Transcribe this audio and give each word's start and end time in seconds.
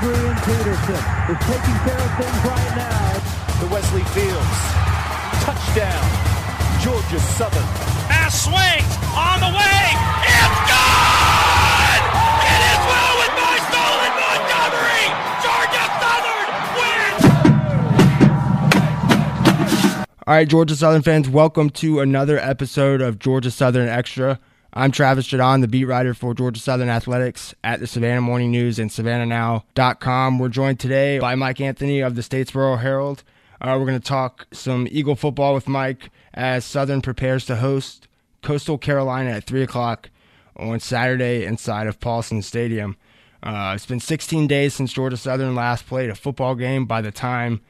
Adrian 0.00 0.36
Peterson 0.36 0.96
is 1.28 1.36
taking 1.44 1.76
care 1.84 2.00
of 2.00 2.08
things 2.16 2.40
right 2.48 2.72
now. 2.74 3.20
The 3.60 3.66
Wesley 3.66 4.00
Fields. 4.16 4.60
Touchdown. 5.44 6.08
Georgia 6.80 7.20
Southern. 7.20 7.68
Pass 8.08 8.44
swings 8.44 8.96
on 9.12 9.40
the 9.40 9.52
way. 9.52 9.92
It's 10.24 10.60
gone! 10.72 12.00
It 12.48 12.60
is 12.72 12.80
well 12.88 13.12
with 13.20 13.28
my 13.44 13.60
stolen 13.68 14.12
Montgomery! 14.24 15.04
Georgia 15.44 15.84
Southern 16.00 16.48
wins! 16.80 17.20
All 20.26 20.32
right, 20.34 20.48
Georgia 20.48 20.76
Southern 20.76 21.02
fans, 21.02 21.28
welcome 21.28 21.68
to 21.70 22.00
another 22.00 22.38
episode 22.38 23.02
of 23.02 23.18
Georgia 23.18 23.50
Southern 23.50 23.90
Extra. 23.90 24.40
I'm 24.72 24.92
Travis 24.92 25.26
Jaudon, 25.26 25.62
the 25.62 25.68
beat 25.68 25.86
writer 25.86 26.14
for 26.14 26.32
Georgia 26.32 26.60
Southern 26.60 26.88
Athletics 26.88 27.56
at 27.64 27.80
the 27.80 27.88
Savannah 27.88 28.20
Morning 28.20 28.52
News 28.52 28.78
and 28.78 28.88
SavannahNow.com. 28.88 30.38
We're 30.38 30.48
joined 30.48 30.78
today 30.78 31.18
by 31.18 31.34
Mike 31.34 31.60
Anthony 31.60 31.98
of 32.00 32.14
the 32.14 32.22
Statesboro 32.22 32.78
Herald. 32.78 33.24
Uh, 33.60 33.76
we're 33.76 33.86
going 33.86 33.98
to 34.00 34.06
talk 34.06 34.46
some 34.52 34.86
Eagle 34.88 35.16
football 35.16 35.54
with 35.54 35.66
Mike 35.66 36.10
as 36.34 36.64
Southern 36.64 37.02
prepares 37.02 37.44
to 37.46 37.56
host 37.56 38.06
Coastal 38.42 38.78
Carolina 38.78 39.30
at 39.30 39.44
3 39.44 39.60
o'clock 39.64 40.08
on 40.54 40.78
Saturday 40.78 41.44
inside 41.44 41.88
of 41.88 41.98
Paulson 41.98 42.40
Stadium. 42.40 42.96
Uh, 43.42 43.72
it's 43.74 43.86
been 43.86 43.98
16 43.98 44.46
days 44.46 44.72
since 44.72 44.92
Georgia 44.92 45.16
Southern 45.16 45.56
last 45.56 45.88
played 45.88 46.10
a 46.10 46.14
football 46.14 46.54
game. 46.54 46.86
By 46.86 47.00
the 47.00 47.10
time 47.10 47.60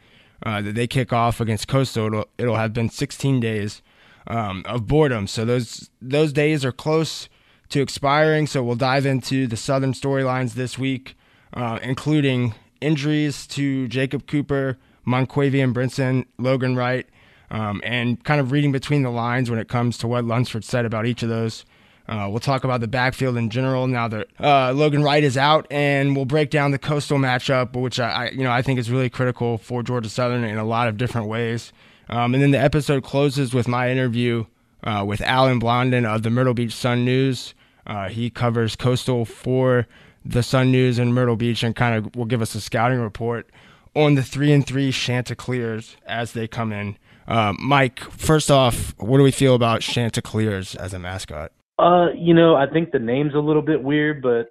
uh, 0.44 0.60
that 0.60 0.74
they 0.74 0.86
kick 0.86 1.14
off 1.14 1.40
against 1.40 1.66
Coastal, 1.66 2.08
it'll, 2.08 2.28
it'll 2.36 2.56
have 2.56 2.74
been 2.74 2.90
16 2.90 3.40
days 3.40 3.80
um, 4.26 4.62
of 4.66 4.86
boredom. 4.86 5.26
So 5.26 5.44
those 5.44 5.90
those 6.00 6.32
days 6.32 6.64
are 6.64 6.72
close 6.72 7.28
to 7.70 7.80
expiring. 7.80 8.46
So 8.46 8.62
we'll 8.62 8.76
dive 8.76 9.06
into 9.06 9.46
the 9.46 9.56
Southern 9.56 9.92
storylines 9.92 10.54
this 10.54 10.78
week, 10.78 11.16
uh, 11.54 11.78
including 11.82 12.54
injuries 12.80 13.46
to 13.48 13.88
Jacob 13.88 14.26
Cooper, 14.26 14.78
Monquavian 15.06 15.72
Brinson, 15.72 16.26
Logan 16.38 16.76
Wright, 16.76 17.06
um, 17.50 17.80
and 17.84 18.22
kind 18.24 18.40
of 18.40 18.52
reading 18.52 18.72
between 18.72 19.02
the 19.02 19.10
lines 19.10 19.50
when 19.50 19.58
it 19.58 19.68
comes 19.68 19.98
to 19.98 20.08
what 20.08 20.24
Lunsford 20.24 20.64
said 20.64 20.84
about 20.84 21.06
each 21.06 21.22
of 21.22 21.28
those. 21.28 21.64
Uh, 22.08 22.26
we'll 22.28 22.40
talk 22.40 22.64
about 22.64 22.80
the 22.80 22.88
backfield 22.88 23.36
in 23.36 23.50
general 23.50 23.86
now 23.86 24.08
that 24.08 24.26
uh, 24.40 24.72
Logan 24.72 25.04
Wright 25.04 25.22
is 25.22 25.36
out, 25.36 25.66
and 25.70 26.16
we'll 26.16 26.24
break 26.24 26.50
down 26.50 26.72
the 26.72 26.78
coastal 26.78 27.18
matchup, 27.18 27.76
which 27.76 28.00
I, 28.00 28.10
I, 28.10 28.30
you 28.30 28.42
know 28.42 28.50
I 28.50 28.62
think 28.62 28.80
is 28.80 28.90
really 28.90 29.08
critical 29.08 29.58
for 29.58 29.84
Georgia 29.84 30.08
Southern 30.08 30.42
in 30.42 30.58
a 30.58 30.64
lot 30.64 30.88
of 30.88 30.96
different 30.96 31.28
ways. 31.28 31.72
Um, 32.10 32.34
and 32.34 32.42
then 32.42 32.50
the 32.50 32.58
episode 32.60 33.04
closes 33.04 33.54
with 33.54 33.68
my 33.68 33.90
interview 33.90 34.44
uh, 34.82 35.04
with 35.06 35.20
Alan 35.20 35.60
Blondin 35.60 36.04
of 36.04 36.22
the 36.22 36.30
Myrtle 36.30 36.54
Beach 36.54 36.74
Sun 36.74 37.04
News. 37.04 37.54
Uh, 37.86 38.08
he 38.08 38.30
covers 38.30 38.76
coastal 38.76 39.24
for 39.24 39.86
the 40.24 40.42
Sun 40.42 40.70
News 40.72 40.98
in 40.98 41.12
Myrtle 41.12 41.36
Beach 41.36 41.62
and 41.62 41.74
kind 41.74 41.94
of 41.94 42.14
will 42.16 42.24
give 42.26 42.42
us 42.42 42.54
a 42.54 42.60
scouting 42.60 43.00
report 43.00 43.48
on 43.94 44.16
the 44.16 44.22
three 44.22 44.52
and 44.52 44.66
three 44.66 44.92
Chanticleers 44.92 45.96
as 46.06 46.32
they 46.32 46.46
come 46.46 46.72
in. 46.72 46.98
Uh, 47.28 47.54
Mike, 47.58 48.00
first 48.00 48.50
off, 48.50 48.92
what 48.98 49.18
do 49.18 49.22
we 49.22 49.30
feel 49.30 49.54
about 49.54 49.80
Chanticleers 49.80 50.74
as 50.74 50.92
a 50.92 50.98
mascot? 50.98 51.52
Uh, 51.78 52.08
you 52.16 52.34
know, 52.34 52.56
I 52.56 52.66
think 52.66 52.90
the 52.90 52.98
name's 52.98 53.34
a 53.34 53.38
little 53.38 53.62
bit 53.62 53.82
weird, 53.82 54.20
but 54.20 54.48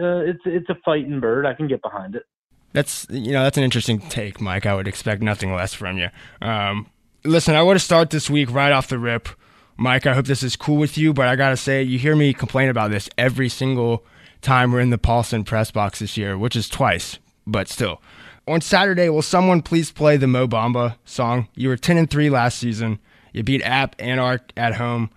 uh, 0.00 0.20
it's 0.26 0.40
it's 0.44 0.68
a 0.68 0.74
fighting 0.84 1.20
bird. 1.20 1.46
I 1.46 1.54
can 1.54 1.68
get 1.68 1.80
behind 1.80 2.16
it. 2.16 2.24
That's 2.74 3.06
you 3.08 3.32
know 3.32 3.44
that's 3.44 3.56
an 3.56 3.64
interesting 3.64 4.00
take, 4.00 4.40
Mike. 4.40 4.66
I 4.66 4.74
would 4.74 4.88
expect 4.88 5.22
nothing 5.22 5.54
less 5.54 5.72
from 5.72 5.96
you. 5.96 6.08
Um, 6.42 6.88
listen, 7.24 7.54
I 7.54 7.62
want 7.62 7.78
to 7.78 7.84
start 7.84 8.10
this 8.10 8.28
week 8.28 8.50
right 8.50 8.72
off 8.72 8.88
the 8.88 8.98
rip, 8.98 9.28
Mike. 9.76 10.06
I 10.06 10.12
hope 10.12 10.26
this 10.26 10.42
is 10.42 10.56
cool 10.56 10.76
with 10.76 10.98
you, 10.98 11.14
but 11.14 11.28
I 11.28 11.36
gotta 11.36 11.56
say, 11.56 11.82
you 11.82 11.98
hear 11.98 12.16
me 12.16 12.34
complain 12.34 12.68
about 12.68 12.90
this 12.90 13.08
every 13.16 13.48
single 13.48 14.04
time 14.42 14.72
we're 14.72 14.80
in 14.80 14.90
the 14.90 14.98
Paulson 14.98 15.44
press 15.44 15.70
box 15.70 16.00
this 16.00 16.16
year, 16.16 16.36
which 16.36 16.56
is 16.56 16.68
twice, 16.68 17.18
but 17.46 17.68
still. 17.68 18.02
On 18.46 18.60
Saturday, 18.60 19.08
will 19.08 19.22
someone 19.22 19.62
please 19.62 19.90
play 19.90 20.16
the 20.16 20.26
Mo 20.26 20.46
Bamba 20.46 20.96
song? 21.04 21.48
You 21.54 21.68
were 21.68 21.76
ten 21.76 21.96
and 21.96 22.10
three 22.10 22.28
last 22.28 22.58
season. 22.58 22.98
You 23.32 23.44
beat 23.44 23.62
App 23.62 23.96
Anarch 23.98 24.50
at 24.56 24.74
home, 24.74 25.10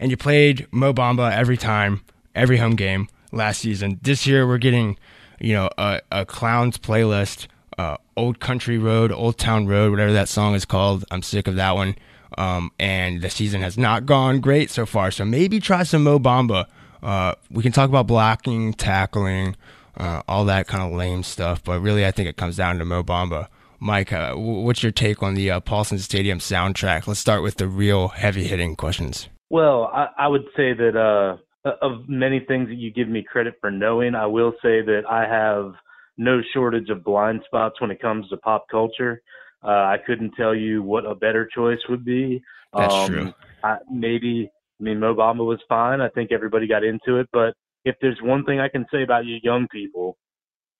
and 0.00 0.10
you 0.10 0.16
played 0.16 0.66
Mo 0.72 0.94
Bamba 0.94 1.30
every 1.30 1.58
time, 1.58 2.02
every 2.34 2.56
home 2.56 2.74
game 2.74 3.08
last 3.32 3.60
season. 3.60 4.00
This 4.02 4.26
year, 4.26 4.46
we're 4.46 4.56
getting 4.56 4.96
you 5.42 5.54
know, 5.54 5.68
a, 5.76 6.00
a 6.10 6.24
clown's 6.24 6.78
playlist, 6.78 7.48
uh, 7.76 7.96
Old 8.16 8.38
Country 8.38 8.78
Road, 8.78 9.10
Old 9.12 9.38
Town 9.38 9.66
Road, 9.66 9.90
whatever 9.90 10.12
that 10.12 10.28
song 10.28 10.54
is 10.54 10.64
called. 10.64 11.04
I'm 11.10 11.22
sick 11.22 11.48
of 11.48 11.56
that 11.56 11.74
one. 11.74 11.96
Um, 12.38 12.70
and 12.78 13.20
the 13.20 13.28
season 13.28 13.60
has 13.60 13.76
not 13.76 14.06
gone 14.06 14.40
great 14.40 14.70
so 14.70 14.86
far. 14.86 15.10
So 15.10 15.24
maybe 15.24 15.60
try 15.60 15.82
some 15.82 16.04
Mo 16.04 16.18
Bamba. 16.18 16.66
Uh, 17.02 17.34
we 17.50 17.62
can 17.62 17.72
talk 17.72 17.88
about 17.88 18.06
blocking, 18.06 18.72
tackling, 18.72 19.56
uh, 19.96 20.22
all 20.28 20.44
that 20.46 20.66
kind 20.68 20.82
of 20.82 20.96
lame 20.96 21.24
stuff. 21.24 21.62
But 21.62 21.80
really, 21.80 22.06
I 22.06 22.10
think 22.12 22.28
it 22.28 22.36
comes 22.36 22.56
down 22.56 22.78
to 22.78 22.84
Mo 22.84 23.02
Bamba. 23.02 23.48
Mike, 23.80 24.12
uh, 24.12 24.34
what's 24.34 24.82
your 24.82 24.92
take 24.92 25.22
on 25.22 25.34
the 25.34 25.50
uh, 25.50 25.60
Paulson 25.60 25.98
Stadium 25.98 26.38
soundtrack? 26.38 27.08
Let's 27.08 27.18
start 27.18 27.42
with 27.42 27.56
the 27.56 27.66
real 27.66 28.08
heavy 28.08 28.44
hitting 28.44 28.76
questions. 28.76 29.28
Well, 29.50 29.90
I, 29.92 30.06
I 30.16 30.28
would 30.28 30.44
say 30.56 30.72
that 30.72 30.96
uh, 30.96 31.36
of 31.64 32.08
many 32.08 32.40
things 32.40 32.68
that 32.68 32.76
you 32.76 32.92
give 32.92 33.08
me 33.08 33.22
credit 33.22 33.54
for 33.60 33.70
knowing, 33.70 34.14
I 34.14 34.26
will 34.26 34.52
say 34.62 34.82
that 34.82 35.02
I 35.08 35.26
have 35.26 35.74
no 36.18 36.40
shortage 36.52 36.90
of 36.90 37.04
blind 37.04 37.42
spots 37.46 37.80
when 37.80 37.90
it 37.90 38.00
comes 38.00 38.28
to 38.28 38.36
pop 38.38 38.66
culture. 38.70 39.22
Uh, 39.64 39.68
I 39.68 39.96
couldn't 40.04 40.32
tell 40.32 40.54
you 40.54 40.82
what 40.82 41.06
a 41.06 41.14
better 41.14 41.48
choice 41.54 41.78
would 41.88 42.04
be. 42.04 42.42
That's 42.76 42.92
um, 42.92 43.10
true. 43.10 43.34
I, 43.62 43.76
maybe, 43.90 44.50
I 44.80 44.82
mean, 44.82 44.98
Mo 44.98 45.14
Bamba 45.14 45.46
was 45.46 45.60
fine. 45.68 46.00
I 46.00 46.08
think 46.08 46.32
everybody 46.32 46.66
got 46.66 46.84
into 46.84 47.18
it. 47.18 47.28
But 47.32 47.54
if 47.84 47.94
there's 48.00 48.18
one 48.22 48.44
thing 48.44 48.58
I 48.58 48.68
can 48.68 48.86
say 48.92 49.02
about 49.02 49.24
you 49.24 49.38
young 49.42 49.68
people, 49.70 50.16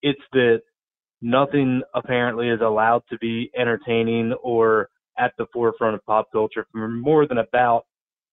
it's 0.03 0.20
that 0.32 0.62
nothing 1.20 1.82
apparently 1.94 2.49
is 2.49 2.60
allowed 2.60 3.03
to 3.10 3.19
be 3.19 3.50
entertaining 3.56 4.32
or 4.43 4.88
at 5.19 5.32
the 5.38 5.47
forefront 5.53 5.94
of 5.94 6.04
pop 6.04 6.26
culture 6.32 6.66
for 6.72 6.88
more 6.88 7.26
than 7.26 7.38
about 7.38 7.84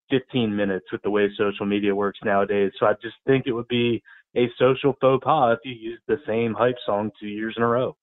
15 0.09 0.55
minutes 0.55 0.85
with 0.91 1.01
the 1.03 1.09
way 1.09 1.29
social 1.37 1.65
media 1.65 1.93
works 1.95 2.19
nowadays. 2.23 2.71
So 2.79 2.85
I 2.85 2.93
just 3.01 3.15
think 3.27 3.45
it 3.47 3.51
would 3.51 3.67
be 3.67 4.01
a 4.35 4.47
social 4.57 4.95
faux 5.01 5.23
pas 5.23 5.57
if 5.57 5.65
you 5.65 5.73
used 5.91 6.03
the 6.07 6.19
same 6.27 6.53
hype 6.53 6.75
song 6.85 7.11
two 7.19 7.27
years 7.27 7.53
in 7.57 7.63
a 7.63 7.67
row. 7.67 7.95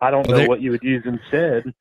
I 0.00 0.10
don't 0.10 0.26
Well, 0.26 0.36
know 0.36 0.42
they- 0.42 0.48
what 0.48 0.60
you 0.60 0.70
would 0.72 0.82
use 0.82 1.04
instead. 1.06 1.72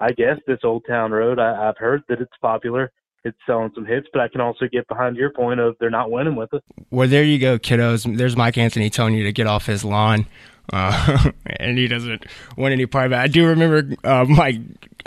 I 0.00 0.10
guess 0.12 0.38
this 0.46 0.58
Old 0.64 0.84
Town 0.88 1.12
Road, 1.12 1.38
I, 1.38 1.68
I've 1.68 1.78
heard 1.78 2.02
that 2.08 2.20
it's 2.20 2.36
popular. 2.40 2.90
It's 3.24 3.38
selling 3.46 3.70
some 3.74 3.86
hits, 3.86 4.06
but 4.12 4.20
I 4.20 4.28
can 4.28 4.40
also 4.42 4.66
get 4.70 4.86
behind 4.86 5.16
your 5.16 5.30
point 5.30 5.58
of 5.58 5.76
they're 5.80 5.88
not 5.88 6.10
winning 6.10 6.36
with 6.36 6.52
it. 6.52 6.62
Well, 6.90 7.08
there 7.08 7.22
you 7.24 7.38
go, 7.38 7.58
kiddos. 7.58 8.18
There's 8.18 8.36
Mike 8.36 8.58
Anthony 8.58 8.90
telling 8.90 9.14
you 9.14 9.24
to 9.24 9.32
get 9.32 9.46
off 9.46 9.64
his 9.64 9.82
lawn, 9.82 10.26
uh, 10.72 11.30
and 11.46 11.78
he 11.78 11.88
doesn't 11.88 12.26
want 12.58 12.72
any 12.72 12.84
part 12.84 13.06
of 13.06 13.12
it. 13.12 13.16
I 13.16 13.28
do 13.28 13.46
remember, 13.46 13.94
uh, 14.04 14.24
Mike. 14.28 14.56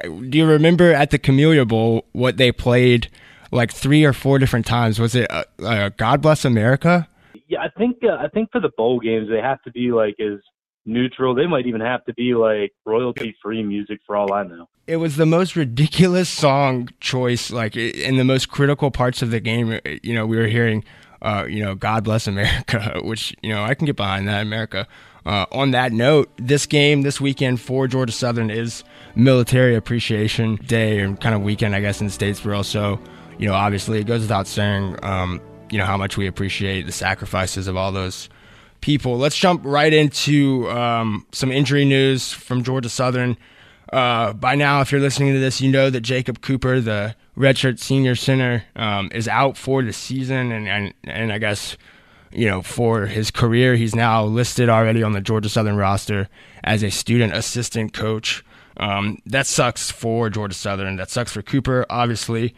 Do 0.04 0.38
you 0.38 0.48
remember 0.48 0.94
at 0.94 1.12
the 1.12 1.20
Camellia 1.20 1.66
Bowl 1.66 2.06
what 2.14 2.38
they 2.38 2.52
played 2.52 3.08
like 3.52 3.72
three 3.72 4.04
or 4.04 4.14
four 4.14 4.40
different 4.40 4.66
times? 4.66 5.00
Was 5.00 5.16
it 5.16 5.30
uh, 5.32 5.44
uh, 5.64 5.90
"God 5.98 6.22
Bless 6.22 6.46
America"? 6.46 7.08
Yeah, 7.48 7.60
I 7.62 7.70
think 7.78 7.98
uh, 8.04 8.16
I 8.16 8.28
think 8.28 8.52
for 8.52 8.60
the 8.60 8.72
bowl 8.78 9.00
games 9.00 9.30
they 9.30 9.40
have 9.42 9.62
to 9.64 9.72
be 9.72 9.92
like 9.92 10.16
as 10.20 10.40
neutral. 10.86 11.36
They 11.36 11.46
might 11.46 11.68
even 11.68 11.82
have 11.82 12.04
to 12.06 12.14
be 12.14 12.34
like 12.34 12.74
royalty 12.86 13.36
free 13.42 13.64
music 13.64 14.00
for 14.06 14.16
all 14.16 14.34
I 14.34 14.44
know. 14.44 14.68
It 14.88 14.98
was 14.98 15.18
the 15.18 15.26
most 15.26 15.56
ridiculous 15.56 16.30
song 16.30 16.90
choice, 17.00 17.52
like 17.52 17.76
in 17.76 18.18
the 18.18 18.24
most 18.24 18.50
critical 18.50 18.90
parts 18.90 19.22
of 19.22 19.32
the 19.32 19.40
game. 19.40 19.80
You 20.02 20.14
know, 20.14 20.26
we 20.26 20.38
were 20.38 20.48
hearing, 20.48 20.84
uh, 21.22 21.46
you 21.48 21.64
know, 21.64 21.76
"God 21.76 22.04
Bless 22.04 22.28
America," 22.28 23.00
which 23.04 23.36
you 23.44 23.54
know 23.54 23.64
I 23.64 23.76
can 23.76 23.86
get 23.86 23.96
behind 23.96 24.28
that. 24.28 24.42
America. 24.42 24.88
Uh, 25.26 25.46
on 25.52 25.72
that 25.72 25.92
note, 25.92 26.32
this 26.38 26.66
game 26.66 27.02
this 27.02 27.20
weekend 27.20 27.60
for 27.60 27.86
Georgia 27.86 28.14
Southern 28.14 28.50
is 28.50 28.86
Military 29.14 29.76
Appreciation 29.76 30.56
Day 30.56 31.00
and 31.00 31.20
kind 31.20 31.36
of 31.36 31.42
weekend, 31.42 31.76
I 31.76 31.82
guess, 31.82 32.00
in 32.00 32.08
Statesboro. 32.08 32.64
So, 32.64 32.98
you 33.38 33.48
know, 33.48 33.54
obviously, 33.54 34.00
it 34.00 34.06
goes 34.06 34.22
without 34.22 34.48
saying, 34.48 34.98
um, 35.04 35.42
you 35.70 35.78
know, 35.78 35.86
how 35.86 35.98
much 35.98 36.18
we 36.18 36.28
appreciate 36.28 36.86
the 36.86 36.92
sacrifices 36.92 37.68
of 37.68 37.78
all 37.78 37.92
those 37.92 38.30
people. 38.82 39.18
Let's 39.18 39.38
jump 39.38 39.62
right 39.64 39.94
into 39.94 40.70
um, 40.70 41.26
some 41.32 41.52
injury 41.52 41.86
news 41.86 42.32
from 42.32 42.64
Georgia 42.64 42.90
Southern. 42.90 43.38
Uh, 43.92 44.34
by 44.34 44.56
now, 44.56 44.82
if 44.82 44.92
you're 44.92 45.02
listening 45.02 45.34
to 45.34 45.40
this, 45.40 45.62
you 45.62 45.72
know 45.72 45.90
that 45.90 46.02
Jacob 46.02 46.42
Cooper, 46.42 46.82
the 46.82 47.16
redshirt 47.38 47.80
senior 47.80 48.16
center, 48.16 48.64
um, 48.76 49.10
is 49.14 49.28
out 49.28 49.58
for 49.58 49.82
the 49.82 49.94
season, 49.94 50.52
and, 50.52 50.68
and 50.68 50.94
and 51.06 51.32
I 51.32 51.38
guess 51.38 51.78
you 52.32 52.48
know 52.48 52.62
for 52.62 53.06
his 53.06 53.32
career, 53.32 53.76
he's 53.76 53.96
now 53.96 54.26
listed 54.26 54.68
already 54.68 55.04
on 55.04 55.14
the 55.14 55.22
Georgia 55.22 55.48
Southern 55.48 55.78
roster 55.78 56.28
as 56.64 56.84
a 56.84 56.92
student 56.92 57.34
assistant 57.34 57.94
coach. 57.94 58.44
Um, 58.76 59.20
that 59.26 59.48
sucks 59.48 59.90
for 59.90 60.30
Georgia 60.30 60.54
Southern. 60.54 60.98
That 60.98 61.10
sucks 61.10 61.32
for 61.32 61.42
Cooper, 61.42 61.86
obviously. 61.90 62.54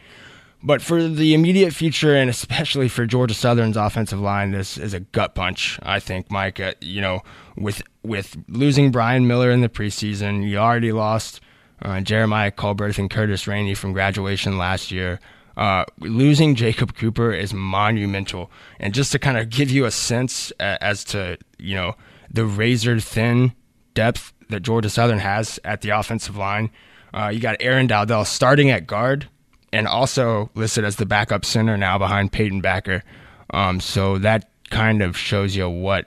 But 0.62 0.82
for 0.82 1.08
the 1.08 1.32
immediate 1.32 1.72
future, 1.72 2.14
and 2.14 2.28
especially 2.30 2.88
for 2.88 3.06
Georgia 3.06 3.34
Southern's 3.34 3.76
offensive 3.76 4.20
line, 4.20 4.50
this 4.50 4.76
is 4.76 4.92
a 4.92 5.00
gut 5.00 5.34
punch. 5.34 5.78
I 5.82 6.00
think, 6.00 6.30
Mike. 6.30 6.60
Uh, 6.60 6.74
you 6.80 7.00
know, 7.00 7.22
with 7.56 7.82
with 8.02 8.36
losing 8.48 8.90
Brian 8.90 9.26
Miller 9.26 9.50
in 9.50 9.62
the 9.62 9.68
preseason, 9.68 10.46
you 10.48 10.58
already 10.58 10.92
lost 10.92 11.40
uh, 11.82 12.00
Jeremiah 12.00 12.50
Colbert 12.50 12.98
and 12.98 13.08
Curtis 13.08 13.46
Rainey 13.46 13.74
from 13.74 13.92
graduation 13.92 14.58
last 14.58 14.90
year. 14.90 15.18
Uh, 15.56 15.84
losing 15.98 16.54
Jacob 16.54 16.94
Cooper 16.94 17.32
is 17.32 17.52
monumental, 17.52 18.50
and 18.78 18.94
just 18.94 19.12
to 19.12 19.18
kind 19.18 19.38
of 19.38 19.50
give 19.50 19.70
you 19.70 19.84
a 19.84 19.90
sense 19.90 20.52
uh, 20.60 20.76
as 20.80 21.04
to 21.04 21.38
you 21.58 21.74
know 21.74 21.96
the 22.30 22.44
razor 22.44 23.00
thin 23.00 23.52
depth 23.94 24.32
that 24.50 24.60
Georgia 24.60 24.90
Southern 24.90 25.18
has 25.18 25.58
at 25.64 25.80
the 25.80 25.90
offensive 25.90 26.36
line. 26.36 26.70
Uh, 27.12 27.28
you 27.28 27.40
got 27.40 27.56
Aaron 27.60 27.86
Dowdell 27.88 28.24
starting 28.24 28.70
at 28.70 28.86
guard 28.86 29.28
and 29.72 29.86
also 29.86 30.50
listed 30.54 30.84
as 30.84 30.96
the 30.96 31.06
backup 31.06 31.44
center 31.44 31.76
now 31.76 31.98
behind 31.98 32.32
Peyton 32.32 32.60
Backer. 32.60 33.02
Um, 33.50 33.80
so 33.80 34.18
that 34.18 34.50
kind 34.70 35.02
of 35.02 35.16
shows 35.16 35.56
you 35.56 35.68
what 35.68 36.06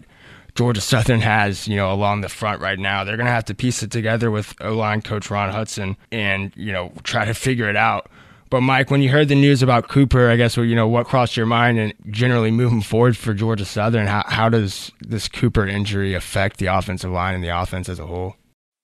Georgia 0.56 0.82
Southern 0.82 1.22
has, 1.22 1.68
you 1.68 1.76
know, 1.76 1.92
along 1.92 2.22
the 2.22 2.30
front 2.30 2.62
right 2.62 2.80
now. 2.80 3.04
They're 3.04 3.18
going 3.18 3.28
to 3.28 3.34
have 3.34 3.46
to 3.46 3.56
piece 3.56 3.84
it 3.84 3.92
together 3.92 4.30
with 4.30 4.54
O 4.62 4.74
line 4.74 5.02
coach 5.02 5.30
Ron 5.30 5.52
Hudson 5.52 5.98
and, 6.12 6.54
you 6.56 6.72
know, 6.72 6.92
try 7.04 7.26
to 7.26 7.34
figure 7.34 7.70
it 7.70 7.76
out. 7.76 8.10
But 8.54 8.62
Mike, 8.62 8.92
when 8.92 9.02
you 9.02 9.10
heard 9.10 9.30
the 9.30 9.36
news 9.36 9.64
about 9.64 9.88
Cooper, 9.88 10.30
I 10.30 10.36
guess 10.36 10.58
you 10.58 10.76
know 10.76 10.88
what 10.88 11.08
crossed 11.08 11.36
your 11.36 11.48
mind, 11.48 11.80
and 11.80 11.92
generally 12.12 12.52
moving 12.52 12.82
forward 12.82 13.18
for 13.18 13.34
Georgia 13.34 13.66
Southern, 13.66 14.06
how 14.06 14.24
how 14.28 14.48
does 14.48 14.92
this 15.02 15.28
Cooper 15.28 15.66
injury 15.66 16.14
affect 16.14 16.58
the 16.58 16.68
offensive 16.68 17.10
line 17.10 17.34
and 17.34 17.44
the 17.44 17.48
offense 17.48 17.90
as 17.90 17.98
a 17.98 18.06
whole? 18.06 18.36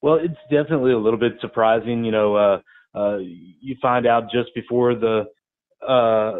Well, 0.02 0.16
it's 0.16 0.40
definitely 0.50 0.92
a 0.92 0.98
little 0.98 1.20
bit 1.20 1.34
surprising. 1.40 2.04
You 2.04 2.12
know, 2.12 2.36
uh, 2.36 2.62
uh, 2.96 3.18
you 3.18 3.76
find 3.82 4.08
out 4.08 4.32
just 4.32 4.50
before 4.56 4.96
the 4.96 5.26
uh, 5.88 6.40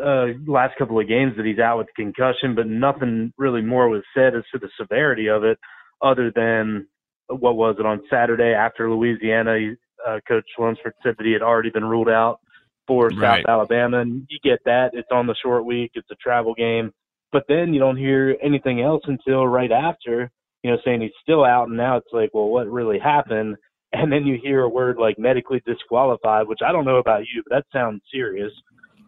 uh, 0.00 0.26
last 0.46 0.76
couple 0.78 0.98
of 0.98 1.08
games 1.08 1.34
that 1.36 1.46
he's 1.46 1.58
out 1.58 1.78
with 1.78 1.88
concussion, 1.96 2.54
but 2.54 2.66
nothing 2.66 3.32
really 3.36 3.62
more 3.62 3.88
was 3.88 4.02
said 4.14 4.34
as 4.34 4.44
to 4.52 4.58
the 4.58 4.68
severity 4.78 5.28
of 5.28 5.44
it, 5.44 5.58
other 6.02 6.32
than 6.34 6.86
what 7.28 7.56
was 7.56 7.76
it 7.78 7.86
on 7.86 8.02
Saturday 8.10 8.52
after 8.54 8.90
Louisiana? 8.90 9.74
Uh, 10.06 10.18
Coach 10.26 10.46
Lunsford 10.58 10.94
said 11.02 11.14
that 11.18 11.26
he 11.26 11.32
had 11.32 11.42
already 11.42 11.70
been 11.70 11.84
ruled 11.84 12.08
out 12.08 12.40
for 12.86 13.08
right. 13.08 13.44
South 13.44 13.48
Alabama, 13.48 14.00
and 14.00 14.26
you 14.28 14.38
get 14.42 14.60
that. 14.64 14.90
It's 14.94 15.08
on 15.12 15.26
the 15.26 15.36
short 15.42 15.64
week. 15.64 15.92
It's 15.94 16.10
a 16.10 16.16
travel 16.16 16.54
game, 16.54 16.92
but 17.32 17.44
then 17.48 17.74
you 17.74 17.80
don't 17.80 17.96
hear 17.96 18.36
anything 18.42 18.80
else 18.80 19.02
until 19.06 19.46
right 19.46 19.70
after. 19.70 20.30
You 20.62 20.70
know, 20.70 20.78
saying 20.84 21.00
he's 21.00 21.10
still 21.22 21.44
out, 21.44 21.68
and 21.68 21.76
now 21.76 21.96
it's 21.96 22.12
like, 22.12 22.30
well, 22.34 22.48
what 22.48 22.66
really 22.66 22.98
happened? 22.98 23.56
And 23.92 24.12
then 24.12 24.24
you 24.24 24.38
hear 24.40 24.62
a 24.62 24.68
word 24.68 24.98
like 24.98 25.18
medically 25.18 25.62
disqualified, 25.66 26.46
which 26.46 26.60
I 26.64 26.70
don't 26.70 26.84
know 26.84 26.98
about 26.98 27.22
you, 27.22 27.42
but 27.48 27.56
that 27.56 27.64
sounds 27.72 28.02
serious. 28.12 28.52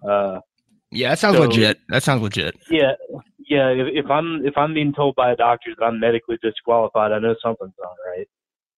Uh, 0.06 0.40
yeah, 0.90 1.10
that 1.10 1.18
sounds 1.18 1.36
so, 1.36 1.42
legit. 1.42 1.78
That 1.88 2.02
sounds 2.02 2.22
legit. 2.22 2.56
Yeah, 2.68 2.92
yeah. 3.48 3.68
If, 3.68 4.04
if 4.04 4.10
I'm 4.10 4.44
if 4.44 4.54
I'm 4.56 4.74
being 4.74 4.92
told 4.92 5.14
by 5.14 5.32
a 5.32 5.36
doctor 5.36 5.70
that 5.78 5.84
I'm 5.84 6.00
medically 6.00 6.36
disqualified, 6.42 7.12
I 7.12 7.18
know 7.18 7.34
something's 7.42 7.72
not 7.80 7.94
right. 8.14 8.28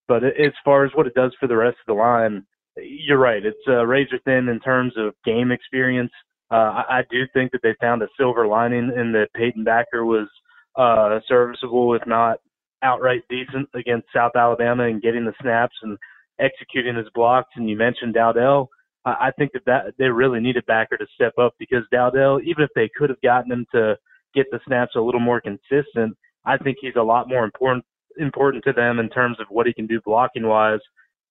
But 0.07 0.23
as 0.25 0.53
far 0.65 0.85
as 0.85 0.93
what 0.95 1.07
it 1.07 1.15
does 1.15 1.35
for 1.41 1.49
the 1.49 1.57
rest 1.57 1.79
of 1.81 1.87
the 1.87 2.01
line, 2.01 2.45
you're 2.77 3.19
right. 3.19 3.45
It's 3.45 3.57
uh, 3.67 3.87
razor 3.87 4.19
thin 4.25 4.49
in 4.49 4.61
terms 4.61 4.93
of 4.97 5.15
game 5.25 5.51
experience. 5.51 6.13
Uh, 6.51 6.83
I, 6.89 6.99
I 6.99 7.03
do 7.11 7.23
think 7.33 7.53
that 7.53 7.61
they 7.63 7.75
found 7.81 8.03
a 8.03 8.09
silver 8.19 8.47
lining 8.47 8.93
in 8.97 9.13
that 9.13 9.29
Peyton 9.35 9.65
Backer 9.65 10.05
was 10.05 10.29
uh, 10.77 11.19
serviceable, 11.27 11.95
if 11.95 12.07
not 12.07 12.39
outright 12.85 13.23
decent, 13.29 13.69
against 13.75 14.07
South 14.15 14.33
Alabama 14.37 14.85
and 14.85 15.03
getting 15.03 15.25
the 15.25 15.35
snaps 15.41 15.75
and 15.83 15.99
executing 16.39 16.95
his 16.95 17.09
blocks. 17.15 17.51
And 17.57 17.69
you 17.69 17.77
mentioned 17.77 18.15
Dowdell. 18.15 18.69
I 19.07 19.33
think 19.37 19.53
that, 19.53 19.65
that 19.67 19.95
they 19.99 20.07
really 20.07 20.41
needed 20.41 20.65
Backer 20.67 20.97
to 20.97 21.07
step 21.15 21.35
up 21.39 21.55
because 21.59 21.85
Dowdell, 21.93 22.41
even 22.41 22.65
if 22.65 22.71
they 22.75 22.89
could 22.97 23.11
have 23.11 23.21
gotten 23.21 23.53
him 23.53 23.67
to 23.73 23.97
get 24.35 24.47
the 24.51 24.61
snaps 24.67 24.93
a 24.97 25.01
little 25.01 25.21
more 25.21 25.43
consistent, 25.43 26.17
I 26.47 26.57
think 26.57 26.79
he's 26.81 26.97
a 26.97 27.03
lot 27.03 27.29
more 27.29 27.45
important 27.45 27.85
important 28.19 28.63
to 28.65 28.73
them 28.73 29.01
in 29.01 29.09
terms 29.09 29.39
of 29.41 29.47
what 29.51 29.67
he 29.67 29.73
can 29.73 29.87
do 29.87 30.01
blocking 30.05 30.47
wise 30.47 30.79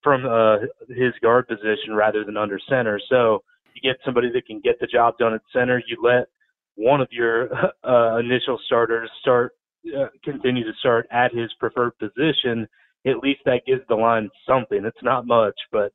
from 0.04 0.26
uh, 0.26 0.58
his 0.90 1.14
guard 1.22 1.48
position 1.48 1.94
rather 1.96 2.26
than 2.26 2.36
under 2.36 2.60
center. 2.70 3.00
So 3.10 3.42
you 3.74 3.82
get 3.82 4.00
somebody 4.04 4.30
that 4.34 4.46
can 4.46 4.60
get 4.60 4.80
the 4.80 4.88
job 4.88 5.18
done 5.18 5.34
at 5.34 5.42
center. 5.54 5.82
You 5.88 5.98
let 6.04 6.28
one 6.76 7.02
of 7.02 7.08
your 7.12 7.50
uh, 7.84 8.18
initial 8.18 8.60
starters 8.66 9.10
start 9.22 9.54
uh, 9.97 10.07
continue 10.24 10.63
to 10.63 10.77
start 10.80 11.07
at 11.12 11.33
his 11.33 11.51
preferred 11.59 11.97
position. 11.97 12.68
At 13.06 13.18
least 13.18 13.41
that 13.45 13.65
gives 13.65 13.81
the 13.89 13.95
line 13.95 14.30
something. 14.47 14.85
It's 14.85 15.03
not 15.03 15.27
much, 15.27 15.56
but 15.71 15.91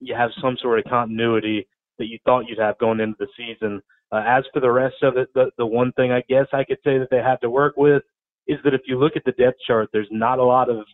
you 0.00 0.14
have 0.14 0.30
some 0.40 0.56
sort 0.62 0.78
of 0.78 0.84
continuity 0.84 1.66
that 1.98 2.06
you 2.06 2.18
thought 2.24 2.46
you'd 2.48 2.58
have 2.58 2.78
going 2.78 3.00
into 3.00 3.16
the 3.18 3.26
season. 3.36 3.82
Uh, 4.12 4.22
as 4.26 4.44
for 4.52 4.60
the 4.60 4.70
rest 4.70 4.96
of 5.02 5.16
it, 5.16 5.28
the, 5.34 5.50
the 5.58 5.66
one 5.66 5.92
thing 5.92 6.12
I 6.12 6.22
guess 6.28 6.46
I 6.52 6.64
could 6.64 6.78
say 6.84 6.98
that 6.98 7.08
they 7.10 7.18
have 7.18 7.40
to 7.40 7.50
work 7.50 7.74
with 7.76 8.02
is 8.46 8.58
that 8.64 8.72
if 8.72 8.82
you 8.86 8.98
look 8.98 9.16
at 9.16 9.24
the 9.24 9.32
depth 9.32 9.58
chart, 9.66 9.90
there's 9.92 10.08
not 10.10 10.38
a 10.38 10.44
lot 10.44 10.70
of 10.70 10.84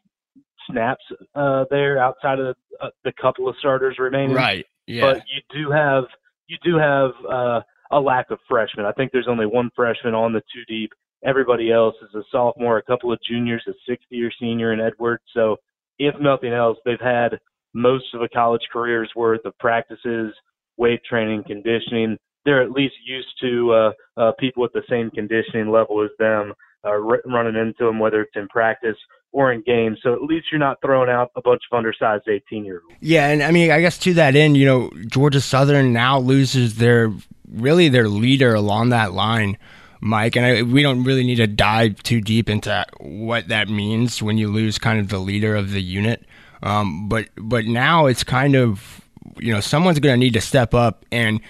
snaps 0.68 1.04
uh, 1.34 1.64
there 1.70 1.98
outside 2.02 2.40
of 2.40 2.56
the, 2.70 2.86
uh, 2.86 2.90
the 3.04 3.12
couple 3.20 3.48
of 3.48 3.54
starters 3.58 3.96
remaining. 3.98 4.34
Right. 4.34 4.66
Yeah. 4.86 5.02
But 5.12 5.22
you 5.28 5.64
do 5.64 5.70
have 5.70 6.04
you 6.46 6.56
do 6.62 6.76
have 6.76 7.10
uh, 7.30 7.60
a 7.90 8.00
lack 8.00 8.30
of 8.30 8.38
freshmen. 8.48 8.86
I 8.86 8.92
think 8.92 9.12
there's 9.12 9.28
only 9.28 9.46
one 9.46 9.70
freshman 9.74 10.14
on 10.14 10.32
the 10.32 10.42
two 10.52 10.64
deep. 10.66 10.92
Everybody 11.24 11.72
else 11.72 11.94
is 12.02 12.14
a 12.14 12.22
sophomore, 12.30 12.78
a 12.78 12.82
couple 12.82 13.12
of 13.12 13.18
juniors, 13.26 13.62
a 13.66 13.72
sixth 13.88 14.06
year 14.10 14.30
senior 14.38 14.72
in 14.72 14.80
Edwards. 14.80 15.22
So 15.32 15.56
if 15.98 16.14
nothing 16.20 16.52
else, 16.52 16.78
they've 16.84 17.00
had 17.00 17.38
most 17.72 18.04
of 18.14 18.22
a 18.22 18.28
college 18.28 18.62
career's 18.72 19.10
worth 19.16 19.44
of 19.44 19.56
practices, 19.58 20.34
weight 20.76 21.00
training, 21.08 21.44
conditioning. 21.46 22.16
They're 22.44 22.62
at 22.62 22.70
least 22.70 22.94
used 23.06 23.28
to 23.40 23.72
uh, 23.72 23.92
uh, 24.16 24.32
people 24.38 24.64
at 24.64 24.72
the 24.72 24.82
same 24.88 25.10
conditioning 25.10 25.70
level 25.70 26.02
as 26.04 26.10
them 26.18 26.52
uh, 26.84 26.90
r- 26.90 27.22
running 27.24 27.56
into 27.56 27.84
them, 27.84 27.98
whether 27.98 28.22
it's 28.22 28.36
in 28.36 28.48
practice 28.48 28.96
or 29.32 29.52
in 29.52 29.62
games. 29.66 29.98
So 30.02 30.12
at 30.12 30.22
least 30.22 30.46
you're 30.52 30.58
not 30.58 30.78
throwing 30.84 31.10
out 31.10 31.30
a 31.36 31.42
bunch 31.42 31.62
of 31.70 31.76
undersized 31.76 32.28
18 32.28 32.64
year 32.64 32.82
olds. 32.84 32.96
Yeah, 33.00 33.28
and 33.28 33.42
I 33.42 33.50
mean, 33.50 33.70
I 33.70 33.80
guess 33.80 33.98
to 33.98 34.14
that 34.14 34.36
end, 34.36 34.56
you 34.56 34.66
know, 34.66 34.90
Georgia 35.06 35.40
Southern 35.40 35.92
now 35.92 36.18
loses 36.18 36.76
their 36.76 37.12
really 37.50 37.88
their 37.88 38.08
leader 38.08 38.54
along 38.54 38.90
that 38.90 39.12
line. 39.12 39.58
Mike, 40.04 40.36
and 40.36 40.44
I, 40.44 40.62
we 40.62 40.82
don't 40.82 41.02
really 41.02 41.24
need 41.24 41.36
to 41.36 41.46
dive 41.46 42.02
too 42.02 42.20
deep 42.20 42.50
into 42.50 42.84
what 43.00 43.48
that 43.48 43.70
means 43.70 44.22
when 44.22 44.36
you 44.36 44.48
lose 44.48 44.78
kind 44.78 45.00
of 45.00 45.08
the 45.08 45.18
leader 45.18 45.56
of 45.56 45.70
the 45.70 45.82
unit. 45.82 46.24
Um, 46.62 47.08
but 47.08 47.28
but 47.36 47.64
now 47.64 48.06
it's 48.06 48.22
kind 48.22 48.54
of 48.54 49.00
you 49.38 49.52
know 49.52 49.60
someone's 49.60 49.98
going 49.98 50.12
to 50.12 50.18
need 50.18 50.34
to 50.34 50.40
step 50.40 50.74
up 50.74 51.06
and 51.10 51.40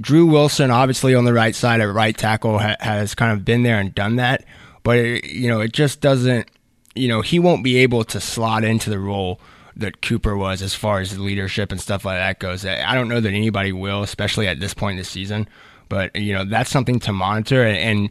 Drew 0.00 0.26
Wilson, 0.26 0.70
obviously 0.70 1.14
on 1.14 1.24
the 1.24 1.32
right 1.32 1.54
side 1.54 1.80
at 1.80 1.84
right 1.84 2.16
tackle, 2.16 2.58
ha- 2.58 2.76
has 2.80 3.14
kind 3.14 3.32
of 3.32 3.44
been 3.44 3.62
there 3.62 3.78
and 3.78 3.94
done 3.94 4.16
that. 4.16 4.44
But 4.82 4.98
it, 4.98 5.24
you 5.26 5.48
know, 5.48 5.60
it 5.60 5.72
just 5.72 6.00
doesn't. 6.00 6.50
You 6.94 7.08
know, 7.08 7.20
he 7.20 7.38
won't 7.38 7.62
be 7.62 7.76
able 7.78 8.04
to 8.04 8.20
slot 8.20 8.64
into 8.64 8.90
the 8.90 8.98
role 8.98 9.38
that 9.76 10.00
Cooper 10.02 10.36
was 10.36 10.62
as 10.62 10.74
far 10.74 11.00
as 11.00 11.18
leadership 11.18 11.70
and 11.70 11.80
stuff 11.80 12.04
like 12.04 12.18
that 12.18 12.40
goes. 12.40 12.64
I 12.64 12.94
don't 12.94 13.08
know 13.08 13.20
that 13.20 13.32
anybody 13.32 13.70
will, 13.70 14.02
especially 14.02 14.48
at 14.48 14.60
this 14.60 14.74
point 14.74 14.92
in 14.92 14.98
the 14.98 15.04
season. 15.04 15.48
But 15.88 16.14
you 16.16 16.32
know, 16.32 16.44
that's 16.44 16.70
something 16.70 17.00
to 17.00 17.12
monitor, 17.12 17.64
and, 17.64 17.78
and 17.78 18.10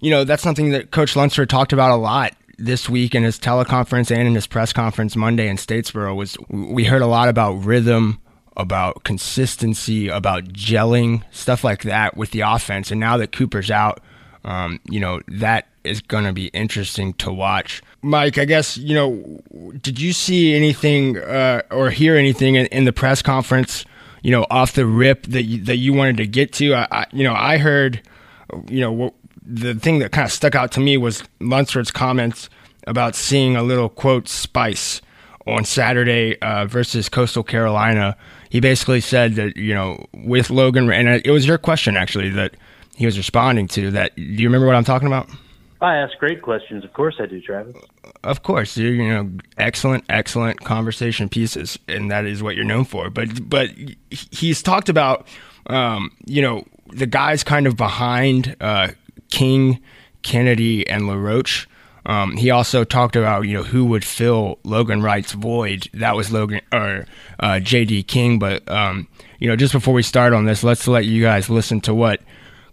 you 0.00 0.10
know, 0.10 0.24
that's 0.24 0.42
something 0.42 0.70
that 0.70 0.90
Coach 0.90 1.16
Lunsford 1.16 1.50
talked 1.50 1.72
about 1.72 1.90
a 1.90 1.96
lot 1.96 2.34
this 2.58 2.88
week 2.88 3.14
in 3.14 3.22
his 3.22 3.38
teleconference 3.38 4.10
and 4.10 4.26
in 4.28 4.34
his 4.34 4.46
press 4.46 4.72
conference 4.72 5.16
Monday 5.16 5.48
in 5.48 5.56
Statesboro. 5.56 6.14
Was 6.14 6.36
we 6.48 6.84
heard 6.84 7.02
a 7.02 7.06
lot 7.06 7.28
about 7.28 7.64
rhythm 7.64 8.20
about 8.56 9.04
consistency, 9.04 10.08
about 10.08 10.44
gelling, 10.44 11.22
stuff 11.30 11.64
like 11.64 11.82
that 11.82 12.16
with 12.16 12.30
the 12.32 12.40
offense. 12.40 12.90
And 12.90 13.00
now 13.00 13.16
that 13.16 13.32
Cooper's 13.32 13.70
out, 13.70 14.00
um, 14.44 14.80
you 14.84 15.00
know, 15.00 15.20
that 15.28 15.68
is 15.82 16.00
going 16.00 16.24
to 16.24 16.32
be 16.32 16.46
interesting 16.48 17.14
to 17.14 17.32
watch. 17.32 17.82
Mike, 18.02 18.38
I 18.38 18.44
guess, 18.44 18.76
you 18.76 18.94
know, 18.94 19.40
did 19.80 20.00
you 20.00 20.12
see 20.12 20.54
anything 20.54 21.18
uh, 21.18 21.62
or 21.70 21.90
hear 21.90 22.16
anything 22.16 22.54
in, 22.54 22.66
in, 22.66 22.84
the 22.84 22.92
press 22.92 23.22
conference, 23.22 23.84
you 24.22 24.30
know, 24.30 24.46
off 24.50 24.72
the 24.72 24.86
rip 24.86 25.26
that 25.26 25.44
you, 25.44 25.62
that 25.64 25.76
you 25.76 25.92
wanted 25.92 26.18
to 26.18 26.26
get 26.26 26.52
to? 26.54 26.74
I, 26.74 26.88
I 26.90 27.06
you 27.12 27.24
know, 27.24 27.34
I 27.34 27.58
heard, 27.58 28.02
you 28.68 28.80
know, 28.80 29.14
the 29.42 29.74
thing 29.74 29.98
that 30.00 30.12
kind 30.12 30.26
of 30.26 30.32
stuck 30.32 30.54
out 30.54 30.72
to 30.72 30.80
me 30.80 30.96
was 30.96 31.22
Lunsford's 31.40 31.90
comments 31.90 32.48
about 32.86 33.14
seeing 33.14 33.56
a 33.56 33.62
little 33.62 33.88
quote 33.88 34.28
spice 34.28 35.00
on 35.46 35.64
Saturday 35.64 36.38
uh, 36.40 36.66
versus 36.66 37.08
Coastal 37.08 37.42
Carolina 37.42 38.16
he 38.50 38.58
basically 38.58 39.00
said 39.00 39.36
that 39.36 39.56
you 39.56 39.72
know 39.72 40.04
with 40.12 40.50
Logan, 40.50 40.92
and 40.92 41.08
it 41.08 41.30
was 41.30 41.46
your 41.46 41.56
question 41.56 41.96
actually 41.96 42.30
that 42.30 42.56
he 42.96 43.06
was 43.06 43.16
responding 43.16 43.68
to. 43.68 43.92
That 43.92 44.14
do 44.16 44.22
you 44.22 44.48
remember 44.48 44.66
what 44.66 44.76
I'm 44.76 44.84
talking 44.84 45.06
about? 45.06 45.30
I 45.80 45.96
ask 45.96 46.16
great 46.18 46.42
questions. 46.42 46.84
Of 46.84 46.92
course 46.92 47.16
I 47.18 47.26
do, 47.26 47.40
Travis. 47.40 47.74
Of 48.22 48.42
course, 48.42 48.76
you 48.76 48.88
you 48.88 49.08
know 49.08 49.30
excellent, 49.56 50.04
excellent 50.08 50.60
conversation 50.60 51.28
pieces, 51.28 51.78
and 51.88 52.10
that 52.10 52.26
is 52.26 52.42
what 52.42 52.56
you're 52.56 52.64
known 52.64 52.84
for. 52.84 53.10
But 53.10 53.48
but 53.48 53.70
he's 54.10 54.62
talked 54.62 54.88
about 54.88 55.26
um, 55.66 56.10
you 56.26 56.42
know 56.42 56.64
the 56.92 57.06
guys 57.06 57.42
kind 57.42 57.66
of 57.66 57.76
behind 57.76 58.56
uh, 58.60 58.88
King, 59.30 59.80
Kennedy, 60.22 60.86
and 60.88 61.06
LaRoche 61.06 61.66
um, 62.06 62.36
he 62.36 62.50
also 62.50 62.84
talked 62.84 63.16
about 63.16 63.42
you 63.42 63.54
know 63.54 63.62
who 63.62 63.84
would 63.86 64.04
fill 64.04 64.58
Logan 64.64 65.02
Wright's 65.02 65.32
void. 65.32 65.88
That 65.94 66.16
was 66.16 66.32
Logan 66.32 66.60
or 66.72 67.06
uh, 67.38 67.60
J.D. 67.60 68.04
King. 68.04 68.38
But 68.38 68.68
um, 68.68 69.06
you 69.38 69.48
know, 69.48 69.56
just 69.56 69.72
before 69.72 69.94
we 69.94 70.02
start 70.02 70.32
on 70.32 70.44
this, 70.44 70.64
let's 70.64 70.88
let 70.88 71.04
you 71.04 71.22
guys 71.22 71.50
listen 71.50 71.80
to 71.82 71.94
what 71.94 72.20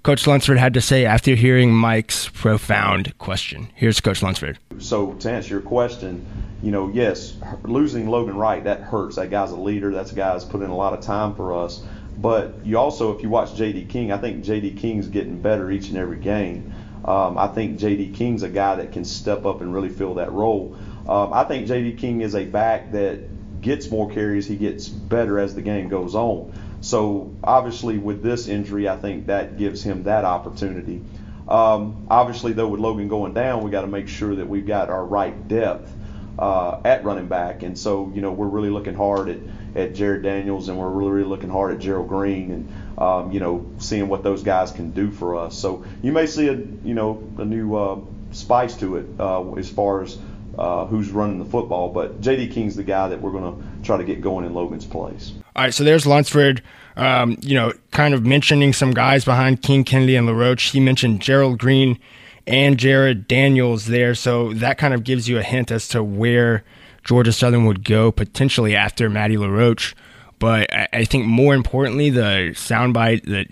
Coach 0.04 0.26
Lunsford 0.26 0.58
had 0.58 0.74
to 0.76 0.82
say 0.82 1.06
after 1.06 1.36
hearing 1.36 1.74
Mike's 1.74 2.30
profound 2.30 3.18
question. 3.18 3.70
Here's 3.76 4.00
Coach 4.00 4.22
Lunsford. 4.24 4.58
So 4.80 5.14
to 5.14 5.32
answer 5.32 5.56
your 5.56 5.62
question, 5.62 6.26
you 6.64 6.72
know, 6.72 6.90
yes, 6.90 7.36
losing 7.64 8.08
Logan 8.08 8.38
Wright 8.38 8.64
that 8.64 8.82
hurts. 8.82 9.18
That 9.18 9.30
guy's 9.30 9.52
a 9.52 9.58
leader. 9.58 9.92
That's 9.92 10.12
a 10.12 10.16
guy 10.16 10.34
that's 10.34 10.46
put 10.46 10.62
in 10.62 10.70
a 10.70 10.76
lot 10.76 10.94
of 10.94 11.02
time 11.02 11.36
for 11.36 11.54
us. 11.54 11.84
But 12.18 12.66
you 12.66 12.78
also, 12.78 13.16
if 13.16 13.22
you 13.22 13.30
watch 13.30 13.56
J.D. 13.56 13.86
King, 13.86 14.12
I 14.12 14.18
think 14.18 14.44
J.D. 14.44 14.72
King's 14.72 15.08
getting 15.08 15.40
better 15.42 15.70
each 15.70 15.90
and 15.90 15.98
every 15.98 16.18
game. 16.18 16.74
Um, 17.06 17.38
I 17.38 17.48
think 17.48 17.78
J.D. 17.78 18.12
King's 18.14 18.44
a 18.44 18.50
guy 18.50 18.76
that 18.76 18.92
can 18.92 19.06
step 19.06 19.46
up 19.46 19.62
and 19.62 19.74
really 19.74 19.90
fill 19.90 20.16
that 20.16 20.32
role. 20.32 20.76
um, 21.08 21.32
I 21.32 21.44
think 21.44 21.68
J.D. 21.68 21.94
King 21.94 22.22
is 22.22 22.34
a 22.34 22.46
back 22.46 22.92
that 22.94 23.62
gets 23.62 23.92
more 23.92 24.10
carries. 24.10 24.48
He 24.48 24.56
gets 24.56 24.88
better 24.88 25.40
as 25.40 25.54
the 25.54 25.62
game 25.62 25.90
goes 25.90 26.16
on. 26.16 26.54
So 26.88 27.36
obviously, 27.44 27.98
with 27.98 28.24
this 28.24 28.48
injury, 28.48 28.88
I 28.88 28.96
think 28.96 29.26
that 29.26 29.58
gives 29.58 29.84
him 29.84 30.04
that 30.04 30.24
opportunity. 30.24 31.02
Um, 31.46 32.08
obviously, 32.10 32.54
though, 32.54 32.70
with 32.70 32.80
Logan 32.80 33.10
going 33.10 33.34
down, 33.34 33.62
we 33.62 33.72
got 33.72 33.82
to 33.82 33.88
make 33.88 34.08
sure 34.08 34.36
that 34.36 34.48
we've 34.48 34.66
got 34.66 34.90
our 34.90 35.04
right 35.04 35.50
depth 35.50 35.92
uh, 36.40 36.80
at 36.86 37.04
running 37.04 37.28
back. 37.28 37.64
And 37.64 37.78
so, 37.78 38.10
you 38.16 38.22
know, 38.22 38.32
we're 38.32 38.48
really 38.48 38.70
looking 38.70 38.94
hard 38.94 39.28
at, 39.28 39.40
at 39.76 39.96
Jared 39.96 40.24
Daniels 40.24 40.70
and 40.70 40.78
we're 40.78 40.88
really, 40.88 41.12
really 41.12 41.28
looking 41.28 41.50
hard 41.50 41.74
at 41.74 41.80
Gerald 41.80 42.08
Green 42.08 42.52
and, 42.52 42.98
um, 42.98 43.34
you 43.34 43.42
know, 43.42 43.66
seeing 43.80 44.08
what 44.08 44.24
those 44.24 44.44
guys 44.44 44.72
can 44.72 44.92
do 44.92 45.12
for 45.12 45.36
us. 45.36 45.58
So 45.58 45.84
you 46.02 46.14
may 46.14 46.26
see 46.26 46.48
a, 46.48 46.54
you 46.54 46.94
know, 46.94 47.22
a 47.38 47.44
new 47.44 47.76
uh, 47.76 48.00
spice 48.32 48.78
to 48.78 48.96
it 48.96 49.08
uh, 49.20 49.52
as 49.56 49.70
far 49.70 50.04
as 50.04 50.18
uh, 50.58 50.86
who's 50.86 51.12
running 51.12 51.40
the 51.40 51.46
football. 51.46 51.90
But 51.90 52.22
J.D. 52.22 52.48
King's 52.48 52.76
the 52.76 52.84
guy 52.84 53.10
that 53.10 53.22
we're 53.22 53.32
going 53.32 53.58
to 53.58 53.77
try 53.88 53.98
to 53.98 54.04
get 54.04 54.22
going 54.22 54.46
in 54.46 54.54
Logan's 54.54 54.86
place. 54.86 55.34
All 55.56 55.64
right, 55.64 55.74
so 55.74 55.84
there's 55.84 56.06
Lunsford. 56.06 56.62
Um, 56.96 57.38
you 57.42 57.56
know, 57.56 57.74
kind 57.92 58.14
of 58.14 58.26
mentioning 58.26 58.74
some 58.74 58.92
guys 58.92 59.24
behind 59.26 59.62
King, 59.62 59.84
Kennedy, 59.84 60.16
and 60.16 60.28
LaRoche. 60.28 60.72
He 60.72 60.80
mentioned 60.80 61.22
Gerald 61.22 61.60
Green 61.60 62.00
and 62.48 62.80
Jared 62.80 63.28
Daniels 63.28 63.86
there. 63.86 64.16
So 64.16 64.54
that 64.54 64.78
kind 64.78 64.94
of 64.94 65.04
gives 65.04 65.28
you 65.28 65.38
a 65.38 65.44
hint 65.44 65.70
as 65.72 65.88
to 65.90 66.04
where 66.04 66.64
Georgia 67.04 67.32
Southern 67.32 67.66
would 67.66 67.84
go 67.84 68.12
potentially 68.12 68.76
after 68.76 69.10
Matty 69.10 69.38
LaRoche. 69.38 69.94
But 70.40 70.72
I, 70.94 71.06
think 71.06 71.26
more 71.26 71.56
importantly, 71.56 72.10
the 72.10 72.52
soundbite 72.54 73.26
that 73.26 73.48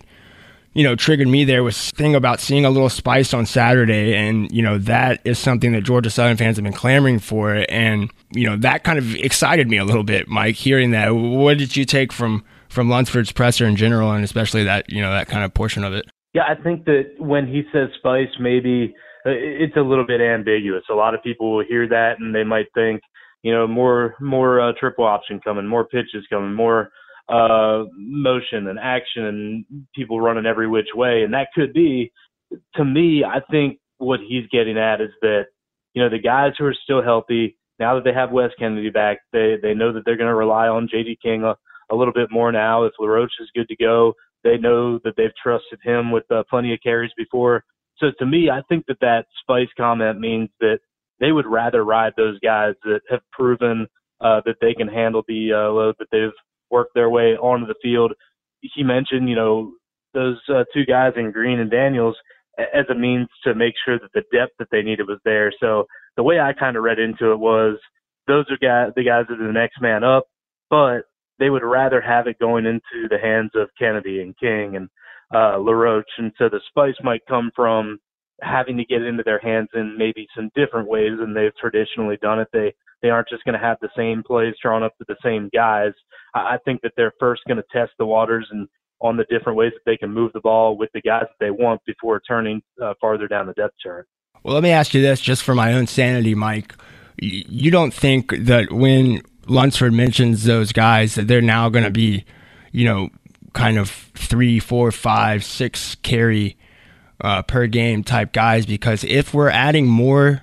you 0.76 0.84
know 0.84 0.96
triggered 0.96 1.28
me 1.28 1.46
there 1.46 1.64
was 1.64 1.90
thing 1.92 2.14
about 2.14 2.40
seeing 2.40 2.66
a 2.66 2.70
little 2.70 2.90
spice 2.90 3.34
on 3.34 3.46
Saturday, 3.48 4.14
and 4.14 4.52
you 4.52 4.62
know 4.62 4.78
that 4.78 5.22
is 5.26 5.40
something 5.40 5.72
that 5.72 5.82
Georgia 5.82 6.10
Southern 6.12 6.38
fans 6.38 6.58
have 6.58 6.64
been 6.64 6.74
clamoring 6.74 7.18
for, 7.20 7.66
and 7.70 8.12
you 8.32 8.48
know 8.48 8.58
that 8.58 8.84
kind 8.84 9.00
of 9.00 9.16
excited 9.16 9.68
me 9.70 9.78
a 9.78 9.86
little 9.86 10.04
bit, 10.04 10.28
Mike. 10.28 10.56
Hearing 10.56 10.92
that, 10.92 11.10
what 11.10 11.58
did 11.58 11.76
you 11.76 11.86
take 11.86 12.14
from 12.14 12.44
from 12.70 12.90
Lunsford's 12.90 13.32
presser 13.32 13.66
in 13.66 13.78
general, 13.78 14.12
and 14.12 14.24
especially 14.24 14.66
that 14.66 14.92
you 14.92 15.02
know 15.02 15.12
that 15.12 15.28
kind 15.28 15.44
of 15.44 15.54
portion 15.54 15.84
of 15.84 15.94
it? 15.94 16.06
Yeah, 16.34 16.44
I 16.44 16.62
think 16.62 16.84
that 16.86 17.16
when 17.18 17.48
he 17.48 17.64
says 17.72 17.88
spice, 17.98 18.28
maybe 18.42 18.94
uh, 19.26 19.30
it's 19.32 19.78
a 19.78 19.82
little 19.82 20.06
bit 20.06 20.20
ambiguous. 20.20 20.84
A 20.92 20.94
lot 20.94 21.16
of 21.16 21.24
people 21.24 21.56
will 21.56 21.64
hear 21.66 21.88
that 21.88 22.16
and 22.20 22.36
they 22.36 22.44
might 22.44 22.66
think, 22.76 23.02
you 23.42 23.54
know, 23.54 23.66
more 23.66 24.16
more 24.20 24.60
uh, 24.60 24.74
triple 24.78 25.06
option 25.06 25.40
coming, 25.40 25.66
more 25.66 25.86
pitches 25.86 26.28
coming, 26.30 26.54
more 26.54 26.92
uh, 27.30 27.86
motion 27.98 28.68
and 28.68 28.80
action, 28.80 29.26
and 29.26 29.66
people 29.96 30.22
running 30.22 30.46
every 30.46 30.68
which 30.68 30.90
way. 30.94 31.24
And 31.24 31.34
that 31.34 31.48
could 31.56 31.74
be, 31.74 32.12
to 32.76 32.86
me, 32.86 33.24
I 33.24 33.40
think 33.52 33.80
what 33.98 34.20
he's 34.20 34.48
getting 34.52 34.78
at 34.78 35.02
is 35.02 35.12
that, 35.22 35.46
you 35.94 36.04
know, 36.04 36.10
the 36.10 36.20
guys 36.20 36.54
who 36.58 36.66
are 36.66 36.76
still 36.84 37.02
healthy 37.02 37.58
now 37.80 37.96
that 37.96 38.04
they 38.04 38.14
have 38.14 38.32
Wes 38.32 38.52
Kennedy 38.58 38.90
back, 38.90 39.20
they 39.34 39.56
they 39.62 39.74
know 39.74 39.92
that 39.94 40.04
they're 40.06 40.18
going 40.18 40.30
to 40.30 40.36
rely 40.36 40.68
on 40.68 40.88
J.D. 40.90 41.20
King 41.22 41.44
a, 41.44 41.56
a 41.92 41.96
little 41.96 42.14
bit 42.14 42.32
more 42.32 42.52
now. 42.52 42.84
If 42.84 42.94
LaRoche 43.00 43.40
is 43.40 43.50
good 43.56 43.68
to 43.68 43.76
go, 43.76 44.14
they 44.44 44.58
know 44.58 45.00
that 45.04 45.14
they've 45.18 45.36
trusted 45.42 45.80
him 45.84 46.12
with 46.12 46.24
uh, 46.32 46.44
plenty 46.50 46.74
of 46.74 46.80
carries 46.82 47.12
before. 47.18 47.64
So 47.98 48.08
to 48.20 48.26
me, 48.26 48.50
I 48.50 48.62
think 48.70 48.86
that 48.88 49.00
that 49.02 49.26
spice 49.42 49.70
comment 49.78 50.20
means 50.20 50.50
that 50.60 50.80
they 51.20 51.32
would 51.32 51.46
rather 51.46 51.84
ride 51.84 52.14
those 52.18 52.40
guys 52.40 52.76
that 52.84 53.02
have 53.10 53.22
proven 53.32 53.88
uh, 54.22 54.42
that 54.46 54.58
they 54.62 54.74
can 54.74 54.88
handle 54.88 55.24
the 55.28 55.52
uh, 55.54 55.72
load 55.72 55.96
that 56.00 56.08
they've 56.12 56.30
worked 56.76 56.94
their 56.94 57.10
way 57.18 57.30
onto 57.50 57.68
the 57.68 57.82
field. 57.82 58.12
He 58.76 58.84
mentioned, 58.84 59.30
you 59.30 59.38
know, 59.42 59.56
those 60.14 60.40
uh, 60.50 60.64
two 60.74 60.86
guys 60.86 61.14
in 61.16 61.32
Green 61.32 61.60
and 61.60 61.72
Daniels 61.72 62.18
as 62.58 62.86
a 62.90 62.96
means 62.96 63.28
to 63.44 63.54
make 63.64 63.76
sure 63.84 63.98
that 64.00 64.14
the 64.14 64.24
depth 64.38 64.54
that 64.60 64.70
they 64.72 64.82
needed 64.82 65.08
was 65.08 65.20
there. 65.24 65.52
So 65.60 65.86
the 66.18 66.24
way 66.24 66.40
I 66.40 66.52
kind 66.54 66.76
of 66.78 66.84
read 66.84 67.00
into 67.00 67.32
it 67.32 67.40
was 67.40 67.78
those 68.28 68.46
are 68.50 68.58
guys, 68.58 68.94
the 68.96 69.04
guys 69.04 69.26
that 69.30 69.42
are 69.42 69.48
the 69.48 69.62
next 69.64 69.82
man 69.82 70.04
up, 70.04 70.26
but 70.70 71.02
they 71.40 71.50
would 71.50 71.64
rather 71.64 72.02
have 72.02 72.28
it 72.28 72.40
going 72.40 72.66
into 72.66 73.08
the 73.10 73.20
hands 73.22 73.52
of 73.56 73.70
Kennedy 73.78 74.22
and 74.22 74.38
King 74.38 74.78
and 74.78 74.90
uh, 75.34 75.58
LaRoche. 75.58 76.18
And 76.18 76.32
so 76.38 76.50
the 76.50 76.62
spice 76.70 77.00
might 77.04 77.26
come 77.28 77.52
from 77.56 78.00
having 78.42 78.78
to 78.78 78.86
get 78.86 79.02
into 79.02 79.24
their 79.24 79.40
hands 79.40 79.70
in 79.74 79.98
maybe 79.98 80.28
some 80.36 80.50
different 80.56 80.88
ways 80.88 81.14
than 81.20 81.34
they've 81.34 81.56
traditionally 81.60 82.18
done 82.22 82.40
it. 82.40 82.48
They 82.52 82.74
they 83.06 83.12
aren't 83.12 83.30
just 83.30 83.44
going 83.44 83.54
to 83.54 83.64
have 83.64 83.78
the 83.82 83.90
same 83.96 84.24
plays 84.24 84.56
drawn 84.60 84.82
up 84.82 84.98
to 84.98 85.06
the 85.08 85.16
same 85.24 85.48
guys. 85.54 85.92
I, 86.34 86.58
think 86.66 86.82
that 86.82 86.94
they're 86.98 87.14
first 87.20 87.44
going 87.48 87.58
to 87.58 87.64
test 87.72 87.92
the 88.00 88.06
waters 88.06 88.48
and 88.50 88.68
on 89.00 89.16
the 89.16 89.26
different 89.30 89.58
ways 89.58 89.74
that 89.74 89.90
they 89.90 89.96
can 89.96 90.12
move 90.12 90.34
the 90.34 90.40
ball 90.40 90.76
with 90.76 90.90
the 90.96 91.02
guys 91.02 91.24
that 91.24 91.36
they 91.40 91.52
want 91.52 91.82
before 91.86 92.20
turning 92.28 92.64
uh, 92.84 92.96
farther 93.00 93.28
down 93.28 93.46
the 93.46 93.54
depth 93.54 93.76
chart. 93.82 94.08
Well, 94.44 94.56
let 94.56 94.64
me 94.64 94.72
ask 94.72 94.96
you 94.96 95.04
this, 95.04 95.22
just 95.22 95.44
for 95.44 95.54
my 95.54 95.74
own 95.74 95.86
sanity, 95.86 96.34
Mike. 96.34 96.74
You 97.22 97.70
don't 97.70 97.94
think 97.94 98.32
that 98.32 98.72
when 98.72 99.22
Lunsford 99.48 99.94
mentions 99.94 100.46
those 100.46 100.72
guys 100.72 101.14
that 101.16 101.28
they're 101.28 101.42
now 101.42 101.70
going 101.70 101.86
to 101.86 101.92
be, 101.92 102.26
you 102.72 102.86
know, 102.86 103.10
kind 103.54 103.78
of 103.78 103.90
three, 104.16 104.60
four, 104.60 104.92
five, 104.92 105.46
six 105.46 105.94
carry 105.96 106.58
uh, 107.22 107.44
per 107.44 107.68
game 107.68 108.04
type 108.04 108.34
guys. 108.34 108.66
Because 108.66 109.04
if 109.04 109.32
we're 109.32 109.50
adding 109.50 109.86
more 109.86 110.42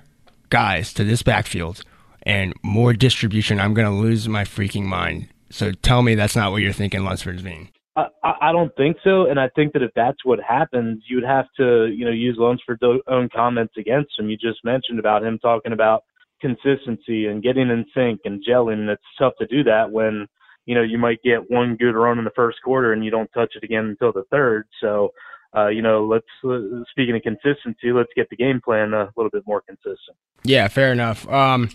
guys 0.49 0.93
to 0.93 1.03
this 1.03 1.21
backfield 1.21 1.83
and 2.23 2.53
more 2.63 2.93
distribution, 2.93 3.59
I'm 3.59 3.73
going 3.73 3.87
to 3.87 3.93
lose 3.93 4.27
my 4.27 4.43
freaking 4.43 4.83
mind. 4.83 5.27
So 5.49 5.71
tell 5.71 6.01
me 6.01 6.15
that's 6.15 6.35
not 6.35 6.51
what 6.51 6.61
you're 6.61 6.73
thinking 6.73 7.03
Lunsford's 7.03 7.43
mean. 7.43 7.69
I, 7.95 8.07
I 8.23 8.51
don't 8.51 8.75
think 8.75 8.97
so, 9.03 9.27
and 9.27 9.39
I 9.39 9.49
think 9.55 9.73
that 9.73 9.83
if 9.83 9.91
that's 9.95 10.25
what 10.25 10.39
happens, 10.41 11.03
you'd 11.07 11.23
have 11.23 11.45
to, 11.57 11.85
you 11.87 12.05
know, 12.05 12.11
use 12.11 12.37
Lunsford's 12.39 12.81
own 13.07 13.29
comments 13.29 13.75
against 13.77 14.17
him. 14.17 14.29
You 14.29 14.37
just 14.37 14.63
mentioned 14.63 14.97
about 14.97 15.23
him 15.23 15.37
talking 15.37 15.73
about 15.73 16.03
consistency 16.41 17.27
and 17.27 17.41
getting 17.41 17.69
in 17.69 17.85
sync 17.93 18.21
and 18.25 18.43
gelling. 18.47 18.79
And 18.79 18.89
it's 18.89 19.01
tough 19.17 19.33
to 19.39 19.47
do 19.47 19.63
that 19.63 19.91
when 19.91 20.27
you 20.65 20.75
know 20.75 20.81
you 20.81 20.97
might 20.97 21.21
get 21.23 21.49
one 21.49 21.75
good 21.75 21.93
run 21.93 22.19
in 22.19 22.25
the 22.25 22.31
first 22.35 22.57
quarter 22.63 22.93
and 22.93 23.03
you 23.03 23.11
don't 23.11 23.31
touch 23.33 23.53
it 23.55 23.63
again 23.63 23.85
until 23.85 24.11
the 24.11 24.23
third. 24.31 24.67
So 24.81 25.11
uh, 25.55 25.67
you 25.67 25.81
know, 25.81 26.05
let's 26.05 26.25
uh, 26.43 26.83
speaking 26.91 27.15
of 27.15 27.21
consistency, 27.21 27.91
let's 27.93 28.09
get 28.15 28.29
the 28.29 28.35
game 28.35 28.59
plan 28.63 28.93
a 28.93 29.09
little 29.15 29.29
bit 29.29 29.43
more 29.45 29.61
consistent. 29.61 30.17
Yeah, 30.43 30.67
fair 30.67 30.91
enough. 30.91 31.27
Um, 31.29 31.69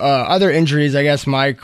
uh, 0.00 0.04
other 0.04 0.50
injuries, 0.50 0.94
I 0.94 1.02
guess, 1.02 1.26
Mike. 1.26 1.60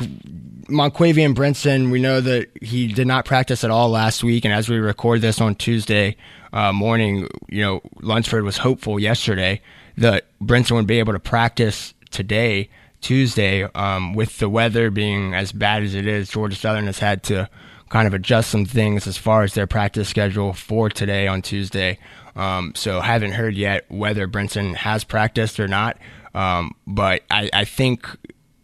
Monquavian 0.67 1.35
Brinson, 1.35 1.91
we 1.91 2.01
know 2.01 2.23
that 2.23 2.49
he 2.63 2.87
did 2.87 3.07
not 3.07 3.27
practice 3.27 3.65
at 3.65 3.71
all 3.71 3.91
last 3.91 4.25
week, 4.25 4.47
and 4.47 4.55
as 4.55 4.67
we 4.67 4.79
record 4.79 5.21
this 5.21 5.39
on 5.39 5.55
Tuesday 5.55 6.17
uh, 6.55 6.73
morning, 6.73 7.29
you 7.49 7.61
know, 7.61 7.83
Lunsford 8.01 8.45
was 8.45 8.57
hopeful 8.57 8.99
yesterday 8.99 9.61
that 9.99 10.25
Brinson 10.41 10.73
would 10.73 10.87
be 10.87 11.01
able 11.01 11.13
to 11.13 11.19
practice 11.19 11.93
today, 12.11 12.71
Tuesday, 13.01 13.65
um, 13.75 14.15
with 14.15 14.39
the 14.39 14.49
weather 14.49 14.91
being 14.91 15.35
as 15.35 15.53
bad 15.53 15.83
as 15.83 15.95
it 15.95 16.07
is, 16.07 16.31
Georgia 16.31 16.57
Southern 16.57 16.87
has 16.87 16.99
had 16.99 17.23
to 17.25 17.49
kind 17.91 18.07
of 18.07 18.15
adjust 18.15 18.51
some 18.51 18.65
things 18.65 19.07
as 19.07 19.17
far 19.17 19.43
as 19.43 19.55
their 19.55 19.67
practice 19.67 20.09
schedule 20.09 20.53
for 20.53 20.89
today 20.89 21.27
on 21.27 21.43
Tuesday. 21.43 21.99
Um, 22.35 22.73
so 22.75 23.01
haven't 23.01 23.33
heard 23.33 23.55
yet 23.55 23.85
whether 23.89 24.27
Brinson 24.27 24.75
has 24.75 25.05
practiced 25.05 25.61
or 25.61 25.69
not. 25.69 25.99
Um, 26.35 26.75
but 26.87 27.23
I, 27.31 27.49
I, 27.53 27.65
think 27.65 28.09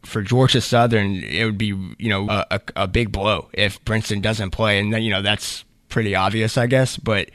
for 0.02 0.22
Georgia 0.22 0.60
Southern, 0.60 1.22
it 1.22 1.44
would 1.44 1.58
be 1.58 1.68
you 1.98 2.08
know 2.08 2.28
a, 2.28 2.60
a, 2.74 2.88
big 2.88 3.12
blow 3.12 3.48
if 3.52 3.84
Brinson 3.84 4.20
doesn't 4.20 4.50
play, 4.50 4.80
and 4.80 4.92
you 5.02 5.10
know 5.10 5.22
that's 5.22 5.64
pretty 5.88 6.16
obvious, 6.16 6.58
I 6.58 6.66
guess. 6.66 6.96
But 6.96 7.30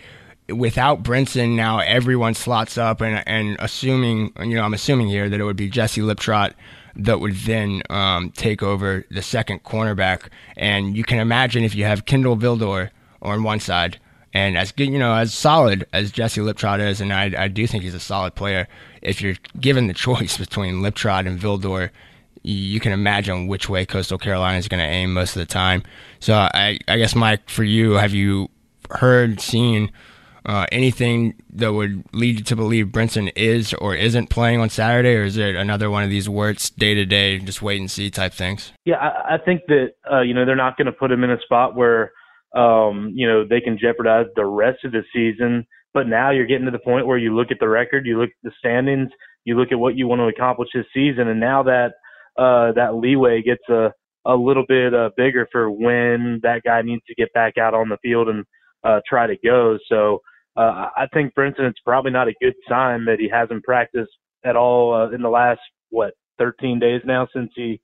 without 0.50 1.04
Brinson 1.04 1.56
now 1.56 1.80
everyone 1.80 2.34
slots 2.34 2.77
up 2.77 3.01
and 3.01 3.24
and 3.27 3.58
assuming 3.60 4.32
you 4.39 4.56
know 4.56 4.63
I'm 4.63 4.74
assuming 4.74 5.08
here 5.08 5.30
that 5.30 5.39
it 5.39 5.44
would 5.44 5.56
be 5.56 5.70
Jesse 5.70 6.01
Liptrot 6.01 6.54
that 6.98 7.20
would 7.20 7.36
then 7.36 7.82
um, 7.89 8.30
take 8.32 8.62
over 8.62 9.06
the 9.10 9.22
second 9.22 9.63
cornerback 9.63 10.30
and 10.56 10.96
you 10.96 11.04
can 11.04 11.20
imagine 11.20 11.63
if 11.63 11.75
you 11.75 11.84
have 11.86 12.06
Kindle 12.06 12.38
Vildor 12.38 12.92
on 13.22 13.44
one 13.44 13.60
side 13.60 14.00
and 14.36 14.58
as 14.58 14.72
good 14.72 14.89
you 14.89 15.00
know 15.00 15.15
as 15.15 15.34
solid 15.34 15.88
as 15.94 16.12
Jesse 16.12 16.42
Liptrot 16.42 16.80
is 16.80 17.01
and 17.01 17.12
I, 17.12 17.46
I 17.46 17.48
do 17.48 17.65
think 17.65 17.84
he's 17.84 17.96
a 17.96 18.00
solid 18.00 18.36
player 18.36 18.68
if 19.01 19.22
you're 19.22 19.36
given 19.60 19.88
the 19.88 19.94
choice 20.08 20.38
between 20.38 20.75
Liptrot 20.75 21.25
and 21.25 21.39
Vildor 21.39 21.89
you 22.44 22.80
can 22.80 22.92
imagine 22.92 23.48
which 23.48 23.70
way 23.70 23.88
Coastal 23.88 24.20
Carolina 24.20 24.60
is 24.60 24.68
going 24.68 24.84
to 24.84 24.86
aim 24.88 25.13
most 25.13 25.36
of 25.36 25.39
the 25.39 25.48
time 25.48 25.82
so 26.20 26.36
I, 26.36 26.77
I 26.88 26.98
guess 26.98 27.15
Mike 27.15 27.50
for 27.50 27.63
you 27.63 27.94
have 27.94 28.13
you 28.13 28.50
heard 28.92 29.42
seen 29.42 29.92
uh, 30.46 30.68
anything 30.72 31.34
that 31.50 31.74
would 31.74 32.04
lead 32.13 32.38
you 32.38 32.44
to 32.44 32.56
believe 32.56 32.88
Brinson 32.88 33.32
is 33.36 33.74
or 33.74 33.96
isn't 33.96 34.30
playing 34.30 34.60
on 34.60 34.70
Saturday, 34.70 35.15
or 35.15 35.24
is 35.24 35.38
it 35.38 35.56
another 35.56 35.89
one 35.89 36.04
of 36.04 36.12
these 36.12 36.30
words 36.30 36.70
day 36.70 36.94
to 36.94 37.04
day, 37.04 37.39
just 37.39 37.63
wait 37.63 37.80
and 37.80 37.89
see 37.89 38.12
type 38.12 38.32
things? 38.32 38.72
Yeah, 38.86 38.98
I, 38.98 39.34
I 39.34 39.38
think 39.39 39.62
that 39.70 39.94
uh, 40.12 40.22
you 40.22 40.36
know 40.36 40.46
they're 40.46 40.56
not 40.56 40.77
going 40.77 40.86
to 40.86 40.92
put 40.92 41.12
him 41.12 41.24
in 41.24 41.32
a 41.32 41.42
spot 41.42 41.75
where 41.75 42.12
um, 42.56 43.12
you 43.14 43.28
know 43.28 43.46
they 43.48 43.62
can 43.62 43.78
jeopardize 43.78 44.28
the 44.36 44.46
rest 44.46 44.84
of 44.84 44.92
the 44.92 45.04
season. 45.14 45.66
But 45.94 46.08
now 46.08 46.32
you're 46.32 46.46
getting 46.46 46.66
to 46.66 46.72
the 46.72 46.80
point 46.80 47.08
where 47.08 47.18
you 47.18 47.34
look 47.34 47.52
at 47.52 47.58
the 47.62 47.70
record, 47.70 48.06
you 48.06 48.20
look 48.20 48.30
at 48.30 48.44
the 48.44 48.52
standings, 48.60 49.10
you 49.46 49.58
look 49.58 49.72
at 49.72 49.80
what 49.80 49.96
you 49.96 50.08
want 50.08 50.20
to 50.20 50.28
accomplish 50.28 50.70
this 50.74 50.86
season, 50.94 51.30
and 51.30 51.40
now 51.40 51.64
that 51.64 51.94
uh, 52.38 52.74
that 52.74 52.96
leeway 52.96 53.42
gets 53.42 53.68
a 53.70 53.92
a 54.26 54.36
little 54.36 54.66
bit 54.68 54.94
uh, 54.94 55.10
bigger 55.16 55.48
for 55.52 55.70
when 55.70 56.40
that 56.42 56.64
guy 56.64 56.82
needs 56.82 57.04
to 57.08 57.16
get 57.16 57.32
back 57.34 57.58
out 57.58 57.74
on 57.74 57.90
the 57.90 57.98
field 58.02 58.28
and 58.28 58.44
uh, 58.84 59.00
try 59.08 59.28
to 59.28 59.36
go. 59.44 59.78
So 59.88 60.20
uh, 60.58 60.90
I 60.96 61.08
think, 61.14 61.34
for 61.34 61.46
instance, 61.46 61.72
it's 61.72 61.84
probably 61.84 62.12
not 62.12 62.28
a 62.28 62.34
good 62.42 62.56
sign 62.68 63.06
that 63.06 63.20
he 63.20 63.30
hasn't 63.30 63.64
practiced 63.64 64.12
at 64.44 64.56
all 64.56 64.94
uh, 64.94 65.10
in 65.12 65.22
the 65.22 65.30
last 65.30 65.60
what 65.90 66.14
13 66.40 66.80
days 66.80 67.02
now 67.06 67.28
since 67.34 67.52
he 67.56 67.80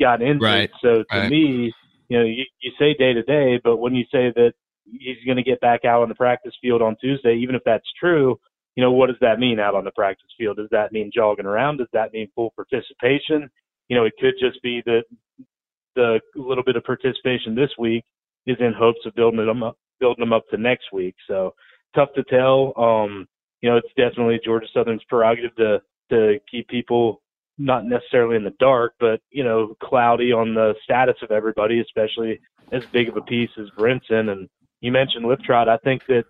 got 0.00 0.22
injured. 0.22 0.42
Right. 0.42 0.70
So 0.82 1.04
to 1.10 1.18
Right. 1.18 1.30
me, 1.30 1.72
you 2.08 2.18
know, 2.18 2.24
you, 2.24 2.44
you 2.60 2.72
say 2.78 2.94
day 2.94 3.12
to 3.12 3.22
day, 3.22 3.60
but 3.62 3.78
when 3.78 3.94
you 3.94 4.04
say 4.12 4.32
that 4.34 4.52
he's 4.84 5.24
going 5.24 5.36
to 5.36 5.42
get 5.42 5.60
back 5.60 5.84
out 5.84 6.02
on 6.02 6.08
the 6.08 6.14
practice 6.14 6.54
field 6.60 6.82
on 6.82 6.96
Tuesday, 7.00 7.36
even 7.36 7.54
if 7.54 7.62
that's 7.64 7.86
true, 7.98 8.38
you 8.76 8.82
know, 8.82 8.92
what 8.92 9.08
does 9.08 9.16
that 9.20 9.38
mean 9.38 9.58
out 9.58 9.74
on 9.74 9.84
the 9.84 9.90
practice 9.90 10.30
field? 10.38 10.58
Does 10.58 10.68
that 10.70 10.92
mean 10.92 11.10
jogging 11.12 11.46
around? 11.46 11.78
Does 11.78 11.88
that 11.92 12.12
mean 12.12 12.28
full 12.34 12.52
participation? 12.54 13.48
You 13.88 13.96
know, 13.96 14.04
it 14.04 14.12
could 14.20 14.34
just 14.38 14.62
be 14.62 14.82
that 14.84 15.04
the 15.94 16.20
little 16.34 16.64
bit 16.64 16.76
of 16.76 16.84
participation 16.84 17.54
this 17.54 17.70
week 17.78 18.04
is 18.46 18.56
in 18.60 18.72
hopes 18.72 19.00
of 19.06 19.14
building 19.14 19.44
them 19.44 19.62
up, 19.62 19.78
building 19.98 20.22
them 20.22 20.32
up 20.32 20.44
to 20.50 20.58
next 20.58 20.92
week. 20.92 21.14
So 21.26 21.54
tough 21.94 22.10
to 22.14 22.22
tell. 22.24 22.74
Um, 22.76 23.26
you 23.62 23.70
know, 23.70 23.78
it's 23.78 23.88
definitely 23.96 24.38
Georgia 24.44 24.66
Southern's 24.72 25.02
prerogative 25.08 25.56
to 25.56 25.80
to 26.10 26.38
keep 26.48 26.68
people 26.68 27.22
not 27.58 27.84
necessarily 27.84 28.36
in 28.36 28.44
the 28.44 28.54
dark, 28.58 28.94
but 29.00 29.20
you 29.30 29.44
know, 29.44 29.76
cloudy 29.82 30.32
on 30.32 30.54
the 30.54 30.74
status 30.84 31.16
of 31.22 31.30
everybody, 31.30 31.80
especially 31.80 32.40
as 32.72 32.82
big 32.92 33.08
of 33.08 33.16
a 33.16 33.22
piece 33.22 33.50
as 33.58 33.70
Brinson. 33.78 34.30
And 34.30 34.48
you 34.80 34.92
mentioned 34.92 35.24
Liptrot. 35.24 35.68
I 35.68 35.78
think 35.78 36.02
that 36.08 36.24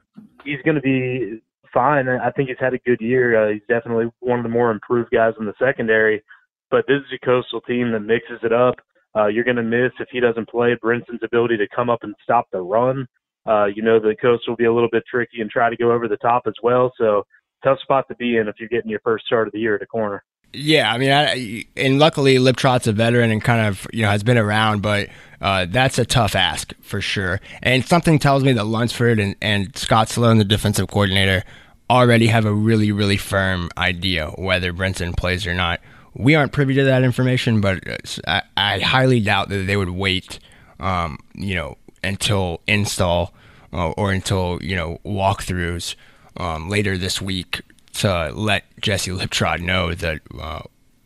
he's 0.45 0.62
going 0.64 0.76
to 0.76 0.80
be 0.80 1.40
fine. 1.73 2.09
I 2.09 2.30
think 2.30 2.49
he's 2.49 2.59
had 2.61 2.75
a 2.75 2.78
good 2.78 3.00
year. 3.00 3.37
Uh, 3.37 3.52
he's 3.54 3.62
definitely 3.68 4.11
one 4.21 4.38
of 4.38 4.45
the 4.45 4.49
more 4.49 4.71
improved 4.71 5.11
guys 5.11 5.35
in 5.38 5.47
the 5.47 5.54
secondary. 5.59 6.23
But 6.71 6.85
this 6.88 6.99
is 6.99 7.18
a 7.21 7.25
coastal 7.25 7.61
team 7.61 7.92
that 7.92 8.00
mixes 8.00 8.40
it 8.42 8.52
up. 8.52 8.76
Uh, 9.16 9.26
you're 9.26 9.45
going 9.45 9.56
to 9.56 9.62
miss 9.62 9.92
if 9.99 10.09
he 10.11 10.21
doesn't 10.21 10.49
play 10.49 10.76
Brinson's 10.83 11.23
ability 11.23 11.56
to 11.56 11.68
come 11.75 11.88
up 11.88 12.00
and 12.02 12.14
stop 12.23 12.47
the 12.52 12.61
run. 12.61 13.06
Uh, 13.47 13.66
you 13.66 13.83
know 13.83 14.00
the 14.00 14.16
coast 14.21 14.42
will 14.49 14.56
be 14.56 14.64
a 14.64 14.73
little 14.73 14.88
bit 14.90 15.04
tricky 15.09 15.40
and 15.40 15.50
try 15.50 15.71
to 15.71 15.76
go 15.76 15.92
over 15.92 16.09
the 16.09 16.16
top 16.16 16.42
as 16.47 16.54
well. 16.62 16.92
So 16.99 17.23
tough 17.62 17.78
spot 17.80 18.06
to 18.09 18.16
be 18.16 18.37
in 18.37 18.49
if 18.49 18.56
you're 18.59 18.68
getting 18.68 18.90
your 18.90 19.00
first 19.00 19.25
start 19.26 19.47
of 19.47 19.52
the 19.52 19.61
year 19.61 19.76
at 19.76 19.83
a 19.83 19.87
corner. 19.87 20.25
Yeah, 20.53 20.91
I 20.91 20.99
mean, 20.99 21.11
I, 21.11 21.65
and 21.76 21.99
luckily 21.99 22.37
Liptrot's 22.37 22.87
a 22.87 22.93
veteran 22.93 23.31
and 23.31 23.43
kind 23.43 23.67
of 23.67 23.87
you 23.93 24.03
know 24.03 24.09
has 24.09 24.23
been 24.23 24.38
around, 24.38 24.81
but 24.81 25.09
uh, 25.41 25.67
that's 25.69 25.99
a 25.99 26.05
tough 26.07 26.35
ask 26.35 26.73
for 26.81 27.00
sure. 27.00 27.41
And 27.62 27.85
something 27.85 28.19
tells 28.19 28.43
me 28.43 28.53
that 28.55 28.65
Lunsford 28.65 29.19
and, 29.19 29.37
and 29.43 29.76
Scott 29.76 30.09
Sloan, 30.09 30.38
the 30.38 30.45
defensive 30.45 30.88
coordinator, 30.88 31.45
already 31.91 32.29
have 32.29 32.47
a 32.47 32.53
really 32.53 32.91
really 32.91 33.19
firm 33.19 33.69
idea 33.76 34.29
whether 34.37 34.73
Brinson 34.73 35.17
plays 35.17 35.47
or 35.47 35.55
not. 35.55 35.81
We 36.15 36.35
aren't 36.35 36.53
privy 36.53 36.75
to 36.75 36.85
that 36.85 37.03
information, 37.03 37.61
but 37.61 37.81
I, 38.26 38.43
I 38.57 38.79
highly 38.79 39.21
doubt 39.21 39.50
that 39.50 39.67
they 39.67 39.76
would 39.76 39.91
wait, 39.91 40.38
um, 40.81 41.19
you 41.35 41.55
know, 41.55 41.76
until 42.03 42.62
install 42.67 43.35
uh, 43.75 43.91
or 43.91 44.12
until 44.12 44.59
you 44.62 44.75
know 44.75 44.99
walkthroughs 45.05 45.95
um, 46.38 46.71
later 46.71 46.97
this 46.97 47.21
week 47.21 47.61
to 48.00 48.31
let 48.35 48.65
Jesse 48.81 49.11
Liptrot 49.11 49.61
know 49.61 49.95
that 49.95 50.21
uh, 50.38 50.62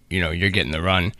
you 0.08 0.20
know 0.20 0.30
you're 0.30 0.50
getting 0.50 0.72
the 0.72 0.82
run 0.82 1.12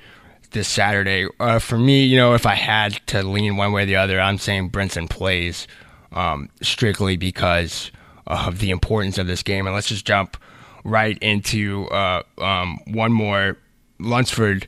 this 0.50 0.69
Saturday. 0.69 1.27
Uh, 1.39 1.59
for 1.59 1.79
me, 1.79 2.05
you 2.05 2.17
know, 2.17 2.35
if 2.35 2.47
I 2.47 2.55
had 2.55 2.95
to 3.09 3.23
lean 3.23 3.57
one 3.57 3.73
way 3.73 3.85
or 3.85 3.87
the 3.87 3.97
other, 3.97 4.21
I'm 4.21 4.39
saying 4.39 4.71
Brinson 4.71 5.09
plays 5.09 5.67
um, 6.12 6.49
strictly 6.62 7.17
because 7.17 7.91
of 8.27 8.59
the 8.59 8.71
importance 8.71 9.19
of 9.19 9.27
this 9.27 9.43
game. 9.43 9.67
And 9.67 9.75
let's 9.75 9.89
just 9.89 10.07
jump 10.07 10.37
right 10.85 11.19
into 11.19 11.87
uh, 11.89 12.23
um, 12.39 12.79
one 12.87 13.12
more 13.12 13.57
Lunsford 13.99 14.67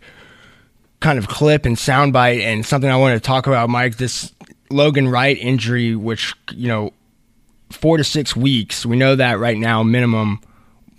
kind 1.01 1.19
of 1.19 1.29
clip 1.29 1.67
and 1.67 1.77
soundbite 1.77 2.41
and 2.41 2.65
something 2.65 2.91
I 2.91 2.97
wanted 2.97 3.15
to 3.15 3.21
talk 3.21 3.47
about, 3.47 3.71
Mike. 3.71 3.97
This 3.97 4.33
Logan 4.71 5.09
Wright 5.09 5.37
injury, 5.39 5.97
which 5.97 6.35
you 6.53 6.69
know, 6.69 6.93
four 7.71 7.97
to 7.97 8.05
six 8.05 8.37
weeks. 8.37 8.87
We 8.87 8.97
know 8.97 9.17
that 9.17 9.39
right 9.39 9.59
now, 9.59 9.83
minimum 9.83 10.41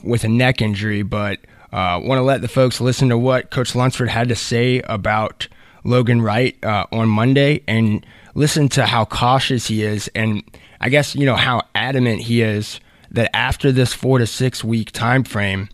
with 0.03 0.23
a 0.23 0.29
neck 0.29 0.61
injury, 0.61 1.01
but 1.01 1.39
uh, 1.71 1.99
want 2.03 2.19
to 2.19 2.23
let 2.23 2.41
the 2.41 2.47
folks 2.47 2.79
listen 2.79 3.09
to 3.09 3.17
what 3.17 3.49
Coach 3.49 3.75
Lunsford 3.75 4.09
had 4.09 4.29
to 4.29 4.35
say 4.35 4.81
about 4.81 5.47
Logan 5.83 6.21
Wright 6.21 6.55
uh, 6.63 6.85
on 6.91 7.09
Monday 7.09 7.63
and 7.67 8.05
listen 8.35 8.69
to 8.69 8.85
how 8.85 9.05
cautious 9.05 9.67
he 9.67 9.83
is, 9.83 10.09
and 10.13 10.43
I 10.79 10.89
guess 10.89 11.15
you 11.15 11.25
know 11.25 11.35
how 11.35 11.61
adamant 11.73 12.21
he 12.21 12.41
is 12.41 12.79
that 13.11 13.35
after 13.35 13.71
this 13.71 13.93
four 13.93 14.19
to 14.19 14.27
six 14.27 14.63
week 14.63 14.91
time 14.91 15.23
frame, 15.23 15.69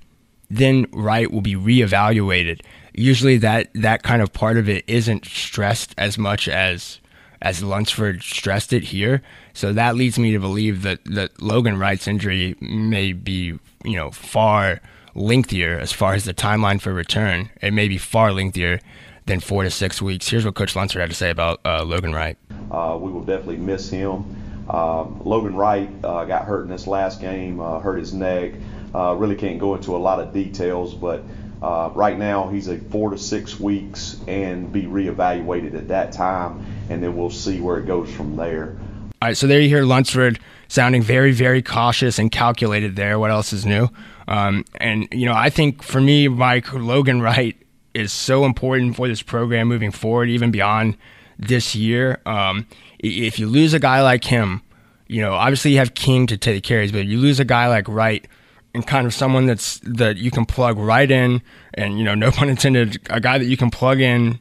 then 0.49 0.85
Wright 0.91 1.31
will 1.31 1.41
be 1.41 1.55
reevaluated. 1.55 2.61
Usually, 2.93 3.37
that 3.37 3.69
that 3.75 4.03
kind 4.03 4.21
of 4.21 4.33
part 4.33 4.57
of 4.57 4.67
it 4.69 4.83
isn't 4.87 5.25
stressed 5.25 5.93
as 5.97 6.17
much 6.17 6.47
as 6.47 6.99
as 7.41 7.63
Lunsford 7.63 8.21
stressed 8.21 8.73
it 8.73 8.83
here. 8.85 9.21
So 9.53 9.73
that 9.73 9.95
leads 9.95 10.19
me 10.19 10.31
to 10.33 10.39
believe 10.39 10.81
that, 10.83 11.03
that 11.05 11.41
Logan 11.41 11.77
Wright's 11.77 12.07
injury 12.07 12.55
may 12.59 13.13
be, 13.13 13.57
you 13.83 13.95
know, 13.95 14.11
far 14.11 14.81
lengthier 15.15 15.79
as 15.79 15.91
far 15.91 16.13
as 16.13 16.25
the 16.25 16.33
timeline 16.33 16.79
for 16.81 16.93
return. 16.93 17.49
It 17.61 17.71
may 17.71 17.87
be 17.87 17.97
far 17.97 18.31
lengthier 18.31 18.79
than 19.25 19.39
four 19.39 19.63
to 19.63 19.69
six 19.69 20.01
weeks. 20.01 20.27
Here's 20.27 20.45
what 20.45 20.55
Coach 20.55 20.75
Lunsford 20.75 21.01
had 21.01 21.09
to 21.09 21.15
say 21.15 21.29
about 21.29 21.59
uh, 21.65 21.83
Logan 21.83 22.13
Wright. 22.13 22.37
Uh, 22.71 22.97
we 22.99 23.11
will 23.11 23.23
definitely 23.23 23.57
miss 23.57 23.89
him. 23.89 24.35
Um, 24.69 25.21
Logan 25.23 25.55
Wright 25.55 25.89
uh, 26.03 26.25
got 26.25 26.45
hurt 26.45 26.63
in 26.63 26.69
this 26.69 26.87
last 26.87 27.21
game, 27.21 27.59
uh, 27.59 27.79
hurt 27.79 27.97
his 27.97 28.13
neck. 28.13 28.53
Uh, 28.93 29.13
really 29.15 29.35
can't 29.35 29.59
go 29.59 29.75
into 29.75 29.95
a 29.95 29.97
lot 29.97 30.19
of 30.19 30.33
details, 30.33 30.93
but 30.93 31.23
uh, 31.61 31.91
right 31.93 32.17
now, 32.17 32.47
he's 32.47 32.67
a 32.67 32.77
four 32.77 33.09
to 33.09 33.17
six 33.17 33.59
weeks 33.59 34.17
and 34.27 34.71
be 34.71 34.83
reevaluated 34.83 35.75
at 35.75 35.89
that 35.89 36.11
time, 36.11 36.65
and 36.89 37.03
then 37.03 37.17
we'll 37.17 37.29
see 37.29 37.59
where 37.59 37.77
it 37.77 37.85
goes 37.85 38.09
from 38.09 38.35
there. 38.35 38.77
All 39.21 39.27
right, 39.27 39.37
so 39.37 39.47
there 39.47 39.59
you 39.59 39.67
hear 39.67 39.83
Lunsford 39.83 40.39
sounding 40.69 41.01
very, 41.01 41.33
very 41.33 41.61
cautious 41.61 42.17
and 42.17 42.31
calculated 42.31 42.95
there. 42.95 43.19
What 43.19 43.31
else 43.31 43.51
is 43.51 43.65
new? 43.65 43.89
Um, 44.27 44.63
and, 44.75 45.07
you 45.11 45.25
know, 45.25 45.33
I 45.33 45.49
think 45.49 45.83
for 45.83 45.99
me, 45.99 46.27
Mike, 46.29 46.71
Logan 46.71 47.21
Wright 47.21 47.57
is 47.93 48.13
so 48.13 48.45
important 48.45 48.95
for 48.95 49.07
this 49.07 49.21
program 49.21 49.67
moving 49.67 49.91
forward, 49.91 50.29
even 50.29 50.51
beyond 50.51 50.95
this 51.37 51.75
year. 51.75 52.21
Um, 52.25 52.67
if 52.99 53.39
you 53.39 53.47
lose 53.47 53.73
a 53.73 53.79
guy 53.79 54.01
like 54.01 54.23
him, 54.23 54.61
you 55.07 55.21
know, 55.21 55.33
obviously 55.33 55.71
you 55.71 55.77
have 55.79 55.95
King 55.95 56.27
to 56.27 56.37
take 56.37 56.55
the 56.55 56.61
carries, 56.61 56.91
but 56.91 57.05
you 57.05 57.17
lose 57.17 57.39
a 57.39 57.45
guy 57.45 57.67
like 57.67 57.87
Wright– 57.89 58.25
and 58.73 58.85
kind 58.85 59.07
of 59.07 59.13
someone 59.13 59.45
that's 59.45 59.79
that 59.79 60.17
you 60.17 60.31
can 60.31 60.45
plug 60.45 60.77
right 60.77 61.09
in, 61.09 61.41
and 61.73 61.97
you 61.97 62.03
know, 62.03 62.15
no 62.15 62.31
pun 62.31 62.49
intended, 62.49 62.97
a 63.09 63.19
guy 63.19 63.37
that 63.37 63.45
you 63.45 63.57
can 63.57 63.69
plug 63.69 63.99
in, 63.99 64.39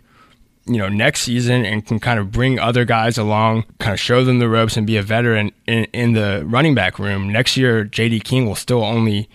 you 0.67 0.79
know, 0.79 0.89
next 0.89 1.23
season 1.23 1.65
and 1.65 1.87
can 1.87 1.99
kind 1.99 2.19
of 2.19 2.31
bring 2.31 2.59
other 2.59 2.85
guys 2.85 3.19
along, 3.19 3.65
kind 3.79 3.93
of 3.93 4.01
show 4.01 4.25
them 4.25 4.39
the 4.39 4.49
ropes 4.49 4.77
and 4.77 4.87
be 4.87 4.97
a 4.97 5.03
veteran 5.03 5.51
in, 5.67 5.85
in 5.87 6.13
the 6.13 6.45
running 6.47 6.75
back 6.75 6.99
room. 6.99 7.31
Next 7.33 7.57
year, 7.57 7.85
J.D. 7.85 8.21
King 8.21 8.47
will 8.47 8.55
still 8.55 8.85
only 8.85 9.29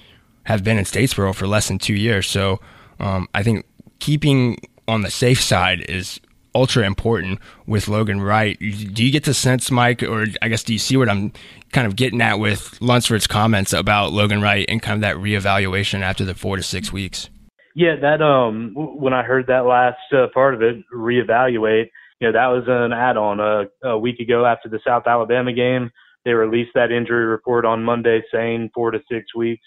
have 0.43 0.63
been 0.63 0.77
in 0.77 0.83
Statesboro 0.83 1.33
for 1.33 1.47
less 1.47 1.67
than 1.67 1.79
two 1.79 1.95
years, 1.95 2.27
so 2.27 2.59
um, 2.99 3.27
I 3.33 3.43
think 3.43 3.65
keeping 3.99 4.59
on 4.87 5.01
the 5.01 5.09
safe 5.09 5.41
side 5.41 5.81
is 5.89 6.19
ultra 6.55 6.85
important 6.85 7.39
with 7.65 7.87
Logan 7.87 8.21
Wright. 8.21 8.57
Do 8.59 9.03
you 9.03 9.11
get 9.11 9.23
the 9.23 9.33
sense, 9.33 9.71
Mike, 9.71 10.03
or 10.03 10.25
I 10.41 10.47
guess 10.47 10.63
do 10.63 10.73
you 10.73 10.79
see 10.79 10.97
what 10.97 11.09
I'm 11.09 11.31
kind 11.71 11.87
of 11.87 11.95
getting 11.95 12.21
at 12.21 12.39
with 12.39 12.79
Lunsford's 12.81 13.27
comments 13.27 13.73
about 13.73 14.13
Logan 14.13 14.41
Wright 14.41 14.65
and 14.67 14.81
kind 14.81 14.95
of 14.95 15.01
that 15.01 15.17
reevaluation 15.17 16.01
after 16.01 16.23
the 16.25 16.35
four 16.35 16.57
to 16.57 16.63
six 16.63 16.91
weeks? 16.91 17.29
Yeah, 17.75 17.95
that 18.01 18.21
um, 18.21 18.73
when 18.75 19.13
I 19.13 19.23
heard 19.23 19.47
that 19.47 19.65
last 19.65 19.97
uh, 20.13 20.27
part 20.33 20.53
of 20.53 20.61
it, 20.61 20.77
reevaluate. 20.93 21.85
You 22.19 22.31
know, 22.31 22.33
that 22.33 22.47
was 22.47 22.63
an 22.67 22.93
add-on 22.93 23.39
a, 23.39 23.87
a 23.87 23.97
week 23.97 24.19
ago 24.19 24.45
after 24.45 24.69
the 24.69 24.79
South 24.85 25.03
Alabama 25.07 25.51
game. 25.51 25.89
They 26.23 26.31
released 26.31 26.71
that 26.75 26.91
injury 26.91 27.25
report 27.25 27.65
on 27.65 27.83
Monday, 27.83 28.21
saying 28.31 28.69
four 28.73 28.91
to 28.91 28.99
six 29.11 29.35
weeks 29.35 29.65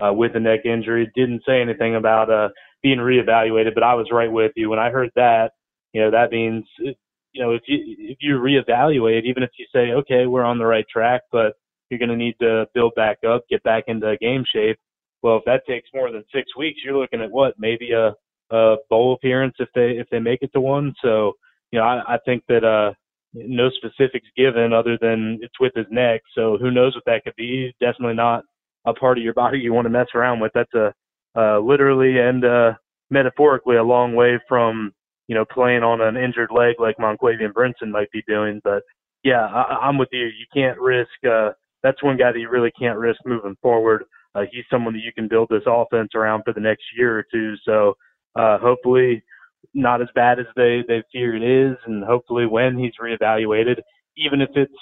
uh, 0.00 0.12
with 0.12 0.36
a 0.36 0.40
neck 0.40 0.60
injury. 0.64 1.10
Didn't 1.14 1.42
say 1.46 1.60
anything 1.60 1.96
about 1.96 2.30
uh, 2.30 2.48
being 2.82 2.98
reevaluated, 2.98 3.74
but 3.74 3.82
I 3.82 3.94
was 3.94 4.06
right 4.12 4.30
with 4.30 4.52
you 4.56 4.70
when 4.70 4.78
I 4.78 4.90
heard 4.90 5.10
that 5.16 5.50
you 5.92 6.00
know 6.00 6.10
that 6.10 6.30
means 6.30 6.64
you 6.78 6.94
know 7.42 7.52
if 7.52 7.62
you 7.66 7.78
if 7.98 8.18
you 8.20 8.38
reevaluate, 8.38 9.24
even 9.24 9.42
if 9.42 9.50
you 9.58 9.66
say 9.72 9.92
okay 9.92 10.26
we're 10.26 10.44
on 10.44 10.58
the 10.58 10.66
right 10.66 10.86
track, 10.92 11.22
but 11.32 11.54
you're 11.90 11.98
going 11.98 12.10
to 12.10 12.16
need 12.16 12.36
to 12.40 12.66
build 12.74 12.94
back 12.96 13.18
up, 13.26 13.44
get 13.48 13.62
back 13.62 13.84
into 13.86 14.16
game 14.20 14.44
shape. 14.52 14.78
Well, 15.22 15.38
if 15.38 15.44
that 15.46 15.66
takes 15.66 15.88
more 15.94 16.12
than 16.12 16.24
six 16.32 16.54
weeks, 16.56 16.80
you're 16.84 16.98
looking 16.98 17.22
at 17.22 17.30
what 17.30 17.54
maybe 17.58 17.92
a, 17.92 18.14
a 18.54 18.76
bowl 18.90 19.14
appearance 19.14 19.54
if 19.58 19.68
they 19.74 19.92
if 19.92 20.08
they 20.10 20.18
make 20.18 20.42
it 20.42 20.52
to 20.52 20.60
one. 20.60 20.94
So 21.02 21.32
you 21.70 21.78
know 21.78 21.84
I, 21.84 22.14
I 22.14 22.18
think 22.24 22.44
that 22.48 22.64
uh 22.64 22.92
no 23.34 23.68
specifics 23.70 24.26
given 24.36 24.72
other 24.72 24.98
than 25.00 25.38
it's 25.42 25.60
with 25.60 25.72
his 25.74 25.86
neck. 25.90 26.22
So 26.34 26.56
who 26.58 26.70
knows 26.70 26.94
what 26.94 27.04
that 27.06 27.24
could 27.24 27.36
be? 27.36 27.74
Definitely 27.80 28.14
not 28.14 28.44
a 28.86 28.94
part 28.94 29.18
of 29.18 29.24
your 29.24 29.34
body 29.34 29.58
you 29.58 29.72
want 29.72 29.84
to 29.84 29.90
mess 29.90 30.06
around 30.14 30.40
with. 30.40 30.52
That's 30.54 30.72
a 30.74 30.92
uh, 31.36 31.58
literally 31.60 32.18
and 32.18 32.44
uh, 32.44 32.72
metaphorically 33.10 33.76
a 33.76 33.82
long 33.82 34.14
way 34.14 34.40
from 34.48 34.92
you 35.28 35.34
know, 35.34 35.44
playing 35.44 35.82
on 35.82 36.00
an 36.00 36.16
injured 36.16 36.50
leg 36.50 36.76
like 36.78 36.96
Monquavian 36.96 37.52
Brinson 37.52 37.90
might 37.90 38.10
be 38.10 38.22
doing. 38.26 38.60
But 38.64 38.82
yeah, 39.22 39.46
I, 39.46 39.86
I'm 39.86 39.98
with 39.98 40.08
you. 40.10 40.24
You 40.24 40.46
can't 40.52 40.78
risk. 40.80 41.10
Uh, 41.28 41.50
that's 41.82 42.02
one 42.02 42.16
guy 42.16 42.32
that 42.32 42.38
you 42.38 42.50
really 42.50 42.72
can't 42.78 42.98
risk 42.98 43.20
moving 43.24 43.56
forward. 43.62 44.04
Uh, 44.34 44.42
he's 44.50 44.64
someone 44.70 44.94
that 44.94 45.02
you 45.02 45.12
can 45.14 45.28
build 45.28 45.48
this 45.50 45.62
offense 45.66 46.10
around 46.14 46.42
for 46.44 46.52
the 46.52 46.60
next 46.60 46.82
year 46.96 47.18
or 47.18 47.24
two. 47.32 47.54
So 47.64 47.94
uh, 48.36 48.58
hopefully, 48.58 49.22
not 49.74 50.00
as 50.00 50.08
bad 50.14 50.38
as 50.38 50.46
they 50.56 50.82
they 50.88 51.02
fear 51.12 51.36
it 51.36 51.42
is, 51.42 51.76
and 51.86 52.04
hopefully 52.04 52.46
when 52.46 52.78
he's 52.78 52.92
reevaluated, 53.00 53.76
even 54.16 54.40
if 54.40 54.50
it's 54.54 54.72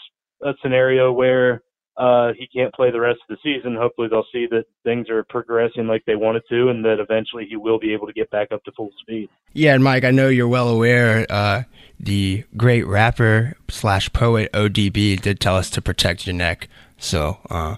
a 0.42 0.52
scenario 0.62 1.12
where 1.12 1.62
uh, 1.96 2.32
he 2.38 2.46
can't 2.46 2.74
play 2.74 2.90
the 2.90 3.00
rest 3.00 3.20
of 3.28 3.36
the 3.36 3.38
season. 3.42 3.74
Hopefully, 3.74 4.08
they'll 4.10 4.26
see 4.32 4.46
that 4.50 4.64
things 4.84 5.08
are 5.08 5.24
progressing 5.24 5.86
like 5.86 6.04
they 6.04 6.14
wanted 6.14 6.42
to, 6.50 6.68
and 6.68 6.84
that 6.84 7.00
eventually 7.00 7.46
he 7.48 7.56
will 7.56 7.78
be 7.78 7.92
able 7.94 8.06
to 8.06 8.12
get 8.12 8.30
back 8.30 8.52
up 8.52 8.62
to 8.64 8.72
full 8.72 8.90
speed. 9.00 9.30
Yeah, 9.54 9.74
and 9.74 9.82
Mike, 9.82 10.04
I 10.04 10.10
know 10.10 10.28
you're 10.28 10.48
well 10.48 10.68
aware. 10.68 11.26
Uh, 11.30 11.62
the 11.98 12.44
great 12.56 12.86
rapper 12.86 13.56
slash 13.70 14.12
poet 14.12 14.52
ODB 14.52 15.20
did 15.20 15.40
tell 15.40 15.56
us 15.56 15.70
to 15.70 15.80
protect 15.80 16.26
your 16.26 16.34
neck, 16.34 16.68
so 16.98 17.38
uh, 17.48 17.76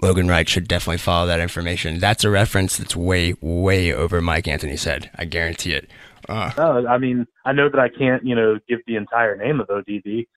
Logan 0.00 0.28
Wright 0.28 0.48
should 0.48 0.68
definitely 0.68 0.98
follow 0.98 1.26
that 1.26 1.40
information. 1.40 1.98
That's 1.98 2.22
a 2.22 2.30
reference 2.30 2.76
that's 2.76 2.94
way, 2.94 3.34
way 3.40 3.92
over 3.92 4.20
Mike 4.20 4.46
Anthony's 4.46 4.84
head. 4.84 5.10
I 5.16 5.24
guarantee 5.24 5.72
it. 5.72 5.90
Uh, 6.28 6.52
no, 6.56 6.86
I 6.86 6.98
mean, 6.98 7.26
I 7.44 7.52
know 7.52 7.68
that 7.68 7.80
I 7.80 7.88
can't, 7.88 8.24
you 8.24 8.36
know, 8.36 8.60
give 8.68 8.80
the 8.86 8.96
entire 8.96 9.36
name 9.36 9.60
of 9.60 9.66
ODB 9.66 10.28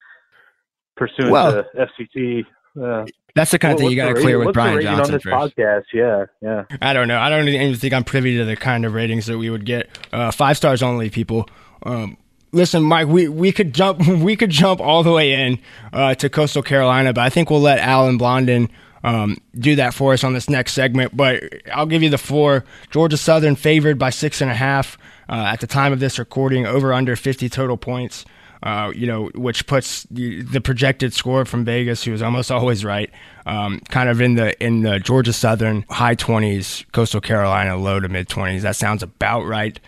pursuant 0.96 1.32
well, 1.32 1.52
to 1.52 1.66
FCC 1.76 2.46
uh, 2.80 3.06
That's 3.36 3.52
the 3.52 3.60
kind 3.60 3.74
of 3.74 3.80
thing 3.80 3.90
you 3.90 3.96
got 3.96 4.10
to 4.10 4.22
clear 4.22 4.40
with 4.40 4.54
Brian 4.54 4.82
Johnson 4.82 5.16
on 5.16 5.22
podcast. 5.22 5.86
Yeah, 5.94 6.26
yeah. 6.42 6.66
I 6.82 6.94
don't 6.94 7.08
know. 7.08 7.20
I 7.20 7.30
don't 7.30 7.48
even 7.48 7.76
think 7.76 7.94
I'm 7.94 8.04
privy 8.04 8.38
to 8.38 8.46
the 8.46 8.56
kind 8.56 8.86
of 8.86 8.94
ratings 8.94 9.26
that 9.26 9.38
we 9.38 9.50
would 9.50 9.66
get. 9.66 9.90
Uh, 10.12 10.32
five 10.32 10.58
stars 10.58 10.82
only, 10.82 11.10
people. 11.10 11.50
Um, 11.84 12.18
listen, 12.52 12.84
Mike, 12.84 13.08
we, 13.08 13.28
we 13.28 13.52
could 13.52 13.74
jump 13.74 14.06
we 14.08 14.36
could 14.36 14.50
jump 14.52 14.80
all 14.80 15.04
the 15.04 15.12
way 15.12 15.34
in 15.34 15.60
uh, 15.94 16.16
to 16.16 16.30
Coastal 16.30 16.64
Carolina, 16.64 17.14
but 17.14 17.22
I 17.22 17.30
think 17.30 17.50
we'll 17.50 17.62
let 17.62 17.80
Alan 17.80 18.18
Blondin 18.18 18.70
um, 19.04 19.38
do 19.56 19.76
that 19.76 19.94
for 19.94 20.14
us 20.14 20.24
on 20.24 20.34
this 20.34 20.50
next 20.50 20.74
segment. 20.74 21.16
But 21.16 21.44
I'll 21.74 21.86
give 21.86 22.04
you 22.04 22.10
the 22.10 22.18
four. 22.18 22.66
Georgia 22.90 23.18
Southern 23.18 23.56
favored 23.56 23.98
by 23.98 24.12
six 24.12 24.42
and 24.42 24.52
a 24.52 24.56
half 24.56 24.98
uh, 25.28 25.50
at 25.52 25.60
the 25.60 25.68
time 25.68 25.94
of 25.94 26.00
this 26.00 26.20
recording, 26.20 26.66
over 26.66 26.94
under 26.94 27.16
50 27.16 27.50
total 27.50 27.78
points 27.78 28.26
uh, 28.64 28.92
you 28.96 29.08
know, 29.08 29.30
which 29.34 29.66
puts 29.66 30.04
the, 30.12 30.44
projected 30.64 31.14
score 31.14 31.46
from 31.46 31.66
Vegas, 31.66 32.04
who 32.04 32.14
is 32.14 32.22
almost 32.22 32.52
always 32.52 32.86
right, 32.86 33.10
um, 33.46 33.80
kind 33.90 34.08
of 34.08 34.22
in 34.22 34.36
the 34.36 34.62
in 34.64 34.82
the 34.82 35.00
Georgia 35.00 35.34
Southern 35.34 35.84
high 35.90 36.16
20s, 36.16 36.86
Coastal 36.92 37.22
Carolina 37.22 37.76
low 37.76 38.00
to 38.00 38.08
mid 38.08 38.30
20s. 38.30 38.62
That 38.62 38.76
sounds 38.76 39.02
about 39.02 39.46
right 39.46 39.80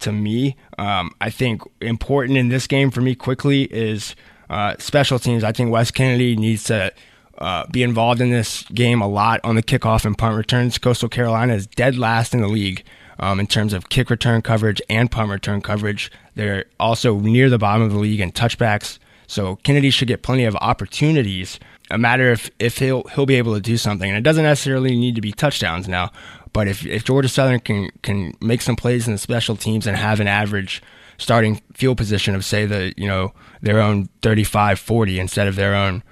to 0.00 0.12
me. 0.12 0.56
Um, 0.78 1.10
I 1.20 1.30
think 1.30 1.62
important 1.80 2.38
in 2.38 2.50
this 2.50 2.66
game 2.66 2.90
for 2.90 3.00
me 3.00 3.16
quickly 3.16 3.64
is 3.64 4.14
uh, 4.48 4.76
special 4.78 5.18
teams. 5.18 5.42
I 5.42 5.52
think 5.52 5.70
Wes 5.70 5.90
Kennedy 5.90 6.36
needs 6.36 6.64
to. 6.64 6.92
Uh, 7.38 7.66
be 7.68 7.82
involved 7.82 8.20
in 8.20 8.28
this 8.28 8.64
game 8.64 9.00
a 9.00 9.08
lot 9.08 9.40
on 9.44 9.54
the 9.54 9.62
kickoff 9.62 10.04
and 10.04 10.18
punt 10.18 10.36
returns. 10.36 10.76
Coastal 10.76 11.08
Carolina 11.08 11.54
is 11.54 11.66
dead 11.66 11.96
last 11.96 12.34
in 12.34 12.42
the 12.42 12.48
league 12.48 12.84
um, 13.20 13.38
in 13.38 13.46
terms 13.46 13.72
of 13.72 13.88
kick 13.88 14.10
return 14.10 14.42
coverage 14.42 14.82
and 14.90 15.10
punt 15.10 15.30
return 15.30 15.60
coverage. 15.60 16.10
They're 16.34 16.64
also 16.80 17.18
near 17.20 17.48
the 17.48 17.58
bottom 17.58 17.82
of 17.82 17.92
the 17.92 17.98
league 17.98 18.20
in 18.20 18.32
touchbacks. 18.32 18.98
So 19.26 19.56
Kennedy 19.56 19.90
should 19.90 20.08
get 20.08 20.22
plenty 20.22 20.44
of 20.44 20.56
opportunities. 20.56 21.60
A 21.90 21.98
matter 21.98 22.32
if 22.32 22.50
if 22.58 22.78
he'll 22.78 23.04
he'll 23.14 23.26
be 23.26 23.36
able 23.36 23.54
to 23.54 23.60
do 23.60 23.76
something, 23.76 24.08
and 24.08 24.18
it 24.18 24.22
doesn't 24.22 24.42
necessarily 24.42 24.96
need 24.96 25.14
to 25.14 25.20
be 25.20 25.32
touchdowns 25.32 25.86
now. 25.86 26.10
But 26.52 26.66
if 26.66 26.84
if 26.84 27.04
Georgia 27.04 27.28
Southern 27.28 27.60
can 27.60 27.90
can 28.02 28.34
make 28.40 28.62
some 28.62 28.74
plays 28.74 29.06
in 29.06 29.12
the 29.12 29.18
special 29.18 29.54
teams 29.54 29.86
and 29.86 29.96
have 29.96 30.18
an 30.18 30.26
average 30.26 30.82
starting 31.18 31.60
field 31.74 31.98
position 31.98 32.34
of 32.34 32.44
say 32.44 32.64
the 32.64 32.94
you 32.96 33.06
know 33.06 33.32
their 33.60 33.78
own 33.78 34.08
35 34.22 34.78
40 34.78 35.20
instead 35.20 35.46
of 35.46 35.54
their 35.54 35.74
own 35.74 36.02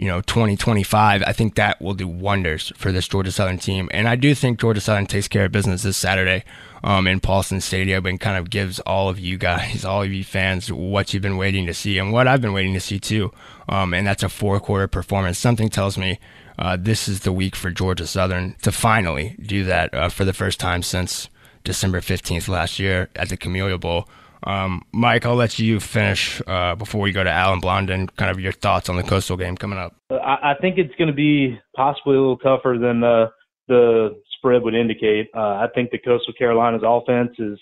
you 0.00 0.06
know 0.06 0.22
2025 0.22 1.22
i 1.26 1.32
think 1.32 1.56
that 1.56 1.80
will 1.80 1.92
do 1.92 2.08
wonders 2.08 2.72
for 2.74 2.90
this 2.90 3.06
georgia 3.06 3.30
southern 3.30 3.58
team. 3.58 3.88
And 3.92 4.08
i 4.08 4.16
do 4.16 4.34
think 4.34 4.58
georgia 4.58 4.80
southern 4.80 5.04
takes 5.04 5.28
care 5.28 5.44
of 5.44 5.52
business 5.52 5.82
this 5.82 5.98
saturday 5.98 6.42
um, 6.82 7.06
in 7.06 7.20
paulson 7.20 7.60
stadium 7.60 8.06
and 8.06 8.18
kind 8.18 8.38
of 8.38 8.48
gives 8.48 8.80
all 8.80 9.10
of 9.10 9.18
you 9.20 9.36
guys 9.36 9.84
all 9.90 10.02
of 10.02 10.10
you 10.10 10.24
fans 10.24 10.72
what 10.72 11.12
you've 11.12 11.22
been 11.22 11.36
waiting 11.36 11.66
to 11.66 11.74
see 11.74 11.98
and 11.98 12.14
what 12.14 12.26
i've 12.26 12.40
been 12.40 12.54
waiting 12.54 12.72
to 12.72 12.80
see 12.80 12.98
too. 12.98 13.30
Um, 13.68 13.94
and 13.94 14.04
that's 14.04 14.24
a 14.24 14.28
four 14.28 14.58
quarter 14.58 14.88
performance. 14.88 15.38
Something 15.38 15.68
tells 15.68 15.96
me 15.96 16.18
uh, 16.58 16.76
this 16.80 17.06
is 17.06 17.20
the 17.20 17.32
week 17.32 17.54
for 17.54 17.70
georgia 17.70 18.06
southern 18.06 18.54
to 18.62 18.72
finally 18.72 19.36
do 19.38 19.64
that 19.64 19.92
uh, 19.94 20.08
for 20.08 20.24
the 20.24 20.32
first 20.32 20.58
time 20.58 20.82
since 20.82 21.28
december 21.62 22.00
15th 22.00 22.48
last 22.48 22.78
year 22.78 23.10
at 23.14 23.28
the 23.28 23.36
camellia 23.36 23.76
bowl 23.76 24.08
um, 24.44 24.82
Mike, 24.92 25.26
I'll 25.26 25.34
let 25.34 25.58
you 25.58 25.80
finish 25.80 26.40
uh, 26.46 26.74
before 26.74 27.00
we 27.00 27.12
go 27.12 27.22
to 27.22 27.30
Alan 27.30 27.60
Blondin. 27.60 28.08
Kind 28.08 28.30
of 28.30 28.40
your 28.40 28.52
thoughts 28.52 28.88
on 28.88 28.96
the 28.96 29.02
Coastal 29.02 29.36
game 29.36 29.56
coming 29.56 29.78
up. 29.78 29.94
I, 30.10 30.52
I 30.52 30.54
think 30.60 30.78
it's 30.78 30.94
going 30.96 31.08
to 31.08 31.14
be 31.14 31.58
possibly 31.76 32.16
a 32.16 32.20
little 32.20 32.38
tougher 32.38 32.78
than 32.80 33.04
uh, 33.04 33.26
the 33.68 34.20
spread 34.36 34.62
would 34.62 34.74
indicate. 34.74 35.28
Uh, 35.34 35.40
I 35.60 35.66
think 35.74 35.90
the 35.90 35.98
Coastal 35.98 36.32
Carolina's 36.38 36.82
offense 36.84 37.32
is 37.38 37.58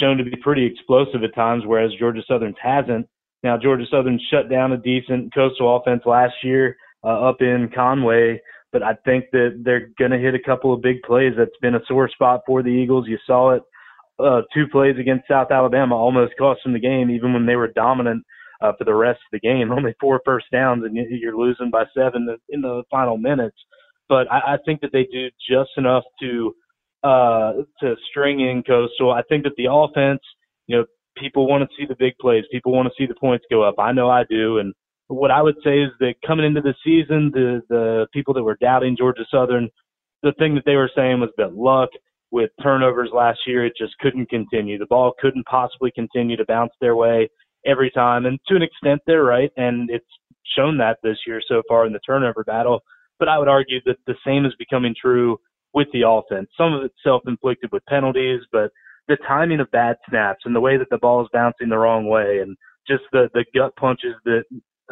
shown 0.00 0.16
to 0.18 0.24
be 0.24 0.36
pretty 0.42 0.66
explosive 0.66 1.22
at 1.22 1.34
times, 1.34 1.64
whereas 1.66 1.92
Georgia 1.98 2.22
Southern's 2.28 2.56
hasn't. 2.62 3.06
Now, 3.42 3.56
Georgia 3.58 3.84
Southern 3.90 4.18
shut 4.30 4.50
down 4.50 4.72
a 4.72 4.76
decent 4.78 5.32
Coastal 5.34 5.76
offense 5.76 6.02
last 6.06 6.34
year 6.42 6.76
uh, 7.04 7.28
up 7.28 7.36
in 7.40 7.70
Conway, 7.74 8.40
but 8.72 8.82
I 8.82 8.94
think 9.04 9.26
that 9.32 9.62
they're 9.64 9.90
going 9.98 10.10
to 10.10 10.18
hit 10.18 10.34
a 10.34 10.38
couple 10.38 10.72
of 10.72 10.82
big 10.82 11.02
plays. 11.02 11.34
That's 11.36 11.56
been 11.60 11.74
a 11.74 11.84
sore 11.86 12.08
spot 12.08 12.40
for 12.46 12.62
the 12.62 12.70
Eagles. 12.70 13.06
You 13.06 13.18
saw 13.26 13.50
it 13.50 13.62
uh, 14.18 14.42
two 14.52 14.66
plays 14.70 14.96
against 14.98 15.28
South 15.28 15.50
Alabama 15.50 15.96
almost 15.96 16.34
cost 16.38 16.60
them 16.64 16.72
the 16.72 16.80
game, 16.80 17.10
even 17.10 17.32
when 17.32 17.46
they 17.46 17.56
were 17.56 17.68
dominant 17.68 18.24
uh, 18.62 18.72
for 18.78 18.84
the 18.84 18.94
rest 18.94 19.18
of 19.18 19.32
the 19.32 19.40
game. 19.40 19.72
Only 19.76 19.94
four 20.00 20.20
first 20.24 20.46
downs, 20.52 20.84
and 20.84 20.96
you're 20.96 21.36
losing 21.36 21.70
by 21.70 21.84
seven 21.96 22.28
in 22.48 22.60
the 22.60 22.82
final 22.90 23.16
minutes. 23.16 23.56
But 24.08 24.30
I, 24.30 24.54
I 24.54 24.56
think 24.64 24.80
that 24.82 24.92
they 24.92 25.04
do 25.10 25.28
just 25.48 25.70
enough 25.76 26.04
to 26.20 26.54
uh, 27.02 27.52
to 27.80 27.96
string 28.10 28.40
in 28.40 28.62
Coastal. 28.62 29.12
I 29.12 29.22
think 29.28 29.44
that 29.44 29.52
the 29.56 29.66
offense, 29.70 30.20
you 30.66 30.76
know, 30.76 30.84
people 31.16 31.46
want 31.46 31.68
to 31.68 31.76
see 31.76 31.86
the 31.86 31.96
big 31.98 32.14
plays. 32.20 32.44
People 32.50 32.72
want 32.72 32.88
to 32.88 32.94
see 32.96 33.06
the 33.06 33.18
points 33.20 33.44
go 33.50 33.62
up. 33.62 33.74
I 33.78 33.92
know 33.92 34.08
I 34.08 34.24
do. 34.28 34.58
And 34.58 34.72
what 35.08 35.30
I 35.30 35.42
would 35.42 35.56
say 35.62 35.80
is 35.80 35.90
that 36.00 36.14
coming 36.26 36.46
into 36.46 36.60
the 36.60 36.74
season, 36.84 37.30
the 37.32 37.62
the 37.68 38.06
people 38.12 38.34
that 38.34 38.42
were 38.42 38.58
doubting 38.60 38.96
Georgia 38.96 39.24
Southern, 39.30 39.68
the 40.22 40.32
thing 40.38 40.54
that 40.54 40.64
they 40.64 40.76
were 40.76 40.90
saying 40.94 41.20
was 41.20 41.30
that 41.36 41.54
luck 41.54 41.90
with 42.34 42.50
turnovers 42.60 43.10
last 43.14 43.38
year, 43.46 43.64
it 43.64 43.74
just 43.78 43.96
couldn't 44.00 44.28
continue. 44.28 44.76
The 44.76 44.86
ball 44.86 45.12
couldn't 45.20 45.46
possibly 45.46 45.92
continue 45.94 46.36
to 46.36 46.44
bounce 46.44 46.72
their 46.80 46.96
way 46.96 47.30
every 47.64 47.92
time. 47.92 48.26
And 48.26 48.40
to 48.48 48.56
an 48.56 48.62
extent, 48.62 49.00
they're 49.06 49.22
right. 49.22 49.50
And 49.56 49.88
it's 49.88 50.04
shown 50.56 50.76
that 50.78 50.98
this 51.04 51.16
year 51.28 51.40
so 51.46 51.62
far 51.68 51.86
in 51.86 51.92
the 51.92 52.00
turnover 52.04 52.42
battle. 52.42 52.80
But 53.20 53.28
I 53.28 53.38
would 53.38 53.46
argue 53.46 53.78
that 53.86 53.98
the 54.08 54.16
same 54.26 54.44
is 54.46 54.52
becoming 54.58 54.96
true 55.00 55.38
with 55.74 55.86
the 55.92 56.02
offense. 56.08 56.48
Some 56.58 56.74
of 56.74 56.82
it's 56.82 56.96
self 57.04 57.22
inflicted 57.28 57.70
with 57.70 57.86
penalties, 57.86 58.40
but 58.50 58.72
the 59.06 59.16
timing 59.28 59.60
of 59.60 59.70
bad 59.70 59.94
snaps 60.08 60.42
and 60.44 60.56
the 60.56 60.60
way 60.60 60.76
that 60.76 60.90
the 60.90 60.98
ball 60.98 61.22
is 61.22 61.28
bouncing 61.32 61.68
the 61.68 61.78
wrong 61.78 62.08
way 62.08 62.40
and 62.42 62.56
just 62.88 63.04
the, 63.12 63.28
the 63.34 63.44
gut 63.54 63.76
punches 63.76 64.16
that 64.24 64.42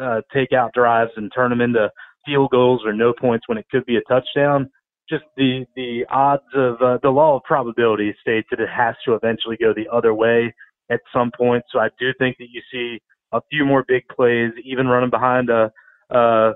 uh, 0.01 0.21
take 0.33 0.53
out 0.53 0.73
drives 0.73 1.11
and 1.17 1.29
turn 1.35 1.49
them 1.49 1.59
into 1.59 1.89
field 2.25 2.51
goals 2.51 2.83
or 2.85 2.93
no 2.93 3.11
points 3.11 3.49
when 3.49 3.57
it 3.57 3.65
could 3.69 3.85
be 3.85 3.97
a 3.97 4.01
touchdown 4.07 4.69
just 5.09 5.23
the 5.37 5.65
the 5.75 6.05
odds 6.09 6.43
of 6.55 6.81
uh, 6.81 6.97
the 7.03 7.09
law 7.09 7.37
of 7.37 7.43
probability 7.43 8.15
states 8.21 8.47
that 8.51 8.59
it 8.59 8.69
has 8.69 8.95
to 9.05 9.13
eventually 9.13 9.57
go 9.59 9.73
the 9.73 9.87
other 9.91 10.13
way 10.13 10.53
at 10.89 10.99
some 11.13 11.31
point. 11.35 11.63
So 11.71 11.79
I 11.79 11.89
do 11.99 12.13
think 12.19 12.37
that 12.37 12.47
you 12.51 12.61
see 12.71 13.01
a 13.31 13.41
few 13.49 13.65
more 13.65 13.83
big 13.87 14.03
plays, 14.07 14.51
even 14.63 14.87
running 14.87 15.09
behind 15.09 15.49
a 15.49 15.71
uh, 16.13 16.53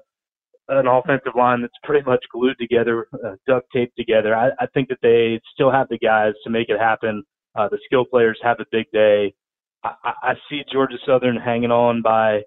an 0.69 0.87
offensive 0.87 1.33
line 1.35 1.61
that's 1.61 1.73
pretty 1.83 2.05
much 2.05 2.23
glued 2.31 2.57
together, 2.59 3.07
uh, 3.25 3.35
duct 3.47 3.67
taped 3.73 3.95
together. 3.97 4.35
I, 4.35 4.49
I 4.59 4.67
think 4.73 4.89
that 4.89 4.99
they 5.01 5.39
still 5.53 5.71
have 5.71 5.87
the 5.89 5.97
guys 5.97 6.33
to 6.43 6.49
make 6.49 6.69
it 6.69 6.79
happen. 6.79 7.23
Uh, 7.55 7.69
the 7.69 7.79
skill 7.85 8.03
players 8.05 8.37
have 8.43 8.59
a 8.59 8.65
big 8.71 8.85
day. 8.91 9.33
I, 9.83 9.93
I 10.03 10.33
see 10.49 10.63
Georgia 10.71 10.97
Southern 11.05 11.37
hanging 11.37 11.71
on 11.71 12.01
by 12.01 12.41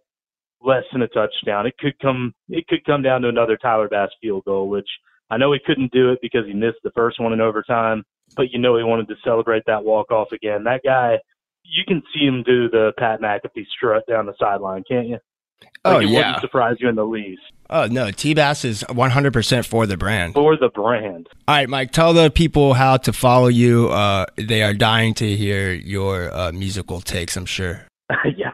less 0.62 0.84
than 0.92 1.02
a 1.02 1.08
touchdown. 1.08 1.66
It 1.66 1.78
could 1.78 1.98
come 2.00 2.34
it 2.48 2.66
could 2.68 2.84
come 2.84 3.02
down 3.02 3.22
to 3.22 3.28
another 3.28 3.56
Tyler 3.56 3.88
Bass 3.88 4.10
field 4.20 4.44
goal, 4.44 4.68
which 4.68 4.88
I 5.31 5.37
know 5.37 5.53
he 5.53 5.61
couldn't 5.64 5.93
do 5.93 6.11
it 6.11 6.19
because 6.21 6.47
he 6.47 6.53
missed 6.53 6.79
the 6.83 6.90
first 6.90 7.21
one 7.21 7.33
in 7.33 7.40
overtime, 7.40 8.05
but 8.37 8.51
you 8.51 8.59
know 8.59 8.77
he 8.77 8.85
wanted 8.85 9.09
to 9.09 9.14
celebrate 9.23 9.62
that 9.66 9.85
walk 9.85 10.11
off 10.11 10.33
again. 10.33 10.64
That 10.64 10.83
guy, 10.85 11.19
you 11.62 11.85
can 11.87 12.03
see 12.12 12.27
him 12.27 12.43
do 12.43 12.69
the 12.69 12.93
Pat 12.99 13.21
McAfee 13.21 13.66
strut 13.77 14.05
down 14.09 14.27
the 14.27 14.35
sideline, 14.38 14.85
can't 14.88 15.09
you? 15.09 15.19
Like 15.62 15.73
oh 15.85 15.99
it 16.01 16.09
yeah, 16.09 16.16
wouldn't 16.16 16.40
surprise 16.40 16.77
you 16.81 16.88
in 16.88 16.97
the 16.97 17.05
least. 17.05 17.43
Oh 17.69 17.87
no, 17.87 18.11
T 18.11 18.35
Bass 18.35 18.64
is 18.64 18.83
100% 18.85 19.66
for 19.66 19.87
the 19.87 19.97
brand. 19.97 20.35
For 20.35 20.57
the 20.57 20.69
brand. 20.69 21.29
All 21.47 21.55
right, 21.55 21.69
Mike, 21.69 21.93
tell 21.93 22.12
the 22.12 22.31
people 22.31 22.75
how 22.75 22.97
to 22.99 23.12
follow 23.12 23.47
you. 23.47 23.88
Uh, 23.88 24.27
they 24.37 24.62
are 24.62 24.75
dying 24.75 25.14
to 25.14 25.37
hear 25.37 25.73
your 25.73 26.35
uh, 26.35 26.53
musical 26.53 27.01
takes. 27.01 27.37
I'm 27.37 27.47
sure. 27.47 27.87
yeah, 28.37 28.53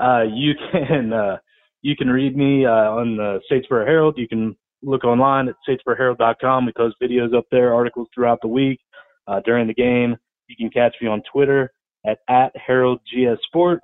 uh, 0.00 0.22
you 0.22 0.54
can 0.72 1.12
uh, 1.12 1.36
you 1.82 1.94
can 1.96 2.08
read 2.08 2.36
me 2.36 2.66
uh, 2.66 2.70
on 2.70 3.16
the 3.16 3.40
Statesboro 3.50 3.86
Herald. 3.86 4.18
You 4.18 4.26
can 4.26 4.56
look 4.82 5.04
online 5.04 5.48
at 5.48 5.54
statesboroherald.com. 5.68 6.66
We 6.66 6.72
post 6.76 6.96
videos 7.02 7.36
up 7.36 7.44
there, 7.50 7.74
articles 7.74 8.08
throughout 8.14 8.40
the 8.42 8.48
week 8.48 8.80
uh, 9.26 9.40
during 9.44 9.66
the 9.66 9.74
game. 9.74 10.16
You 10.48 10.56
can 10.56 10.70
catch 10.70 10.94
me 11.00 11.08
on 11.08 11.22
Twitter 11.30 11.72
at, 12.06 12.18
at 12.28 12.52
HeraldGSSports. 12.68 13.80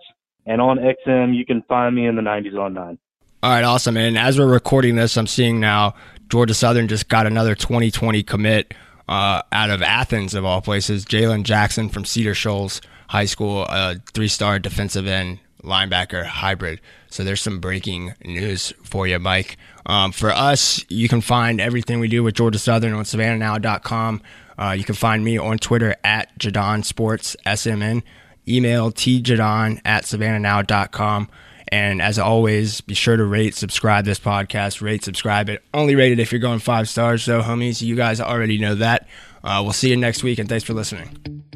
And 0.47 0.61
on 0.61 0.79
XM, 0.79 1.35
you 1.35 1.47
can 1.47 1.63
find 1.63 1.95
me 1.95 2.07
in 2.07 2.17
the 2.17 2.23
90s 2.23 2.59
on 2.59 2.75
9. 2.75 2.99
All 3.43 3.51
right, 3.51 3.65
awesome. 3.65 3.97
And 3.97 4.17
as 4.19 4.39
we're 4.39 4.47
recording 4.47 4.97
this, 4.97 5.17
I'm 5.17 5.27
seeing 5.27 5.61
now 5.61 5.95
Georgia 6.29 6.55
Southern 6.55 6.89
just 6.89 7.09
got 7.09 7.27
another 7.27 7.55
2020 7.55 8.23
commit 8.23 8.75
uh, 9.09 9.43
out 9.53 9.71
of 9.71 9.83
Athens, 9.83 10.35
of 10.35 10.45
all 10.45 10.63
places. 10.63 11.05
Jalen 11.05 11.45
Jackson 11.45 11.89
from 11.89 12.05
Cedar 12.05 12.35
Shoals 12.35 12.81
High 13.09 13.27
School, 13.27 13.65
a 13.69 13.97
three 14.13 14.29
star 14.29 14.59
defensive 14.59 15.07
end 15.07 15.41
linebacker 15.65 16.25
hybrid. 16.25 16.81
So 17.09 17.25
there's 17.25 17.41
some 17.41 17.61
breaking 17.61 18.15
news 18.25 18.73
for 18.83 19.07
you, 19.07 19.19
Mike. 19.19 19.57
Um, 19.87 20.13
for 20.13 20.31
us, 20.31 20.85
you 20.89 21.09
can 21.09 21.21
find 21.21 21.61
everything 21.61 22.01
we 22.01 22.09
do 22.09 22.23
with 22.23 22.35
Georgia 22.35 22.59
Southern 22.59 22.93
on 22.93 23.05
SavannahNow.com. 23.05 24.23
Uh, 24.59 24.75
you 24.77 24.85
can 24.85 24.95
find 24.95 25.25
me 25.25 25.39
on 25.39 25.59
Twitter 25.59 25.97
at 26.05 26.39
Jaudon 26.39 26.85
Sports 26.85 27.37
SMN. 27.47 28.03
Email 28.47 28.93
tjaudon 28.93 29.81
at 29.85 30.05
SavannahNow.com. 30.05 31.29
And 31.69 32.03
as 32.03 32.19
always, 32.19 32.81
be 32.83 32.95
sure 32.95 33.17
to 33.17 33.25
rate, 33.25 33.55
subscribe 33.55 34.05
this 34.05 34.21
podcast, 34.21 34.81
rate, 34.81 35.03
subscribe 35.03 35.49
it. 35.49 35.63
Only 35.73 35.97
rate 35.97 36.13
it 36.13 36.21
if 36.21 36.31
you're 36.31 36.39
going 36.41 36.59
five 36.61 36.89
stars, 36.89 37.25
so 37.25 37.43
homies, 37.43 37.83
you 37.83 37.97
guys 37.97 38.21
already 38.21 38.59
know 38.59 38.75
that. 38.77 39.09
Uh, 39.43 39.61
we'll 39.63 39.73
see 39.73 39.91
you 39.91 39.97
next 39.97 40.23
week, 40.23 40.39
and 40.39 40.49
thanks 40.49 40.65
for 40.65 40.75
listening. 40.75 41.54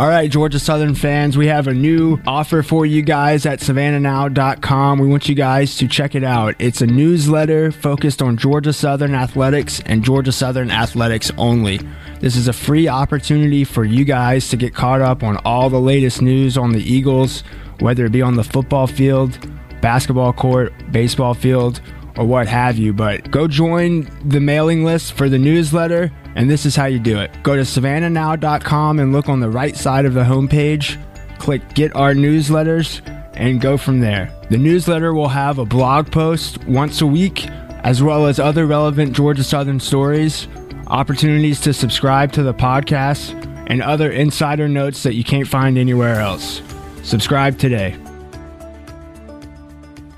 All 0.00 0.08
right, 0.08 0.30
Georgia 0.30 0.58
Southern 0.58 0.94
fans, 0.94 1.36
we 1.36 1.48
have 1.48 1.66
a 1.66 1.74
new 1.74 2.18
offer 2.26 2.62
for 2.62 2.86
you 2.86 3.02
guys 3.02 3.44
at 3.44 3.60
savannahnow.com. 3.60 4.98
We 4.98 5.06
want 5.06 5.28
you 5.28 5.34
guys 5.34 5.76
to 5.76 5.86
check 5.86 6.14
it 6.14 6.24
out. 6.24 6.54
It's 6.58 6.80
a 6.80 6.86
newsletter 6.86 7.70
focused 7.70 8.22
on 8.22 8.38
Georgia 8.38 8.72
Southern 8.72 9.14
athletics 9.14 9.82
and 9.84 10.02
Georgia 10.02 10.32
Southern 10.32 10.70
athletics 10.70 11.30
only. 11.36 11.80
This 12.18 12.34
is 12.34 12.48
a 12.48 12.54
free 12.54 12.88
opportunity 12.88 13.62
for 13.62 13.84
you 13.84 14.06
guys 14.06 14.48
to 14.48 14.56
get 14.56 14.74
caught 14.74 15.02
up 15.02 15.22
on 15.22 15.36
all 15.44 15.68
the 15.68 15.78
latest 15.78 16.22
news 16.22 16.56
on 16.56 16.72
the 16.72 16.82
Eagles, 16.82 17.44
whether 17.80 18.06
it 18.06 18.12
be 18.12 18.22
on 18.22 18.36
the 18.36 18.44
football 18.44 18.86
field, 18.86 19.38
basketball 19.82 20.32
court, 20.32 20.72
baseball 20.90 21.34
field, 21.34 21.82
or 22.16 22.24
what 22.24 22.48
have 22.48 22.78
you. 22.78 22.92
But 22.92 23.30
go 23.30 23.48
join 23.48 24.08
the 24.24 24.40
mailing 24.40 24.84
list 24.84 25.12
for 25.14 25.28
the 25.28 25.38
newsletter, 25.38 26.12
and 26.34 26.50
this 26.50 26.66
is 26.66 26.76
how 26.76 26.86
you 26.86 26.98
do 26.98 27.18
it. 27.18 27.30
Go 27.42 27.56
to 27.56 27.62
savannahnow.com 27.62 28.98
and 28.98 29.12
look 29.12 29.28
on 29.28 29.40
the 29.40 29.50
right 29.50 29.76
side 29.76 30.04
of 30.04 30.14
the 30.14 30.24
homepage, 30.24 30.98
click 31.38 31.74
Get 31.74 31.94
Our 31.94 32.14
Newsletters, 32.14 33.00
and 33.34 33.60
go 33.60 33.76
from 33.76 34.00
there. 34.00 34.32
The 34.50 34.58
newsletter 34.58 35.14
will 35.14 35.28
have 35.28 35.58
a 35.58 35.64
blog 35.64 36.10
post 36.10 36.64
once 36.64 37.00
a 37.00 37.06
week, 37.06 37.48
as 37.82 38.02
well 38.02 38.26
as 38.26 38.38
other 38.38 38.66
relevant 38.66 39.12
Georgia 39.12 39.44
Southern 39.44 39.80
stories, 39.80 40.46
opportunities 40.88 41.60
to 41.62 41.72
subscribe 41.72 42.32
to 42.32 42.42
the 42.42 42.54
podcast, 42.54 43.46
and 43.68 43.82
other 43.82 44.10
insider 44.10 44.68
notes 44.68 45.04
that 45.04 45.14
you 45.14 45.22
can't 45.22 45.46
find 45.46 45.78
anywhere 45.78 46.20
else. 46.20 46.60
Subscribe 47.02 47.56
today. 47.56 47.96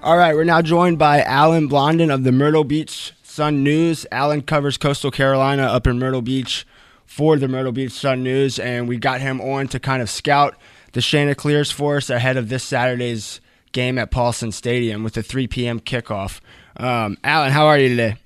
All 0.05 0.17
right, 0.17 0.35
we're 0.35 0.43
now 0.43 0.61
joined 0.63 0.99
by 0.99 1.23
Alan 1.23 1.69
Blondin 1.69 2.11
of 2.11 2.25
the 2.25 2.33
Myrtle 2.33 2.65
Beach 2.65 3.13
Sun 3.23 3.63
News. 3.63 4.05
Alan 4.11 4.43
covers 4.43 4.77
Coastal 4.77 5.13
Carolina 5.13 5.63
up 5.63 5.87
in 5.87 6.01
Myrtle 6.01 6.23
Beach 6.23 6.67
for 7.07 7.37
the 7.37 7.47
Myrtle 7.47 7.71
Beach 7.71 7.93
Sun 7.93 8.25
News, 8.25 8.59
and 8.59 8.89
we 8.89 8.97
got 8.97 9.21
him 9.21 9.41
on 9.41 9.69
to 9.69 9.79
kind 9.79 10.03
of 10.03 10.11
scout 10.11 10.57
the 10.91 11.01
Chanticleers 11.01 11.71
for 11.71 11.99
us 11.99 12.11
ahead 12.11 12.37
of 12.37 12.49
this 12.49 12.65
Saturday's 12.65 13.41
game 13.71 13.97
at 13.97 14.11
Paulson 14.11 14.51
Stadium 14.51 15.05
with 15.05 15.15
the 15.15 15.23
3 15.23 15.47
p.m. 15.47 15.79
kickoff. 15.79 16.41
Um, 16.79 17.17
Alan, 17.23 17.53
how 17.53 17.67
are 17.67 17.79
you 17.79 17.91
today? 17.91 18.17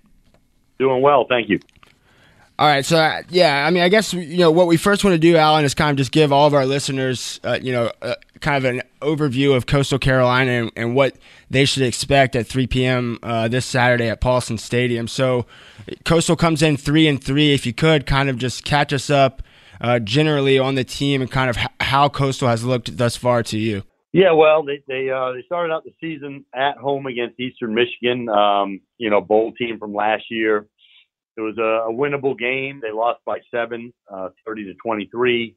Doing 0.79 1.03
well, 1.03 1.27
thank 1.29 1.51
you. 1.51 1.61
All 2.59 2.67
right, 2.67 2.87
so 2.87 2.97
uh, 2.97 3.23
yeah, 3.29 3.67
I 3.67 3.71
mean, 3.71 3.83
I 3.83 3.91
guess 3.91 4.15
you 4.15 4.39
know 4.39 4.51
what 4.51 4.67
we 4.67 4.79
first 4.79 5.05
want 5.05 5.13
to 5.13 5.19
do, 5.19 5.37
Alan, 5.37 5.67
is 5.67 5.75
kind 5.75 5.91
of 5.91 5.99
just 5.99 6.11
give 6.11 6.33
all 6.33 6.47
of 6.47 6.55
our 6.55 6.65
listeners, 6.65 7.39
uh, 7.45 7.59
you 7.61 7.71
know, 7.71 7.93
uh, 8.01 8.15
kind 8.41 8.57
of 8.57 8.65
an 8.65 8.83
overview 9.03 9.55
of 9.55 9.67
Coastal 9.67 9.99
Carolina 9.99 10.53
and, 10.53 10.73
and, 10.75 10.95
what 10.95 11.19
they 11.51 11.67
should 11.67 11.83
expect 11.83 12.35
at 12.35 12.47
3 12.47 12.67
p.m. 12.67 13.19
Uh, 13.23 13.47
this 13.47 13.67
Saturday 13.67 14.09
at 14.09 14.23
Paulson 14.23 14.57
Stadium. 14.57 15.07
So, 15.07 15.45
Coastal 16.07 16.35
comes 16.35 16.63
in 16.63 16.79
three 16.79 17.07
and 17.07 17.23
three. 17.23 17.53
If 17.53 17.67
you 17.67 17.75
could, 17.75 18.07
kind 18.07 18.31
of 18.31 18.39
just 18.39 18.65
catch 18.65 18.91
us 18.91 19.11
up 19.11 19.43
uh, 19.83 19.99
generally 19.99 20.59
on 20.59 20.77
the 20.77 20.85
team 20.85 21.21
and 21.21 21.31
kind 21.31 21.51
of 21.51 21.59
h- 21.59 21.67
how 21.81 22.09
Coastal 22.09 22.49
has 22.49 22.65
looked 22.65 22.97
thus 22.97 23.17
far 23.17 23.43
to 23.43 23.59
you. 23.59 23.83
Yeah, 24.13 24.33
well, 24.33 24.65
they 24.65 24.83
they 24.89 25.11
uh, 25.11 25.33
they 25.33 25.43
started 25.43 25.75
out 25.75 25.85
the 25.85 25.93
season 26.01 26.47
at 26.55 26.79
home 26.79 27.05
against 27.05 27.39
Eastern 27.39 27.75
Michigan, 27.75 28.31
um, 28.31 28.81
you 28.97 29.11
know, 29.11 29.21
bowl 29.21 29.53
team 29.53 29.79
from 29.79 29.93
last 29.93 30.25
year 30.31 30.67
it 31.37 31.41
was 31.41 31.59
a, 31.59 31.91
a 31.91 31.93
winnable 31.93 32.39
game. 32.39 32.81
They 32.83 32.93
lost 32.93 33.21
by 33.25 33.39
seven, 33.51 33.93
uh, 34.13 34.31
30 34.47 34.65
to 34.65 34.75
23. 34.75 35.57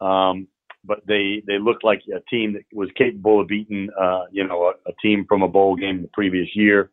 Um, 0.00 0.48
but 0.84 1.00
they, 1.06 1.42
they 1.46 1.58
looked 1.58 1.84
like 1.84 2.02
a 2.14 2.20
team 2.30 2.52
that 2.54 2.62
was 2.72 2.88
capable 2.96 3.40
of 3.40 3.48
beating, 3.48 3.88
uh, 4.00 4.24
you 4.30 4.46
know, 4.46 4.72
a, 4.86 4.90
a 4.90 4.92
team 5.02 5.26
from 5.28 5.42
a 5.42 5.48
bowl 5.48 5.76
game 5.76 6.02
the 6.02 6.08
previous 6.12 6.48
year. 6.54 6.90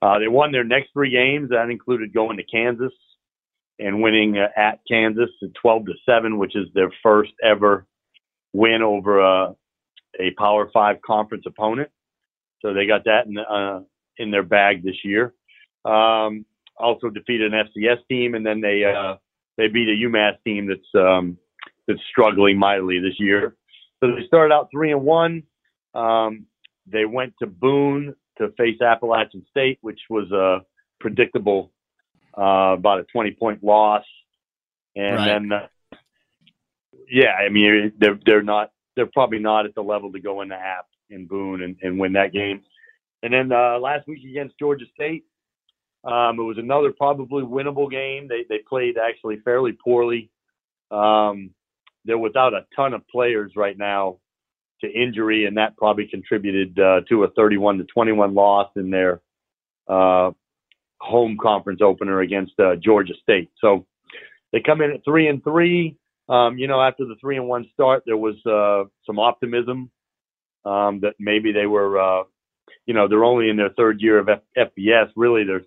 Uh, 0.00 0.18
they 0.18 0.28
won 0.28 0.52
their 0.52 0.64
next 0.64 0.92
three 0.92 1.10
games. 1.10 1.50
That 1.50 1.68
included 1.70 2.14
going 2.14 2.36
to 2.36 2.44
Kansas 2.44 2.92
and 3.78 4.00
winning 4.00 4.38
uh, 4.38 4.48
at 4.56 4.80
Kansas 4.88 5.30
at 5.42 5.54
12 5.60 5.86
to 5.86 5.92
7, 6.06 6.38
which 6.38 6.54
is 6.56 6.68
their 6.74 6.92
first 7.02 7.32
ever 7.42 7.86
win 8.52 8.82
over 8.82 9.20
a, 9.20 9.54
a 10.18 10.30
Power 10.38 10.70
Five 10.72 11.02
conference 11.02 11.44
opponent. 11.46 11.90
So 12.60 12.72
they 12.72 12.86
got 12.86 13.04
that 13.04 13.26
in, 13.26 13.38
uh, 13.38 13.80
in 14.16 14.30
their 14.30 14.42
bag 14.42 14.84
this 14.84 15.04
year. 15.04 15.34
Um, 15.84 16.44
also 16.78 17.10
defeated 17.10 17.52
an 17.52 17.66
FCS 17.66 17.98
team, 18.08 18.34
and 18.34 18.44
then 18.44 18.60
they 18.60 18.84
uh, 18.84 19.16
they 19.56 19.68
beat 19.68 19.88
a 19.88 20.08
UMass 20.08 20.36
team 20.44 20.68
that's 20.68 20.94
um, 20.94 21.36
that's 21.86 22.00
struggling 22.10 22.58
mightily 22.58 22.98
this 23.00 23.18
year. 23.18 23.56
So 24.00 24.12
they 24.14 24.26
started 24.26 24.54
out 24.54 24.68
three 24.70 24.92
and 24.92 25.02
one. 25.02 25.42
Um, 25.94 26.46
they 26.86 27.04
went 27.04 27.34
to 27.40 27.46
Boone 27.46 28.14
to 28.38 28.52
face 28.56 28.80
Appalachian 28.80 29.44
State, 29.50 29.78
which 29.80 30.00
was 30.08 30.30
a 30.30 30.64
predictable, 31.00 31.72
uh, 32.36 32.74
about 32.76 33.00
a 33.00 33.04
20 33.04 33.32
point 33.32 33.62
loss. 33.62 34.04
And 34.96 35.16
right. 35.16 35.26
then, 35.26 35.52
uh, 35.52 35.66
yeah, 37.10 37.32
I 37.32 37.48
mean, 37.48 37.92
they're, 37.98 38.18
they're 38.24 38.42
not, 38.42 38.70
they're 38.96 39.06
probably 39.06 39.38
not 39.38 39.66
at 39.66 39.74
the 39.74 39.82
level 39.82 40.12
to 40.12 40.20
go 40.20 40.40
into 40.40 40.54
App 40.54 40.86
in 41.10 41.26
Boone 41.26 41.62
and, 41.62 41.76
and 41.82 41.98
win 41.98 42.12
that 42.14 42.32
game. 42.32 42.62
And 43.22 43.32
then, 43.32 43.52
uh, 43.52 43.78
last 43.78 44.06
week 44.06 44.24
against 44.28 44.58
Georgia 44.58 44.84
State, 44.94 45.24
um, 46.04 46.38
it 46.38 46.42
was 46.42 46.58
another 46.58 46.92
probably 46.92 47.42
winnable 47.42 47.90
game. 47.90 48.28
They 48.28 48.44
they 48.48 48.62
played 48.68 48.96
actually 48.98 49.40
fairly 49.44 49.72
poorly. 49.72 50.30
Um, 50.90 51.50
they're 52.04 52.18
without 52.18 52.54
a 52.54 52.66
ton 52.74 52.94
of 52.94 53.06
players 53.08 53.52
right 53.56 53.76
now 53.76 54.18
to 54.80 54.90
injury, 54.90 55.46
and 55.46 55.56
that 55.56 55.76
probably 55.76 56.06
contributed 56.06 56.78
uh, 56.78 57.00
to 57.08 57.24
a 57.24 57.30
31 57.30 57.78
to 57.78 57.84
21 57.84 58.34
loss 58.34 58.70
in 58.76 58.90
their 58.90 59.20
uh, 59.88 60.30
home 61.00 61.36
conference 61.40 61.80
opener 61.82 62.20
against 62.20 62.52
uh, 62.60 62.76
Georgia 62.76 63.14
State. 63.22 63.50
So 63.60 63.86
they 64.52 64.60
come 64.60 64.80
in 64.80 64.92
at 64.92 65.04
three 65.04 65.28
and 65.28 65.42
three. 65.42 65.96
Um, 66.28 66.58
you 66.58 66.68
know, 66.68 66.80
after 66.80 67.04
the 67.04 67.16
three 67.20 67.36
and 67.36 67.48
one 67.48 67.68
start, 67.72 68.02
there 68.06 68.16
was 68.16 68.34
uh, 68.46 68.88
some 69.06 69.18
optimism 69.18 69.90
um, 70.64 71.00
that 71.00 71.14
maybe 71.18 71.52
they 71.52 71.66
were, 71.66 71.98
uh, 71.98 72.24
you 72.86 72.94
know, 72.94 73.08
they're 73.08 73.24
only 73.24 73.48
in 73.48 73.56
their 73.56 73.70
third 73.70 74.00
year 74.00 74.18
of 74.18 74.28
F- 74.28 74.42
FBS. 74.56 75.10
Really, 75.16 75.44
they're 75.44 75.64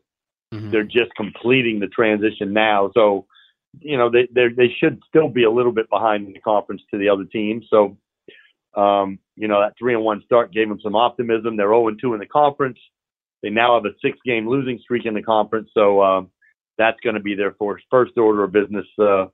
Mm-hmm. 0.54 0.72
They're 0.72 0.84
just 0.84 1.14
completing 1.16 1.80
the 1.80 1.88
transition 1.88 2.54
now. 2.54 2.92
So, 2.94 3.26
you 3.80 3.98
know, 3.98 4.10
they 4.10 4.28
they 4.34 4.76
should 4.78 5.02
still 5.08 5.30
be 5.30 5.44
a 5.44 5.52
little 5.52 5.72
bit 5.72 5.90
behind 5.90 6.28
in 6.28 6.34
the 6.34 6.40
conference 6.40 6.82
to 6.92 6.98
the 6.98 7.10
other 7.10 7.24
teams. 7.24 7.66
So, 7.70 7.98
um, 8.76 9.20
you 9.36 9.48
know, 9.48 9.62
that 9.62 9.74
three 9.80 9.94
and 9.94 10.04
one 10.04 10.22
start 10.26 10.52
gave 10.52 10.68
them 10.68 10.80
some 10.82 10.96
optimism. 10.96 11.56
They're 11.56 11.68
0 11.68 11.88
and 11.88 12.00
2 12.02 12.14
in 12.14 12.20
the 12.20 12.26
conference. 12.26 12.78
They 13.42 13.50
now 13.50 13.76
have 13.76 13.86
a 13.86 13.96
six 14.02 14.18
game 14.26 14.48
losing 14.48 14.78
streak 14.80 15.06
in 15.06 15.14
the 15.14 15.24
conference. 15.24 15.70
So 15.74 16.04
um, 16.04 16.32
that's 16.78 17.00
going 17.02 17.16
to 17.16 17.22
be 17.22 17.36
their 17.36 17.54
first 17.54 17.86
first 17.90 18.18
order 18.18 18.44
of 18.44 18.52
business 18.52 18.86
uh, 19.00 19.28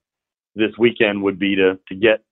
this 0.56 0.72
weekend 0.78 1.24
would 1.24 1.40
be 1.40 1.56
to 1.56 1.80
to 1.88 1.96
get 1.96 2.24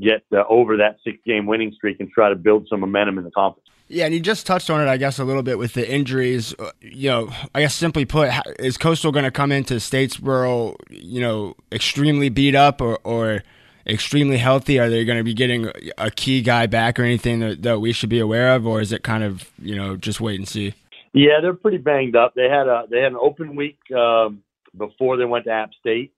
get 0.00 0.24
uh, 0.32 0.44
over 0.48 0.76
that 0.78 0.96
six 1.04 1.18
game 1.26 1.46
winning 1.46 1.72
streak 1.74 1.98
and 2.00 2.10
try 2.10 2.28
to 2.28 2.36
build 2.36 2.66
some 2.68 2.80
momentum 2.80 3.18
in 3.18 3.24
the 3.24 3.30
conference. 3.30 3.68
Yeah, 3.88 4.06
and 4.06 4.14
you 4.14 4.20
just 4.20 4.46
touched 4.46 4.70
on 4.70 4.80
it, 4.80 4.88
I 4.88 4.96
guess, 4.96 5.18
a 5.18 5.24
little 5.24 5.42
bit 5.42 5.58
with 5.58 5.74
the 5.74 5.88
injuries. 5.88 6.54
Uh, 6.58 6.70
you 6.80 7.10
know, 7.10 7.30
I 7.54 7.60
guess 7.60 7.74
simply 7.74 8.04
put, 8.04 8.30
is 8.58 8.78
Coastal 8.78 9.12
going 9.12 9.24
to 9.24 9.30
come 9.30 9.52
into 9.52 9.74
Statesboro, 9.74 10.76
you 10.88 11.20
know, 11.20 11.56
extremely 11.70 12.30
beat 12.30 12.54
up 12.54 12.80
or, 12.80 12.96
or 13.04 13.42
extremely 13.86 14.38
healthy? 14.38 14.78
Are 14.78 14.88
they 14.88 15.04
going 15.04 15.18
to 15.18 15.24
be 15.24 15.34
getting 15.34 15.70
a 15.98 16.10
key 16.10 16.40
guy 16.40 16.66
back 16.66 16.98
or 16.98 17.02
anything 17.02 17.40
that, 17.40 17.62
that 17.62 17.80
we 17.80 17.92
should 17.92 18.08
be 18.08 18.20
aware 18.20 18.54
of, 18.54 18.66
or 18.66 18.80
is 18.80 18.92
it 18.92 19.02
kind 19.02 19.24
of, 19.24 19.50
you 19.58 19.76
know, 19.76 19.96
just 19.96 20.20
wait 20.20 20.38
and 20.38 20.48
see? 20.48 20.74
Yeah, 21.12 21.40
they're 21.42 21.54
pretty 21.54 21.78
banged 21.78 22.16
up. 22.16 22.34
They 22.34 22.48
had 22.48 22.68
a 22.68 22.84
they 22.90 23.00
had 23.00 23.12
an 23.12 23.18
open 23.20 23.54
week 23.54 23.78
um, 23.94 24.42
before 24.76 25.18
they 25.18 25.26
went 25.26 25.44
to 25.44 25.50
App 25.50 25.74
State, 25.78 26.14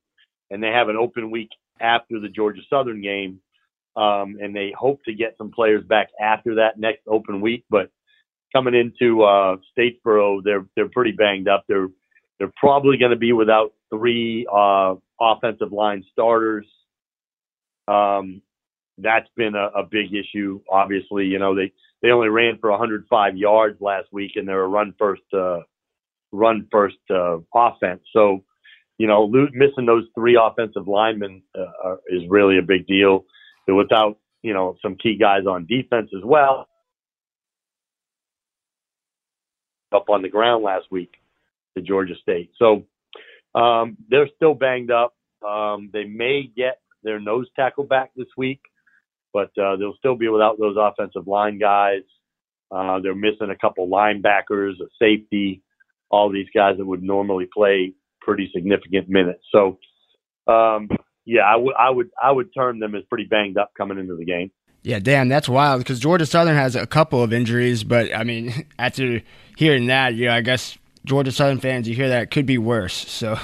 and 0.51 0.63
they 0.63 0.69
have 0.69 0.89
an 0.89 0.97
open 0.97 1.33
week 1.33 1.51
after 1.81 2.21
the 2.21 2.29
Georgia 2.29 2.61
Southern 2.71 3.03
game 3.03 3.41
um, 3.97 4.37
and 4.41 4.55
they 4.55 4.73
hope 4.77 5.03
to 5.05 5.15
get 5.15 5.35
some 5.39 5.51
players 5.51 5.85
back 5.85 6.09
after 6.21 6.57
that 6.57 6.79
next 6.79 7.03
open 7.07 7.41
week. 7.41 7.65
But 7.71 7.91
coming 8.55 8.75
into 8.75 9.23
uh, 9.23 9.57
Statesboro, 9.77 10.43
they're 10.45 10.67
they're 10.77 10.89
pretty 10.89 11.13
banged 11.13 11.49
up. 11.49 11.65
They're 11.69 11.89
they're 12.39 12.53
probably 12.57 12.97
going 12.97 13.13
to 13.13 13.17
be 13.17 13.33
without 13.33 13.73
three 13.91 14.47
uh, 14.53 14.95
offensive 15.21 15.73
line 15.73 16.05
starters. 16.13 16.67
Um, 17.87 18.43
that's 18.99 19.29
been 19.37 19.55
a, 19.55 19.81
a 19.81 19.83
big 19.91 20.15
issue. 20.15 20.61
Obviously, 20.71 21.27
you 21.27 21.39
know 21.39 21.55
they 21.55 21.73
they 22.03 22.11
only 22.11 22.29
ran 22.29 22.59
for 22.61 22.71
105 22.71 23.37
yards 23.37 23.81
last 23.81 24.09
week, 24.13 24.33
and 24.37 24.47
they're 24.47 24.63
a 24.63 24.69
run 24.69 24.95
first 24.99 25.23
uh, 25.33 25.61
run 26.35 26.69
first 26.71 26.99
uh, 27.11 27.39
offense. 27.55 28.03
So, 28.13 28.45
you 28.99 29.07
know, 29.07 29.27
missing 29.27 29.87
those 29.87 30.05
three 30.15 30.39
offensive 30.41 30.87
linemen 30.87 31.43
uh, 31.59 31.97
is 32.09 32.23
really 32.29 32.59
a 32.59 32.63
big 32.63 32.87
deal. 32.87 33.25
Without 33.67 34.19
you 34.45 34.53
know, 34.53 34.77
some 34.83 34.95
key 34.95 35.17
guys 35.19 35.47
on 35.49 35.67
defense 35.67 36.11
as 36.15 36.23
well. 36.23 36.69
Up 39.91 40.05
on 40.11 40.21
the 40.21 40.29
ground 40.29 40.63
last 40.63 40.85
week 40.91 41.15
to 41.77 41.83
Georgia 41.83 42.15
State. 42.21 42.51
So 42.59 42.85
um, 43.59 43.97
they're 44.11 44.29
still 44.37 44.55
banged 44.55 44.91
up. 44.91 45.15
Um, 45.47 45.89
they 45.93 46.05
may 46.05 46.51
get 46.55 46.81
their 47.03 47.19
nose 47.19 47.47
tackle 47.57 47.85
back 47.85 48.11
this 48.15 48.27
week, 48.37 48.61
but 49.33 49.51
uh, 49.59 49.77
they'll 49.77 49.97
still 49.99 50.15
be 50.15 50.29
without 50.29 50.59
those 50.59 50.77
offensive 50.79 51.27
line 51.27 51.59
guys. 51.59 52.03
Uh, 52.71 53.01
they're 53.01 53.15
missing 53.15 53.51
a 53.51 53.57
couple 53.57 53.89
linebackers, 53.89 54.73
a 54.81 54.89
safety, 55.01 55.63
all 56.11 56.31
these 56.31 56.49
guys 56.55 56.77
that 56.77 56.85
would 56.85 57.03
normally 57.03 57.49
play 57.53 57.95
pretty 58.21 58.51
significant 58.55 59.09
minutes. 59.09 59.45
So, 59.53 59.79
um, 60.53 60.89
yeah, 61.25 61.43
I 61.43 61.57
would 61.57 61.75
I 61.75 61.91
would 61.91 62.11
I 62.23 62.33
would 62.33 62.55
term 62.55 62.81
them 62.81 62.95
as 62.95 63.03
pretty 63.05 63.25
banged 63.25 63.57
up 63.57 63.73
coming 63.77 63.99
into 63.99 64.17
the 64.17 64.25
game. 64.25 64.51
Yeah, 64.83 64.99
damn, 64.99 65.29
that's 65.29 65.49
wild 65.49 65.81
because 65.81 65.99
Georgia 65.99 66.27
Southern 66.27 66.57
has 66.57 66.77
a 66.77 66.87
couple 66.87 67.23
of 67.23 67.33
injuries, 67.33 67.85
but 67.85 68.15
I 68.15 68.25
mean, 68.25 68.67
after 68.79 69.23
hearing 69.57 69.87
that, 69.87 70.15
you 70.15 70.27
know, 70.27 70.35
I 70.35 70.43
guess 70.43 70.77
Georgia 71.05 71.33
Southern 71.33 71.59
fans, 71.59 71.89
you 71.89 71.95
hear 71.95 72.09
that 72.09 72.23
it 72.25 72.31
could 72.31 72.47
be 72.47 72.59
worse. 72.59 73.07
So 73.25 73.39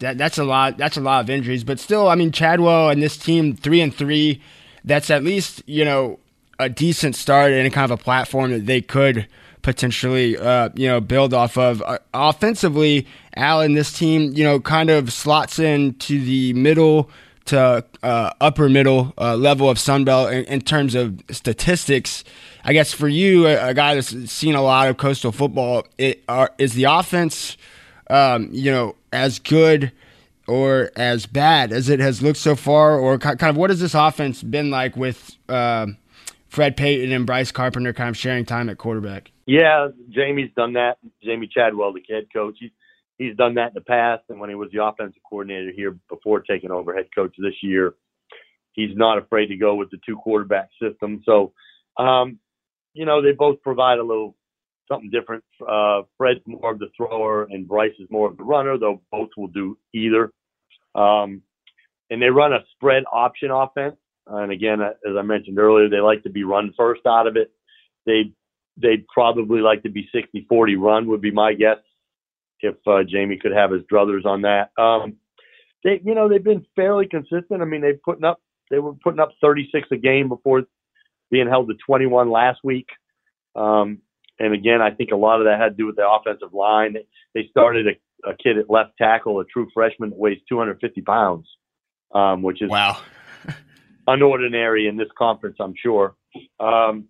that 0.00 0.16
that's 0.16 0.38
a 0.38 0.44
lot. 0.44 0.78
That's 0.78 0.96
a 0.96 1.00
lot 1.00 1.24
of 1.24 1.30
injuries, 1.30 1.64
but 1.64 1.80
still, 1.80 2.08
I 2.08 2.14
mean, 2.14 2.30
Chadwell 2.30 2.90
and 2.90 3.02
this 3.02 3.16
team 3.16 3.56
three 3.56 3.80
and 3.80 3.92
three. 3.92 4.40
That's 4.84 5.10
at 5.10 5.24
least 5.24 5.62
you 5.66 5.84
know 5.84 6.20
a 6.60 6.68
decent 6.68 7.16
start 7.16 7.52
and 7.52 7.72
kind 7.72 7.90
of 7.90 7.98
a 7.98 8.02
platform 8.02 8.52
that 8.52 8.66
they 8.66 8.80
could 8.80 9.26
potentially 9.68 10.34
uh, 10.34 10.70
you 10.74 10.88
know 10.88 10.98
build 10.98 11.34
off 11.34 11.58
of. 11.58 11.82
Uh, 11.82 11.98
offensively, 12.14 13.06
Alan, 13.36 13.74
this 13.74 13.92
team 13.92 14.32
you 14.32 14.42
know 14.42 14.58
kind 14.60 14.88
of 14.88 15.12
slots 15.12 15.58
in 15.58 15.92
to 15.96 16.18
the 16.18 16.54
middle 16.54 17.10
to 17.44 17.84
uh, 18.02 18.30
upper 18.40 18.70
middle 18.70 19.12
uh, 19.18 19.36
level 19.36 19.68
of 19.68 19.76
Sunbelt 19.76 20.32
in, 20.32 20.44
in 20.46 20.60
terms 20.62 20.94
of 20.94 21.20
statistics. 21.30 22.24
I 22.64 22.72
guess 22.72 22.94
for 22.94 23.08
you, 23.08 23.46
a, 23.46 23.68
a, 23.68 23.74
guy 23.74 23.94
that's 23.94 24.08
seen 24.30 24.54
a 24.54 24.62
lot 24.62 24.88
of 24.88 24.96
coastal 24.96 25.32
football, 25.32 25.86
it, 25.98 26.24
are, 26.28 26.50
is 26.56 26.72
the 26.72 26.84
offense, 26.84 27.58
um, 28.08 28.48
you 28.50 28.70
know, 28.70 28.96
as 29.12 29.38
good 29.38 29.92
or 30.46 30.90
as 30.96 31.26
bad 31.26 31.72
as 31.72 31.90
it 31.90 32.00
has 32.00 32.22
looked 32.22 32.38
so 32.38 32.56
far, 32.56 32.98
or 32.98 33.18
kind 33.18 33.42
of 33.42 33.56
what 33.56 33.68
has 33.68 33.80
this 33.80 33.94
offense 33.94 34.42
been 34.42 34.70
like 34.70 34.96
with 34.96 35.36
uh, 35.50 35.86
Fred 36.48 36.74
Payton 36.74 37.12
and 37.12 37.26
Bryce 37.26 37.52
Carpenter 37.52 37.92
kind 37.92 38.08
of 38.08 38.16
sharing 38.16 38.46
time 38.46 38.70
at 38.70 38.78
quarterback? 38.78 39.30
Yeah, 39.48 39.88
Jamie's 40.10 40.50
done 40.56 40.74
that. 40.74 40.98
Jamie 41.24 41.48
Chadwell, 41.52 41.94
the 41.94 42.02
head 42.08 42.26
coach, 42.32 42.58
he's 42.60 42.70
he's 43.16 43.36
done 43.36 43.54
that 43.54 43.68
in 43.68 43.74
the 43.74 43.80
past, 43.80 44.24
and 44.28 44.38
when 44.40 44.50
he 44.50 44.54
was 44.54 44.70
the 44.72 44.84
offensive 44.84 45.22
coordinator 45.28 45.72
here 45.74 45.96
before 46.10 46.40
taking 46.40 46.70
over 46.70 46.94
head 46.94 47.08
coach 47.14 47.34
this 47.38 47.54
year, 47.62 47.94
he's 48.72 48.94
not 48.94 49.18
afraid 49.18 49.46
to 49.46 49.56
go 49.56 49.74
with 49.74 49.90
the 49.90 49.98
two 50.06 50.16
quarterback 50.16 50.68
system. 50.80 51.22
So 51.26 51.54
um, 51.96 52.38
you 52.94 53.06
know, 53.06 53.22
they 53.22 53.32
both 53.32 53.62
provide 53.62 53.98
a 53.98 54.04
little 54.04 54.36
something 54.88 55.10
different. 55.10 55.44
Uh, 55.66 56.02
Fred's 56.18 56.40
more 56.46 56.72
of 56.72 56.78
the 56.78 56.90
thrower 56.96 57.44
and 57.44 57.66
Bryce 57.68 57.92
is 57.98 58.08
more 58.10 58.28
of 58.30 58.36
the 58.36 58.44
runner, 58.44 58.78
though 58.78 59.02
both 59.10 59.30
will 59.36 59.48
do 59.48 59.78
either. 59.94 60.32
Um, 60.94 61.42
and 62.10 62.20
they 62.22 62.28
run 62.30 62.52
a 62.52 62.60
spread 62.74 63.04
option 63.12 63.50
offense. 63.50 63.96
And 64.26 64.52
again, 64.52 64.80
uh, 64.82 64.90
as 65.08 65.16
I 65.18 65.22
mentioned 65.22 65.58
earlier, 65.58 65.88
they 65.88 66.00
like 66.00 66.22
to 66.24 66.30
be 66.30 66.44
run 66.44 66.74
first 66.76 67.02
out 67.06 67.26
of 67.26 67.36
it. 67.36 67.50
They 68.06 68.32
they'd 68.80 69.06
probably 69.08 69.60
like 69.60 69.82
to 69.82 69.90
be 69.90 70.08
60-40 70.14 70.78
run 70.78 71.08
would 71.08 71.20
be 71.20 71.30
my 71.30 71.54
guess 71.54 71.78
if 72.60 72.76
uh, 72.86 73.02
Jamie 73.02 73.38
could 73.38 73.52
have 73.52 73.70
his 73.70 73.82
druthers 73.92 74.24
on 74.24 74.42
that. 74.42 74.70
Um, 74.80 75.16
they 75.84 76.00
you 76.04 76.14
know 76.14 76.28
they've 76.28 76.42
been 76.42 76.66
fairly 76.74 77.06
consistent. 77.06 77.62
I 77.62 77.64
mean 77.64 77.80
they've 77.80 78.02
putting 78.02 78.24
up 78.24 78.40
they 78.70 78.78
were 78.78 78.94
putting 78.94 79.20
up 79.20 79.30
36 79.40 79.88
a 79.92 79.96
game 79.96 80.28
before 80.28 80.64
being 81.30 81.48
held 81.48 81.68
to 81.68 81.74
21 81.86 82.30
last 82.30 82.60
week. 82.64 82.88
Um, 83.54 83.98
and 84.38 84.54
again, 84.54 84.80
I 84.80 84.90
think 84.90 85.10
a 85.10 85.16
lot 85.16 85.40
of 85.40 85.46
that 85.46 85.60
had 85.60 85.70
to 85.70 85.74
do 85.74 85.86
with 85.86 85.96
the 85.96 86.08
offensive 86.08 86.52
line. 86.52 86.96
They 87.34 87.48
started 87.50 87.86
a, 87.86 88.30
a 88.30 88.36
kid 88.36 88.58
at 88.58 88.70
left 88.70 88.92
tackle, 88.98 89.40
a 89.40 89.44
true 89.44 89.68
freshman 89.74 90.10
that 90.10 90.18
weighs 90.18 90.38
250 90.48 91.00
pounds, 91.02 91.46
um, 92.14 92.42
which 92.42 92.62
is 92.62 92.70
wow 92.70 93.00
unordinary 94.08 94.88
in 94.88 94.96
this 94.96 95.08
conference, 95.16 95.56
I'm 95.60 95.74
sure. 95.80 96.14
Um, 96.60 97.08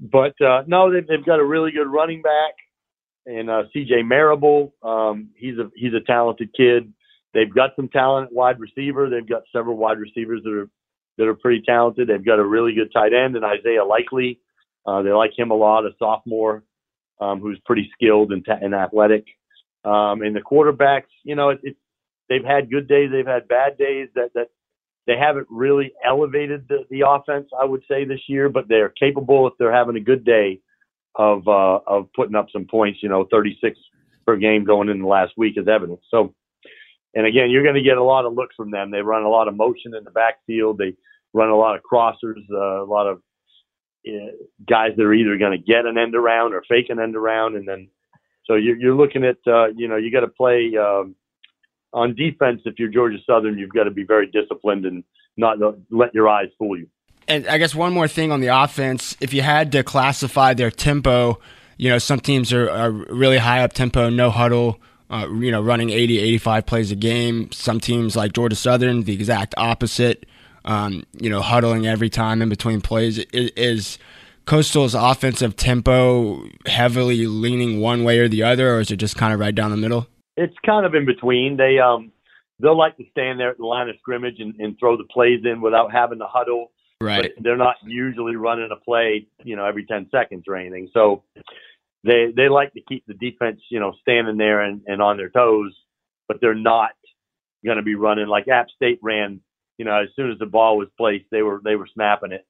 but 0.00 0.40
uh, 0.40 0.62
no, 0.66 0.92
they've, 0.92 1.06
they've 1.06 1.24
got 1.24 1.40
a 1.40 1.44
really 1.44 1.70
good 1.70 1.86
running 1.86 2.22
back, 2.22 2.54
and 3.26 3.50
uh, 3.50 3.64
C.J. 3.72 4.02
Marable. 4.02 4.74
Um, 4.82 5.30
he's 5.36 5.58
a 5.58 5.70
he's 5.76 5.92
a 5.94 6.00
talented 6.00 6.50
kid. 6.56 6.92
They've 7.34 7.52
got 7.52 7.70
some 7.76 7.88
talent 7.88 8.28
at 8.28 8.32
wide 8.32 8.58
receiver. 8.58 9.08
They've 9.08 9.28
got 9.28 9.42
several 9.52 9.76
wide 9.76 9.98
receivers 9.98 10.42
that 10.44 10.52
are 10.52 10.68
that 11.18 11.28
are 11.28 11.34
pretty 11.34 11.62
talented. 11.66 12.08
They've 12.08 12.24
got 12.24 12.38
a 12.38 12.44
really 12.44 12.74
good 12.74 12.90
tight 12.92 13.12
end 13.12 13.36
and 13.36 13.44
Isaiah 13.44 13.84
Likely. 13.84 14.40
Uh, 14.86 15.02
they 15.02 15.10
like 15.10 15.38
him 15.38 15.50
a 15.50 15.54
lot, 15.54 15.84
a 15.84 15.90
sophomore 15.98 16.64
um, 17.20 17.40
who's 17.40 17.60
pretty 17.66 17.90
skilled 17.92 18.32
and, 18.32 18.44
and 18.48 18.74
athletic. 18.74 19.26
Um, 19.84 20.22
and 20.22 20.34
the 20.34 20.40
quarterbacks, 20.40 21.10
you 21.22 21.34
know, 21.34 21.50
it, 21.50 21.60
it, 21.62 21.76
they've 22.28 22.44
had 22.44 22.70
good 22.70 22.88
days, 22.88 23.10
they've 23.12 23.26
had 23.26 23.48
bad 23.48 23.76
days. 23.76 24.08
That 24.14 24.30
that 24.34 24.48
they 25.06 25.16
haven't 25.16 25.46
really 25.50 25.92
elevated 26.04 26.66
the, 26.68 26.84
the 26.90 27.04
offense, 27.06 27.48
I 27.58 27.64
would 27.64 27.82
say, 27.88 28.04
this 28.04 28.20
year. 28.28 28.48
But 28.48 28.68
they're 28.68 28.90
capable 28.90 29.46
if 29.46 29.54
they're 29.58 29.72
having 29.72 29.96
a 29.96 30.00
good 30.00 30.24
day 30.24 30.60
of 31.16 31.46
uh, 31.48 31.80
of 31.86 32.08
putting 32.14 32.36
up 32.36 32.48
some 32.52 32.66
points. 32.66 33.00
You 33.02 33.08
know, 33.08 33.26
36 33.30 33.78
per 34.26 34.36
game 34.36 34.64
going 34.64 34.88
in 34.88 35.00
the 35.00 35.08
last 35.08 35.32
week 35.36 35.54
is 35.56 35.68
evidence. 35.68 36.02
So 36.10 36.34
and 37.14 37.26
again, 37.26 37.50
you're 37.50 37.62
going 37.62 37.74
to 37.74 37.82
get 37.82 37.98
a 37.98 38.04
lot 38.04 38.24
of 38.24 38.34
looks 38.34 38.54
from 38.54 38.70
them. 38.70 38.90
They 38.90 39.02
run 39.02 39.24
a 39.24 39.28
lot 39.28 39.48
of 39.48 39.56
motion 39.56 39.94
in 39.94 40.04
the 40.04 40.10
backfield. 40.10 40.78
They 40.78 40.94
run 41.32 41.48
a 41.48 41.56
lot 41.56 41.76
of 41.76 41.82
crossers, 41.82 42.42
uh, 42.52 42.82
a 42.82 42.88
lot 42.88 43.06
of 43.06 43.20
uh, 44.06 44.32
guys 44.68 44.92
that 44.96 45.04
are 45.04 45.14
either 45.14 45.36
going 45.36 45.52
to 45.52 45.64
get 45.64 45.86
an 45.86 45.98
end 45.98 46.14
around 46.14 46.54
or 46.54 46.62
fake 46.68 46.86
an 46.88 47.00
end 47.00 47.16
around, 47.16 47.56
and 47.56 47.68
then 47.68 47.88
so 48.46 48.54
you're, 48.54 48.76
you're 48.76 48.94
looking 48.94 49.24
at 49.24 49.36
uh, 49.46 49.66
you 49.76 49.88
know 49.88 49.96
you 49.96 50.10
got 50.10 50.20
to 50.20 50.28
play 50.28 50.72
um, 50.76 51.14
on 51.92 52.14
defense. 52.14 52.62
If 52.64 52.78
you're 52.78 52.88
Georgia 52.88 53.18
Southern, 53.26 53.58
you've 53.58 53.72
got 53.72 53.84
to 53.84 53.90
be 53.90 54.04
very 54.04 54.26
disciplined 54.26 54.86
and 54.86 55.04
not 55.36 55.58
let 55.90 56.14
your 56.14 56.28
eyes 56.28 56.48
fool 56.58 56.78
you. 56.78 56.88
And 57.28 57.46
I 57.46 57.58
guess 57.58 57.74
one 57.74 57.92
more 57.92 58.08
thing 58.08 58.32
on 58.32 58.40
the 58.40 58.48
offense, 58.48 59.16
if 59.20 59.32
you 59.32 59.42
had 59.42 59.72
to 59.72 59.84
classify 59.84 60.54
their 60.54 60.70
tempo, 60.70 61.38
you 61.76 61.88
know 61.88 61.98
some 61.98 62.20
teams 62.20 62.52
are, 62.52 62.68
are 62.68 62.90
really 62.90 63.38
high 63.38 63.62
up 63.62 63.72
tempo, 63.72 64.10
no 64.10 64.30
huddle 64.30 64.80
uh, 65.10 65.28
you 65.28 65.50
know, 65.50 65.60
running 65.60 65.90
80, 65.90 66.20
85 66.20 66.66
plays 66.66 66.92
a 66.92 66.96
game. 66.96 67.50
Some 67.50 67.80
teams 67.80 68.14
like 68.14 68.32
Georgia 68.32 68.54
Southern, 68.54 69.02
the 69.02 69.12
exact 69.12 69.54
opposite. 69.56 70.24
Um, 70.64 71.04
you 71.18 71.30
know, 71.30 71.40
huddling 71.40 71.86
every 71.86 72.10
time 72.10 72.42
in 72.42 72.48
between 72.48 72.80
plays. 72.80 73.18
Is, 73.18 73.50
is 73.56 73.98
Coastal's 74.44 74.94
offensive 74.94 75.56
tempo 75.56 76.44
heavily 76.66 77.26
leaning 77.26 77.80
one 77.80 78.04
way 78.04 78.18
or 78.18 78.28
the 78.28 78.42
other, 78.42 78.76
or 78.76 78.80
is 78.80 78.90
it 78.90 78.96
just 78.96 79.16
kind 79.16 79.32
of 79.32 79.40
right 79.40 79.54
down 79.54 79.70
the 79.70 79.76
middle? 79.78 80.06
It's 80.40 80.56
kind 80.64 80.86
of 80.86 80.94
in 80.94 81.04
between. 81.06 81.56
They 81.56 81.78
um 81.78 82.12
they'll 82.58 82.78
like 82.78 82.96
to 82.96 83.04
stand 83.10 83.38
there 83.38 83.50
at 83.50 83.58
the 83.58 83.66
line 83.66 83.88
of 83.88 83.96
scrimmage 83.98 84.36
and, 84.38 84.54
and 84.58 84.78
throw 84.78 84.96
the 84.96 85.04
plays 85.04 85.40
in 85.44 85.60
without 85.60 85.92
having 85.92 86.18
to 86.18 86.26
huddle. 86.26 86.72
Right. 87.00 87.32
But 87.34 87.42
they're 87.42 87.56
not 87.56 87.76
usually 87.86 88.36
running 88.36 88.70
a 88.72 88.76
play, 88.76 89.26
you 89.42 89.56
know, 89.56 89.64
every 89.64 89.86
ten 89.86 90.08
seconds 90.10 90.44
or 90.48 90.56
anything. 90.56 90.90
So 90.92 91.22
they 92.04 92.32
they 92.36 92.48
like 92.48 92.72
to 92.74 92.80
keep 92.88 93.06
the 93.06 93.14
defense, 93.14 93.60
you 93.70 93.80
know, 93.80 93.92
standing 94.00 94.36
there 94.36 94.62
and, 94.62 94.82
and 94.86 95.00
on 95.00 95.16
their 95.16 95.30
toes, 95.30 95.74
but 96.28 96.38
they're 96.40 96.54
not 96.54 96.90
going 97.64 97.76
to 97.76 97.82
be 97.82 97.94
running 97.94 98.28
like 98.28 98.48
App 98.48 98.68
State 98.70 98.98
ran. 99.02 99.40
You 99.78 99.84
know, 99.86 100.02
as 100.02 100.08
soon 100.14 100.30
as 100.30 100.38
the 100.38 100.46
ball 100.46 100.76
was 100.76 100.88
placed, 100.98 101.26
they 101.30 101.42
were 101.42 101.60
they 101.64 101.76
were 101.76 101.88
snapping 101.94 102.32
it. 102.32 102.46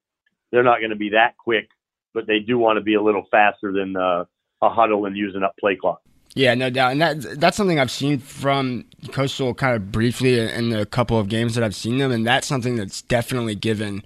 They're 0.51 0.63
not 0.63 0.79
going 0.79 0.89
to 0.89 0.97
be 0.97 1.11
that 1.11 1.37
quick, 1.37 1.69
but 2.13 2.27
they 2.27 2.39
do 2.39 2.57
want 2.57 2.77
to 2.77 2.81
be 2.81 2.95
a 2.95 3.01
little 3.01 3.25
faster 3.31 3.71
than 3.71 3.95
uh, 3.95 4.25
a 4.61 4.69
huddle 4.69 5.05
and 5.05 5.15
using 5.15 5.43
up 5.43 5.55
play 5.57 5.77
clock. 5.77 6.01
Yeah, 6.33 6.53
no 6.55 6.69
doubt, 6.69 6.93
and 6.93 7.01
that 7.01 7.39
that's 7.39 7.57
something 7.57 7.77
I've 7.77 7.91
seen 7.91 8.19
from 8.19 8.85
Coastal 9.11 9.53
kind 9.53 9.75
of 9.75 9.91
briefly 9.91 10.39
in 10.39 10.69
the 10.69 10.85
couple 10.85 11.19
of 11.19 11.27
games 11.27 11.55
that 11.55 11.63
I've 11.63 11.75
seen 11.75 11.97
them, 11.97 12.11
and 12.11 12.25
that's 12.25 12.47
something 12.47 12.77
that's 12.77 13.01
definitely 13.01 13.55
given 13.55 14.03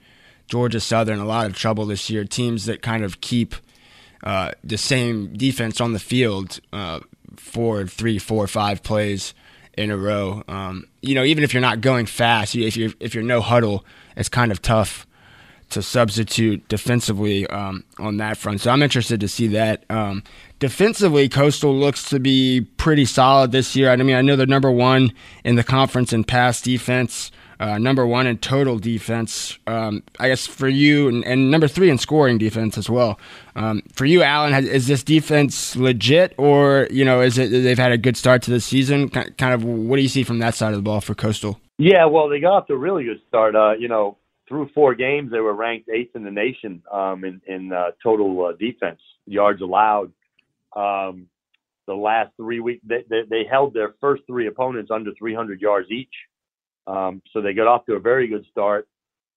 Georgia 0.47 0.79
Southern 0.79 1.19
a 1.19 1.25
lot 1.25 1.45
of 1.45 1.55
trouble 1.55 1.85
this 1.85 2.09
year. 2.09 2.25
Teams 2.25 2.65
that 2.65 2.81
kind 2.81 3.03
of 3.03 3.21
keep 3.21 3.53
uh, 4.23 4.51
the 4.63 4.77
same 4.77 5.33
defense 5.33 5.79
on 5.79 5.93
the 5.93 5.99
field 5.99 6.59
uh, 6.73 7.01
for 7.35 7.85
three, 7.85 8.17
four, 8.17 8.47
five 8.47 8.81
plays 8.81 9.35
in 9.77 9.91
a 9.91 9.97
row. 9.97 10.43
Um, 10.47 10.87
you 11.01 11.13
know, 11.13 11.23
even 11.23 11.43
if 11.43 11.53
you're 11.53 11.61
not 11.61 11.81
going 11.81 12.07
fast, 12.07 12.55
if 12.55 12.75
you 12.75 12.93
if 12.99 13.13
you're 13.13 13.23
no 13.23 13.41
huddle, 13.41 13.85
it's 14.17 14.29
kind 14.29 14.51
of 14.51 14.63
tough 14.63 15.05
to 15.69 15.81
substitute 15.81 16.67
defensively 16.67 17.47
um, 17.47 17.83
on 17.99 18.17
that 18.17 18.37
front. 18.37 18.61
So 18.61 18.71
I'm 18.71 18.83
interested 18.83 19.19
to 19.19 19.27
see 19.27 19.47
that. 19.47 19.83
Um, 19.89 20.23
defensively, 20.59 21.29
Coastal 21.29 21.75
looks 21.75 22.09
to 22.09 22.19
be 22.19 22.61
pretty 22.77 23.05
solid 23.05 23.51
this 23.51 23.75
year. 23.75 23.89
I 23.89 23.95
mean, 23.97 24.15
I 24.15 24.21
know 24.21 24.35
they're 24.35 24.45
number 24.45 24.71
one 24.71 25.13
in 25.43 25.55
the 25.55 25.63
conference 25.63 26.13
in 26.13 26.23
pass 26.23 26.61
defense 26.61 27.31
uh, 27.59 27.77
number 27.77 28.05
one 28.05 28.27
in 28.27 28.37
total 28.37 28.79
defense. 28.79 29.57
Um, 29.67 30.03
I 30.19 30.29
guess 30.29 30.45
for 30.45 30.67
you, 30.67 31.07
and, 31.07 31.23
and, 31.25 31.51
number 31.51 31.67
three 31.67 31.89
in 31.89 31.97
scoring 31.97 32.37
defense 32.37 32.77
as 32.77 32.89
well. 32.89 33.19
Um, 33.55 33.81
for 33.93 34.05
you, 34.05 34.23
Alan, 34.23 34.53
has, 34.53 34.65
is 34.65 34.87
this 34.87 35.03
defense 35.03 35.75
legit, 35.75 36.33
or 36.37 36.87
you 36.91 37.05
know, 37.05 37.21
is 37.21 37.37
it 37.37 37.49
they've 37.49 37.77
had 37.77 37.91
a 37.91 37.97
good 37.97 38.17
start 38.17 38.41
to 38.43 38.51
the 38.51 38.59
season? 38.59 39.09
Kind 39.09 39.53
of, 39.53 39.63
what 39.63 39.95
do 39.95 40.01
you 40.01 40.09
see 40.09 40.23
from 40.23 40.39
that 40.39 40.55
side 40.55 40.69
of 40.69 40.75
the 40.77 40.83
ball 40.83 41.01
for 41.01 41.15
Coastal? 41.15 41.59
Yeah, 41.77 42.05
well, 42.05 42.29
they 42.29 42.39
got 42.39 42.53
off 42.53 42.67
to 42.67 42.73
a 42.73 42.77
really 42.77 43.05
good 43.05 43.21
start. 43.27 43.55
Uh, 43.55 43.73
you 43.73 43.87
know, 43.87 44.17
through 44.47 44.69
four 44.73 44.95
games, 44.95 45.31
they 45.31 45.39
were 45.39 45.53
ranked 45.53 45.89
eighth 45.89 46.15
in 46.15 46.23
the 46.23 46.31
nation 46.31 46.83
um, 46.91 47.23
in, 47.23 47.41
in 47.47 47.73
uh, 47.73 47.91
total 48.01 48.45
uh, 48.45 48.53
defense 48.53 48.99
yards 49.25 49.61
allowed. 49.61 50.11
Um, 50.75 51.27
the 51.87 51.93
last 51.93 52.31
three 52.37 52.59
weeks, 52.59 52.83
they, 52.85 53.03
they, 53.09 53.21
they, 53.29 53.43
held 53.49 53.73
their 53.73 53.95
first 54.01 54.23
three 54.27 54.47
opponents 54.47 54.91
under 54.91 55.11
300 55.17 55.61
yards 55.61 55.89
each. 55.91 56.13
Um, 56.87 57.21
so 57.31 57.41
they 57.41 57.53
got 57.53 57.67
off 57.67 57.85
to 57.85 57.93
a 57.93 57.99
very 57.99 58.27
good 58.27 58.45
start. 58.51 58.87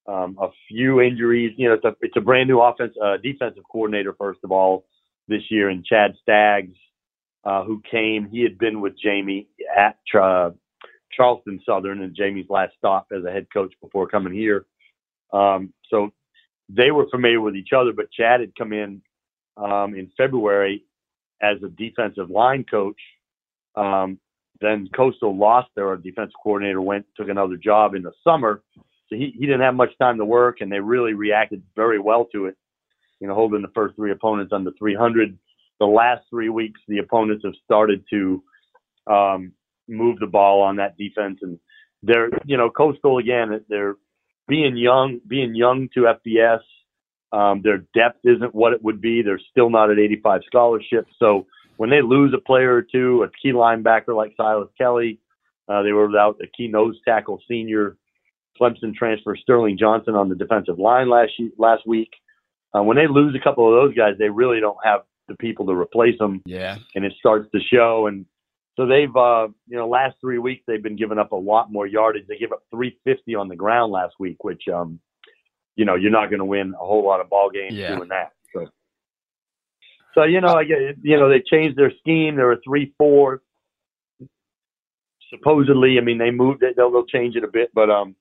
Um, 0.06 0.38
a 0.40 0.48
few 0.68 1.00
injuries, 1.00 1.52
you 1.56 1.68
know, 1.68 1.74
it's 1.74 1.84
a, 1.84 1.94
it's 2.00 2.16
a 2.16 2.20
brand 2.22 2.48
new 2.48 2.60
offense, 2.60 2.94
uh, 3.02 3.18
defensive 3.22 3.64
coordinator, 3.70 4.14
first 4.18 4.40
of 4.42 4.50
all, 4.50 4.86
this 5.28 5.42
year, 5.50 5.68
and 5.68 5.84
Chad 5.84 6.14
Staggs, 6.22 6.74
uh, 7.44 7.62
who 7.64 7.82
came, 7.90 8.28
he 8.30 8.42
had 8.42 8.58
been 8.58 8.80
with 8.80 8.94
Jamie 8.98 9.48
at 9.76 9.98
uh, 10.18 10.50
Charleston 11.12 11.60
Southern 11.66 12.02
and 12.02 12.16
Jamie's 12.16 12.48
last 12.48 12.72
stop 12.78 13.08
as 13.16 13.24
a 13.24 13.30
head 13.30 13.46
coach 13.52 13.74
before 13.82 14.08
coming 14.08 14.32
here. 14.32 14.64
Um, 15.32 15.72
so 15.90 16.10
they 16.68 16.90
were 16.90 17.06
familiar 17.10 17.40
with 17.40 17.56
each 17.56 17.70
other, 17.76 17.92
but 17.92 18.10
Chad 18.10 18.40
had 18.40 18.54
come 18.56 18.72
in 18.72 19.02
um, 19.56 19.94
in 19.94 20.10
February 20.16 20.84
as 21.42 21.56
a 21.62 21.68
defensive 21.68 22.30
line 22.30 22.64
coach. 22.64 23.00
Um, 23.76 24.18
then 24.60 24.88
Coastal 24.94 25.36
lost 25.36 25.68
their 25.76 25.96
defensive 25.96 26.34
coordinator, 26.42 26.80
went 26.80 27.06
took 27.16 27.28
another 27.28 27.56
job 27.56 27.94
in 27.94 28.02
the 28.02 28.12
summer, 28.24 28.62
so 29.08 29.16
he, 29.16 29.32
he 29.38 29.46
didn't 29.46 29.60
have 29.60 29.74
much 29.74 29.96
time 29.98 30.18
to 30.18 30.24
work, 30.24 30.60
and 30.60 30.70
they 30.70 30.80
really 30.80 31.14
reacted 31.14 31.62
very 31.76 31.98
well 31.98 32.26
to 32.32 32.46
it. 32.46 32.56
You 33.20 33.28
know, 33.28 33.34
holding 33.34 33.62
the 33.62 33.72
first 33.74 33.96
three 33.96 34.12
opponents 34.12 34.52
under 34.52 34.70
300. 34.78 35.36
The 35.80 35.86
last 35.86 36.22
three 36.30 36.48
weeks, 36.48 36.80
the 36.88 36.98
opponents 36.98 37.44
have 37.44 37.54
started 37.64 38.04
to 38.10 38.42
um, 39.06 39.52
move 39.88 40.18
the 40.18 40.26
ball 40.26 40.60
on 40.60 40.76
that 40.76 40.96
defense, 40.98 41.38
and 41.42 41.58
they're 42.02 42.30
you 42.44 42.56
know 42.56 42.70
Coastal 42.70 43.18
again. 43.18 43.64
They're 43.68 43.96
being 44.48 44.76
young, 44.76 45.20
being 45.26 45.54
young 45.54 45.88
to 45.94 46.12
FBS. 46.26 46.60
Um, 47.30 47.60
their 47.62 47.78
depth 47.94 48.20
isn't 48.24 48.54
what 48.54 48.72
it 48.72 48.82
would 48.82 49.00
be. 49.00 49.22
They're 49.22 49.40
still 49.50 49.68
not 49.68 49.90
at 49.90 49.98
85 49.98 50.40
scholarship. 50.46 51.06
So 51.18 51.46
when 51.76 51.90
they 51.90 52.00
lose 52.00 52.34
a 52.34 52.40
player 52.40 52.74
or 52.74 52.82
two, 52.82 53.22
a 53.22 53.28
key 53.30 53.52
linebacker 53.52 54.16
like 54.16 54.32
Silas 54.36 54.70
Kelly, 54.78 55.20
uh, 55.68 55.82
they 55.82 55.92
were 55.92 56.06
without 56.06 56.40
a 56.42 56.46
key 56.46 56.68
nose 56.68 56.96
tackle 57.06 57.40
senior 57.46 57.96
Clemson 58.60 58.94
transfer 58.94 59.36
Sterling 59.36 59.78
Johnson 59.78 60.14
on 60.14 60.28
the 60.28 60.34
defensive 60.34 60.78
line 60.78 61.08
last 61.08 61.32
last 61.58 61.86
week. 61.86 62.10
Uh, 62.74 62.82
when 62.82 62.96
they 62.96 63.06
lose 63.06 63.36
a 63.38 63.42
couple 63.42 63.68
of 63.68 63.80
those 63.80 63.96
guys, 63.96 64.14
they 64.18 64.28
really 64.28 64.60
don't 64.60 64.78
have 64.82 65.02
the 65.28 65.36
people 65.36 65.66
to 65.66 65.72
replace 65.72 66.18
them. 66.18 66.42
Yeah, 66.46 66.78
and 66.94 67.04
it 67.04 67.12
starts 67.18 67.48
to 67.52 67.60
show. 67.60 68.06
And 68.06 68.26
so 68.78 68.86
they've, 68.86 69.14
uh, 69.16 69.48
you 69.66 69.76
know, 69.76 69.88
last 69.88 70.14
three 70.20 70.38
weeks 70.38 70.62
they've 70.68 70.82
been 70.82 70.94
giving 70.94 71.18
up 71.18 71.32
a 71.32 71.36
lot 71.36 71.72
more 71.72 71.84
yardage. 71.84 72.28
They 72.28 72.38
gave 72.38 72.52
up 72.52 72.62
350 72.70 73.34
on 73.34 73.48
the 73.48 73.56
ground 73.56 73.90
last 73.90 74.14
week, 74.20 74.44
which, 74.44 74.62
um, 74.72 75.00
you 75.74 75.84
know, 75.84 75.96
you're 75.96 76.12
not 76.12 76.30
going 76.30 76.38
to 76.38 76.44
win 76.44 76.74
a 76.74 76.86
whole 76.86 77.04
lot 77.04 77.20
of 77.20 77.28
ball 77.28 77.50
games 77.50 77.74
yeah. 77.74 77.96
doing 77.96 78.08
that. 78.10 78.34
So, 78.54 78.66
so 80.14 80.22
you 80.22 80.40
know, 80.40 80.54
I 80.54 80.62
get, 80.62 80.78
you 81.02 81.18
know, 81.18 81.28
they 81.28 81.42
changed 81.44 81.76
their 81.76 81.92
scheme. 81.98 82.36
They 82.36 82.44
were 82.44 82.60
three 82.64 82.94
four. 82.96 83.42
Supposedly, 85.28 85.98
I 85.98 86.00
mean, 86.00 86.18
they 86.18 86.30
moved 86.30 86.62
it. 86.62 86.74
They'll, 86.76 86.92
they'll 86.92 87.04
change 87.04 87.34
it 87.34 87.42
a 87.42 87.48
bit, 87.48 87.70
but 87.74 87.90
um, 87.90 88.14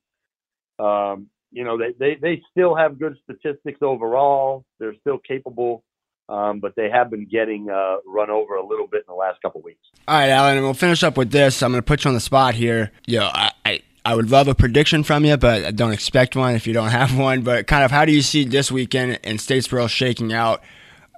um, 0.83 1.27
you 1.51 1.63
know, 1.63 1.77
they 1.77 1.93
they 1.99 2.15
they 2.19 2.41
still 2.51 2.75
have 2.75 2.99
good 2.99 3.15
statistics 3.23 3.79
overall. 3.83 4.65
They're 4.79 4.95
still 5.01 5.19
capable 5.19 5.83
um, 6.29 6.59
but 6.59 6.75
they 6.75 6.89
have 6.89 7.09
been 7.09 7.25
getting 7.25 7.69
uh, 7.69 7.97
run 8.05 8.29
over 8.29 8.55
a 8.55 8.65
little 8.65 8.87
bit 8.87 9.05
in 9.07 9.13
the 9.13 9.17
last 9.17 9.41
couple 9.41 9.61
weeks. 9.61 9.79
All 10.07 10.17
right, 10.17 10.29
Alan, 10.29 10.57
and 10.57 10.65
we'll 10.65 10.73
finish 10.73 11.03
up 11.03 11.17
with 11.17 11.31
this. 11.31 11.63
I'm 11.63 11.71
going 11.71 11.81
to 11.81 11.85
put 11.85 12.03
you 12.03 12.09
on 12.09 12.15
the 12.15 12.21
spot 12.21 12.53
here. 12.53 12.91
Know, 13.07 13.29
I, 13.33 13.51
I, 13.65 13.81
I 14.03 14.15
would 14.15 14.29
love 14.29 14.47
a 14.47 14.55
prediction 14.55 15.03
from 15.03 15.25
you, 15.25 15.37
but 15.37 15.65
I 15.65 15.71
don't 15.71 15.93
expect 15.93 16.35
one 16.35 16.55
if 16.55 16.67
you 16.67 16.73
don't 16.73 16.89
have 16.91 17.17
one. 17.17 17.41
But 17.41 17.67
kind 17.67 17.83
of 17.83 17.91
how 17.91 18.05
do 18.05 18.11
you 18.11 18.21
see 18.21 18.43
this 18.45 18.71
weekend 18.71 19.19
in 19.23 19.37
Statesboro 19.37 19.89
shaking 19.89 20.33
out 20.33 20.61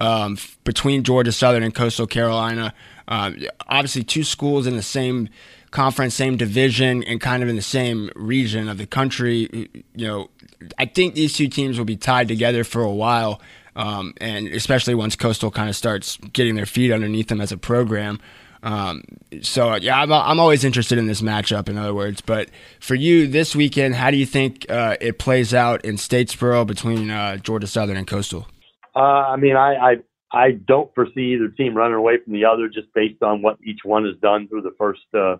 um, 0.00 0.38
between 0.64 1.02
Georgia 1.02 1.32
Southern 1.32 1.62
and 1.62 1.74
Coastal 1.74 2.06
Carolina? 2.06 2.72
Um, 3.08 3.36
obviously, 3.68 4.04
two 4.04 4.22
schools 4.22 4.68
in 4.68 4.76
the 4.76 4.82
same 4.82 5.28
conference, 5.72 6.14
same 6.14 6.36
division, 6.36 7.02
and 7.02 7.20
kind 7.20 7.42
of 7.42 7.48
in 7.48 7.56
the 7.56 7.62
same 7.62 8.10
region 8.14 8.68
of 8.68 8.78
the 8.78 8.86
country. 8.86 9.68
You 9.96 10.06
know, 10.06 10.30
I 10.78 10.86
think 10.86 11.14
these 11.14 11.32
two 11.32 11.48
teams 11.48 11.78
will 11.78 11.84
be 11.84 11.96
tied 11.96 12.28
together 12.28 12.62
for 12.62 12.82
a 12.82 12.90
while 12.90 13.40
um, 13.80 14.12
and 14.20 14.46
especially 14.48 14.94
once 14.94 15.16
Coastal 15.16 15.50
kind 15.50 15.70
of 15.70 15.74
starts 15.74 16.18
getting 16.34 16.54
their 16.54 16.66
feet 16.66 16.92
underneath 16.92 17.28
them 17.28 17.40
as 17.40 17.50
a 17.50 17.56
program. 17.56 18.20
Um, 18.62 19.02
so 19.40 19.74
yeah, 19.76 20.02
I'm, 20.02 20.12
I'm 20.12 20.38
always 20.38 20.64
interested 20.64 20.98
in 20.98 21.06
this 21.06 21.22
matchup. 21.22 21.66
In 21.66 21.78
other 21.78 21.94
words, 21.94 22.20
but 22.20 22.50
for 22.78 22.94
you 22.94 23.26
this 23.26 23.56
weekend, 23.56 23.94
how 23.94 24.10
do 24.10 24.18
you 24.18 24.26
think 24.26 24.66
uh, 24.68 24.96
it 25.00 25.18
plays 25.18 25.54
out 25.54 25.82
in 25.82 25.94
Statesboro 25.94 26.66
between 26.66 27.10
uh, 27.10 27.38
Georgia 27.38 27.66
Southern 27.66 27.96
and 27.96 28.06
Coastal? 28.06 28.46
Uh, 28.94 28.98
I 28.98 29.36
mean, 29.36 29.56
I, 29.56 29.74
I 29.76 29.94
I 30.30 30.50
don't 30.50 30.94
foresee 30.94 31.32
either 31.34 31.48
team 31.48 31.74
running 31.74 31.96
away 31.96 32.18
from 32.22 32.34
the 32.34 32.44
other 32.44 32.68
just 32.68 32.92
based 32.94 33.22
on 33.22 33.40
what 33.40 33.56
each 33.64 33.80
one 33.82 34.04
has 34.04 34.16
done 34.20 34.46
through 34.46 34.62
the 34.62 34.74
first 34.76 35.00
uh, 35.14 35.36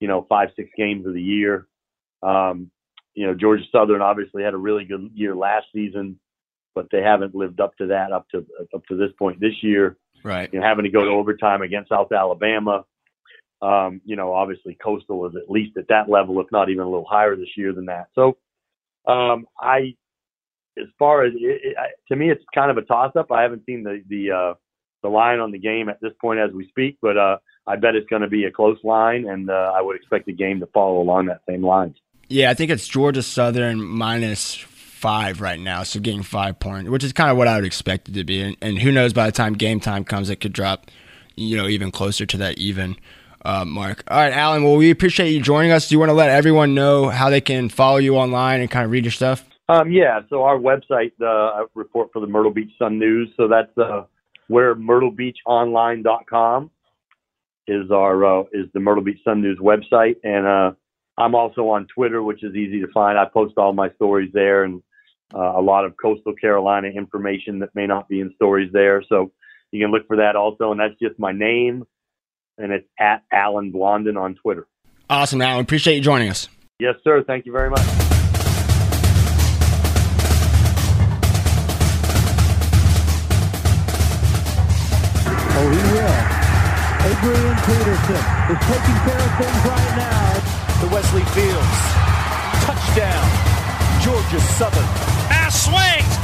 you 0.00 0.08
know 0.08 0.26
five 0.28 0.48
six 0.56 0.68
games 0.76 1.06
of 1.06 1.14
the 1.14 1.22
year. 1.22 1.68
Um, 2.24 2.72
you 3.14 3.28
know, 3.28 3.34
Georgia 3.34 3.62
Southern 3.70 4.02
obviously 4.02 4.42
had 4.42 4.54
a 4.54 4.58
really 4.58 4.84
good 4.84 5.12
year 5.14 5.36
last 5.36 5.66
season 5.72 6.18
but 6.78 6.86
they 6.92 7.02
haven't 7.02 7.34
lived 7.34 7.60
up 7.60 7.76
to 7.76 7.88
that 7.88 8.12
up 8.12 8.28
to 8.30 8.46
up 8.72 8.86
to 8.86 8.96
this 8.96 9.10
point 9.18 9.40
this 9.40 9.62
year. 9.62 9.96
Right. 10.22 10.48
You 10.52 10.60
know, 10.60 10.66
having 10.66 10.84
to 10.84 10.90
go 10.90 11.04
to 11.04 11.10
overtime 11.10 11.60
against 11.62 11.88
South 11.88 12.12
Alabama. 12.12 12.84
Um, 13.60 14.00
you 14.04 14.14
know, 14.14 14.32
obviously 14.32 14.78
Coastal 14.80 15.26
is 15.26 15.34
at 15.34 15.50
least 15.50 15.76
at 15.76 15.88
that 15.88 16.08
level, 16.08 16.40
if 16.40 16.46
not 16.52 16.70
even 16.70 16.84
a 16.84 16.88
little 16.88 17.04
higher 17.10 17.34
this 17.34 17.56
year 17.56 17.72
than 17.72 17.86
that. 17.86 18.06
So, 18.14 18.36
um, 19.12 19.46
I, 19.60 19.96
as 20.78 20.86
far 21.00 21.24
as 21.24 21.32
it, 21.34 21.60
it, 21.64 21.76
to 22.06 22.14
me, 22.14 22.30
it's 22.30 22.44
kind 22.54 22.70
of 22.70 22.76
a 22.76 22.82
toss 22.82 23.16
up. 23.16 23.32
I 23.32 23.42
haven't 23.42 23.64
seen 23.66 23.82
the 23.82 24.04
the 24.08 24.30
uh, 24.30 24.54
the 25.02 25.08
line 25.08 25.40
on 25.40 25.50
the 25.50 25.58
game 25.58 25.88
at 25.88 26.00
this 26.00 26.12
point 26.20 26.38
as 26.38 26.52
we 26.52 26.68
speak, 26.68 26.98
but 27.02 27.16
uh, 27.16 27.38
I 27.66 27.74
bet 27.74 27.96
it's 27.96 28.08
going 28.08 28.22
to 28.22 28.28
be 28.28 28.44
a 28.44 28.52
close 28.52 28.78
line, 28.84 29.28
and 29.28 29.50
uh, 29.50 29.72
I 29.74 29.82
would 29.82 29.96
expect 29.96 30.26
the 30.26 30.32
game 30.32 30.60
to 30.60 30.66
follow 30.66 31.00
along 31.00 31.26
that 31.26 31.40
same 31.48 31.66
lines. 31.66 31.96
Yeah, 32.28 32.50
I 32.50 32.54
think 32.54 32.70
it's 32.70 32.86
Georgia 32.86 33.24
Southern 33.24 33.80
minus 33.80 34.64
five 34.98 35.40
right 35.40 35.60
now, 35.60 35.84
so 35.84 36.00
getting 36.00 36.24
five 36.24 36.58
points, 36.58 36.90
which 36.90 37.04
is 37.04 37.12
kind 37.12 37.30
of 37.30 37.36
what 37.36 37.46
I 37.46 37.56
would 37.56 37.64
expect 37.64 38.08
it 38.08 38.12
to 38.12 38.24
be. 38.24 38.42
And, 38.42 38.56
and, 38.60 38.78
who 38.78 38.90
knows, 38.90 39.12
by 39.12 39.26
the 39.26 39.32
time 39.32 39.54
game 39.54 39.78
time 39.78 40.04
comes, 40.04 40.28
it 40.28 40.36
could 40.36 40.52
drop, 40.52 40.90
you 41.36 41.56
know, 41.56 41.68
even 41.68 41.92
closer 41.92 42.26
to 42.26 42.36
that 42.38 42.58
even 42.58 42.96
uh, 43.44 43.64
mark. 43.64 44.02
All 44.08 44.18
right, 44.18 44.32
Alan. 44.32 44.64
Well, 44.64 44.76
we 44.76 44.90
appreciate 44.90 45.30
you 45.30 45.40
joining 45.40 45.70
us. 45.70 45.88
Do 45.88 45.94
you 45.94 46.00
want 46.00 46.10
to 46.10 46.14
let 46.14 46.30
everyone 46.30 46.74
know 46.74 47.08
how 47.08 47.30
they 47.30 47.40
can 47.40 47.68
follow 47.68 47.98
you 47.98 48.16
online 48.16 48.60
and 48.60 48.70
kind 48.70 48.84
of 48.84 48.90
read 48.90 49.04
your 49.04 49.12
stuff? 49.12 49.44
Um, 49.68 49.92
yeah. 49.92 50.20
So 50.30 50.42
our 50.42 50.58
website, 50.58 51.12
uh, 51.20 51.66
report 51.74 52.10
for 52.12 52.20
the 52.20 52.26
Myrtle 52.26 52.50
Beach 52.50 52.72
Sun 52.78 52.98
News. 52.98 53.28
So 53.36 53.46
that's 53.46 53.76
uh, 53.78 54.04
where 54.48 54.74
MyrtleBeachOnline.com 54.74 56.70
is 57.68 57.90
our 57.90 58.24
uh, 58.24 58.42
is 58.52 58.66
the 58.74 58.80
Myrtle 58.80 59.04
Beach 59.04 59.20
Sun 59.22 59.42
News 59.42 59.58
website, 59.62 60.16
and 60.24 60.46
uh, 60.46 60.72
I'm 61.18 61.34
also 61.34 61.68
on 61.68 61.86
Twitter, 61.94 62.22
which 62.22 62.42
is 62.42 62.54
easy 62.54 62.80
to 62.80 62.88
find. 62.92 63.18
I 63.18 63.26
post 63.26 63.54
all 63.58 63.72
my 63.72 63.90
stories 63.94 64.30
there 64.32 64.64
and 64.64 64.82
uh, 65.34 65.52
a 65.56 65.60
lot 65.60 65.84
of 65.84 65.94
coastal 66.00 66.32
Carolina 66.34 66.88
information 66.88 67.58
that 67.58 67.74
may 67.74 67.86
not 67.86 68.08
be 68.08 68.20
in 68.20 68.32
stories 68.36 68.70
there. 68.72 69.02
So 69.08 69.30
you 69.72 69.84
can 69.84 69.90
look 69.90 70.06
for 70.06 70.16
that 70.16 70.36
also. 70.36 70.70
And 70.72 70.80
that's 70.80 70.98
just 71.00 71.18
my 71.18 71.32
name, 71.32 71.84
and 72.56 72.72
it's 72.72 72.88
at 72.98 73.24
Alan 73.30 73.70
Blondin 73.70 74.16
on 74.16 74.34
Twitter. 74.36 74.66
Awesome, 75.10 75.42
Alan. 75.42 75.62
Appreciate 75.62 75.96
you 75.96 76.00
joining 76.02 76.30
us. 76.30 76.48
Yes, 76.80 76.94
sir. 77.04 77.22
Thank 77.26 77.44
you 77.44 77.52
very 77.52 77.70
much. 77.70 77.80
Oh, 85.60 85.68
he 85.70 85.82
will. 85.92 86.38
Adrian 87.08 87.56
Peterson 87.66 88.24
is 88.48 88.60
taking 88.68 88.98
care 89.04 89.18
of 89.18 89.32
things 89.38 89.60
right 89.66 89.94
now. 89.96 90.18
The 90.80 90.88
Wesley 90.94 91.24
Fields 91.34 91.78
touchdown, 92.64 93.26
Georgia 94.02 94.40
Southern 94.56 95.17
swing. 95.50 96.17